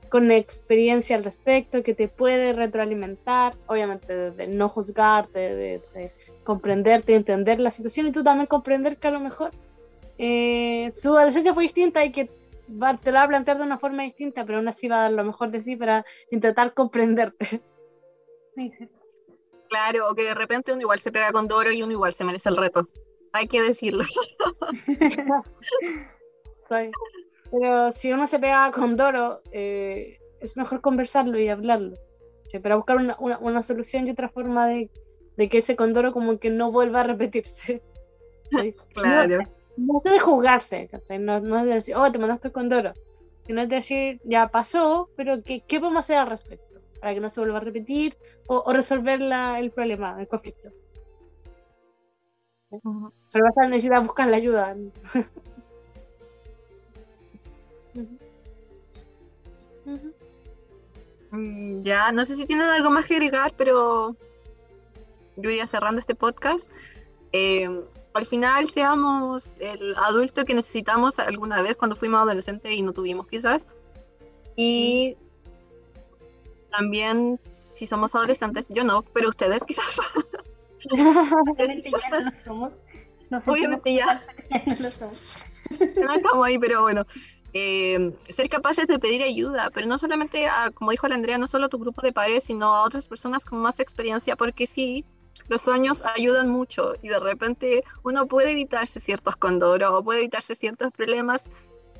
con 0.10 0.32
experiencia 0.32 1.16
al 1.16 1.24
respecto 1.24 1.84
que 1.84 1.94
te 1.94 2.08
puede 2.08 2.54
retroalimentar, 2.54 3.56
obviamente 3.68 4.16
de, 4.16 4.32
de 4.32 4.48
no 4.48 4.70
juzgarte, 4.70 5.40
de, 5.40 5.82
de 5.94 6.12
comprenderte, 6.54 7.14
entender 7.14 7.60
la 7.60 7.70
situación 7.70 8.08
y 8.08 8.12
tú 8.12 8.24
también 8.24 8.48
comprender 8.48 8.98
que 8.98 9.08
a 9.08 9.12
lo 9.12 9.20
mejor 9.20 9.52
eh, 10.18 10.92
su 10.96 11.16
adolescencia 11.16 11.54
fue 11.54 11.62
distinta 11.64 12.04
y 12.04 12.12
que 12.12 12.28
va- 12.82 12.98
te 12.98 13.12
lo 13.12 13.20
va 13.20 13.26
a 13.26 13.28
plantear 13.28 13.60
de 13.60 13.64
una 13.66 13.78
forma 13.78 14.02
distinta, 14.02 14.44
pero 14.46 14.58
aún 14.58 14.68
así 14.68 14.88
va 14.88 14.96
a 14.98 15.02
dar 15.04 15.12
lo 15.12 15.24
mejor 15.24 15.52
de 15.52 15.62
sí 15.62 15.76
para 15.76 16.04
intentar 16.32 16.74
comprenderte. 16.74 17.62
Claro, 19.70 20.10
o 20.10 20.16
que 20.16 20.24
de 20.24 20.34
repente 20.34 20.74
uno 20.74 20.82
igual 20.82 21.00
se 21.00 21.12
pega 21.12 21.32
con 21.32 21.48
Doro 21.48 21.72
y 21.72 21.84
uno 21.84 21.92
igual 21.92 22.12
se 22.12 22.24
merece 22.24 22.50
el 22.50 22.58
reto. 22.58 22.90
Hay 23.34 23.48
que 23.48 23.62
decirlo. 23.62 24.04
Pero 27.52 27.92
si 27.92 28.12
uno 28.12 28.26
se 28.26 28.40
pega 28.40 28.72
con 28.72 28.98
Doro, 28.98 29.42
eh, 29.52 30.18
es 30.42 30.58
mejor 30.58 30.82
conversarlo 30.82 31.38
y 31.40 31.50
hablarlo. 31.50 31.94
Para 32.64 32.78
buscar 32.78 32.98
una, 32.98 33.16
una- 33.20 33.38
una 33.38 33.62
solución 33.62 34.08
y 34.08 34.12
otra 34.12 34.30
forma 34.30 34.66
de, 34.68 34.90
de 35.40 35.48
que 35.48 35.60
ese 35.60 35.78
condoro 35.78 36.12
como 36.12 36.38
que 36.38 36.50
no 36.50 36.70
vuelva 36.70 37.00
a 37.00 37.04
repetirse. 37.04 37.82
Claro. 38.94 39.44
No 39.78 40.02
es 40.04 40.12
de 40.12 40.20
jugarse. 40.20 40.90
No, 41.20 41.40
no 41.40 41.60
es 41.60 41.66
de 41.66 41.74
decir, 41.76 41.96
oh, 41.96 42.12
te 42.12 42.18
mandaste 42.20 42.52
con 42.52 42.68
Doro. 42.68 42.92
Sino 43.48 43.62
es 43.62 43.70
decir, 43.70 44.20
ya 44.26 44.50
pasó, 44.50 45.10
pero 45.16 45.42
¿qué, 45.42 45.62
qué 45.66 45.80
podemos 45.80 46.02
hacer 46.02 46.18
al 46.18 46.28
respecto? 46.30 46.82
Para 47.00 47.14
que 47.14 47.22
no 47.22 47.30
se 47.30 47.40
vuelva 47.40 47.60
a 47.60 47.62
repetir 47.62 48.18
o, 48.48 48.58
o 48.66 48.74
resolver 48.74 49.22
la- 49.22 49.60
el 49.60 49.72
problema, 49.72 50.20
el 50.20 50.28
conflicto. 50.28 50.70
Pero 52.70 53.46
vas 53.46 53.58
a 53.60 53.68
necesitar 53.68 54.04
buscar 54.04 54.28
la 54.28 54.38
ayuda. 54.38 54.76
Mm, 61.32 61.84
Ya, 61.84 62.12
no 62.12 62.26
sé 62.26 62.36
si 62.36 62.46
tienen 62.46 62.68
algo 62.68 62.90
más 62.90 63.06
que 63.06 63.16
agregar, 63.16 63.54
pero 63.58 64.16
yo 65.42 65.50
iría 65.50 65.68
cerrando 65.68 66.00
este 66.00 66.16
podcast. 66.16 66.72
Eh, 67.32 67.70
al 68.14 68.26
final 68.26 68.70
seamos 68.70 69.56
el 69.60 69.96
adulto 69.98 70.46
que 70.46 70.54
necesitamos 70.56 71.20
alguna 71.20 71.62
vez 71.62 71.76
cuando 71.76 71.96
fuimos 71.96 72.22
adolescentes 72.22 72.72
y 72.72 72.82
no 72.82 72.94
tuvimos 72.94 73.28
quizás. 73.28 73.68
Y 74.56 75.16
también 76.72 77.40
si 77.72 77.88
somos 77.88 78.14
adolescentes, 78.16 78.68
yo 78.70 78.84
no, 78.84 79.04
pero 79.04 79.30
ustedes 79.30 79.64
quizás. 79.64 80.00
Obviamente 80.92 81.92
ya 81.92 82.10
no 82.10 82.20
lo 82.20 82.32
somos. 82.44 82.74
No 83.30 83.42
sentimos 83.42 83.48
Obviamente 83.48 83.94
ya. 83.94 84.24
que 84.50 84.76
no 84.76 84.76
lo 84.80 84.92
somos. 84.92 85.18
no 85.96 86.14
estamos 86.14 86.46
ahí, 86.46 86.58
pero 86.58 86.82
bueno. 86.82 87.06
eh, 87.54 88.14
ser 88.28 88.50
capaces 88.50 88.88
de 88.88 89.00
pedir 89.00 89.24
ayuda, 89.24 89.70
pero 89.74 89.88
no 89.88 89.98
solamente 89.98 90.48
a, 90.48 90.72
como 90.72 90.92
dijo 90.92 91.08
la 91.08 91.16
Andrea, 91.16 91.38
no 91.38 91.48
solo 91.48 91.68
a 91.68 91.70
tu 91.70 91.80
grupo 91.80 92.02
de 92.02 92.12
padres, 92.12 92.44
sino 92.44 92.74
a 92.76 92.84
otras 92.84 93.08
personas 93.08 93.46
con 93.46 93.60
más 93.60 93.80
experiencia, 93.80 94.36
porque 94.36 94.68
sí, 94.68 95.06
los 95.50 95.68
años 95.68 96.04
ayudan 96.16 96.50
mucho 96.50 96.94
y 97.02 97.10
de 97.10 97.20
repente 97.20 97.84
uno 98.04 98.28
puede 98.28 98.52
evitarse 98.52 99.00
ciertos 99.00 99.36
condoros 99.36 99.92
o 99.92 100.04
puede 100.04 100.20
evitarse 100.20 100.56
ciertos 100.56 100.92
problemas 100.92 101.52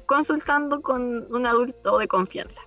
consultando 0.06 0.82
con 0.82 1.28
un 1.34 1.46
adulto 1.46 1.98
de 1.98 2.08
confianza. 2.08 2.62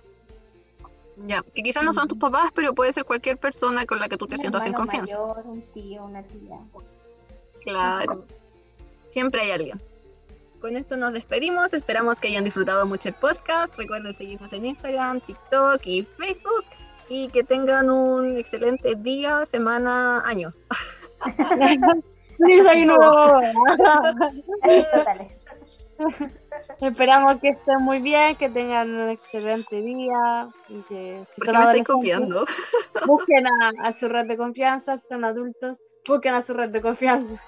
Ya, 1.25 1.43
que 1.53 1.61
quizás 1.61 1.83
no 1.83 1.93
son 1.93 2.07
tus 2.07 2.17
papás, 2.17 2.51
pero 2.53 2.73
puede 2.73 2.91
ser 2.91 3.05
cualquier 3.05 3.37
persona 3.37 3.85
con 3.85 3.99
la 3.99 4.09
que 4.09 4.17
tú 4.17 4.27
te 4.27 4.37
sientas 4.37 4.65
en 4.65 4.73
confianza. 4.73 5.17
mayor, 5.17 5.43
un 5.45 5.61
tío, 5.73 6.03
una 6.05 6.23
tía. 6.23 6.57
Claro. 7.63 8.25
Siempre 9.11 9.41
hay 9.41 9.51
alguien. 9.51 9.81
Con 10.59 10.75
esto 10.75 10.97
nos 10.97 11.13
despedimos. 11.13 11.73
Esperamos 11.73 12.19
que 12.19 12.29
hayan 12.29 12.43
disfrutado 12.43 12.85
mucho 12.85 13.09
el 13.09 13.15
podcast. 13.15 13.77
Recuerden 13.77 14.13
seguirnos 14.13 14.51
en 14.53 14.65
Instagram, 14.65 15.21
TikTok 15.21 15.85
y 15.85 16.03
Facebook. 16.17 16.65
Y 17.15 17.27
que 17.27 17.43
tengan 17.43 17.91
un 17.91 18.37
excelente 18.37 18.95
día, 18.97 19.45
semana, 19.45 20.23
año. 20.25 20.51
Feliz 22.39 22.65
año 22.65 22.87
nuevo. 22.87 23.39
Totales. 24.91 25.33
Esperamos 26.81 27.35
que 27.39 27.49
estén 27.49 27.83
muy 27.83 27.99
bien, 27.99 28.35
que 28.37 28.49
tengan 28.49 28.89
un 28.95 29.09
excelente 29.09 29.79
día. 29.83 30.49
Y 30.69 30.81
que 30.89 31.23
si 31.35 31.41
¿Por 31.41 31.55
son 31.55 31.71
me 31.71 31.83
copiando? 31.83 32.45
busquen 33.05 33.45
a, 33.45 33.87
a 33.87 33.91
su 33.91 34.09
red 34.09 34.25
de 34.25 34.35
confianza. 34.35 34.97
Si 34.97 35.07
son 35.07 35.23
adultos, 35.23 35.83
busquen 36.07 36.33
a 36.33 36.41
su 36.41 36.55
red 36.55 36.69
de 36.69 36.81
confianza. 36.81 37.39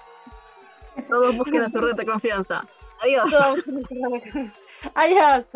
Todos 1.10 1.36
busquen 1.36 1.62
a 1.62 1.68
su 1.68 1.80
red 1.80 1.96
de 1.96 2.06
confianza. 2.06 2.68
Adiós. 3.00 3.30
Todos 3.32 3.66
busquen 3.66 4.04
a 4.04 4.08
su 4.10 4.14
red 4.14 4.22
de 4.22 4.30
confianza. 4.30 4.60
Adiós. 4.94 5.48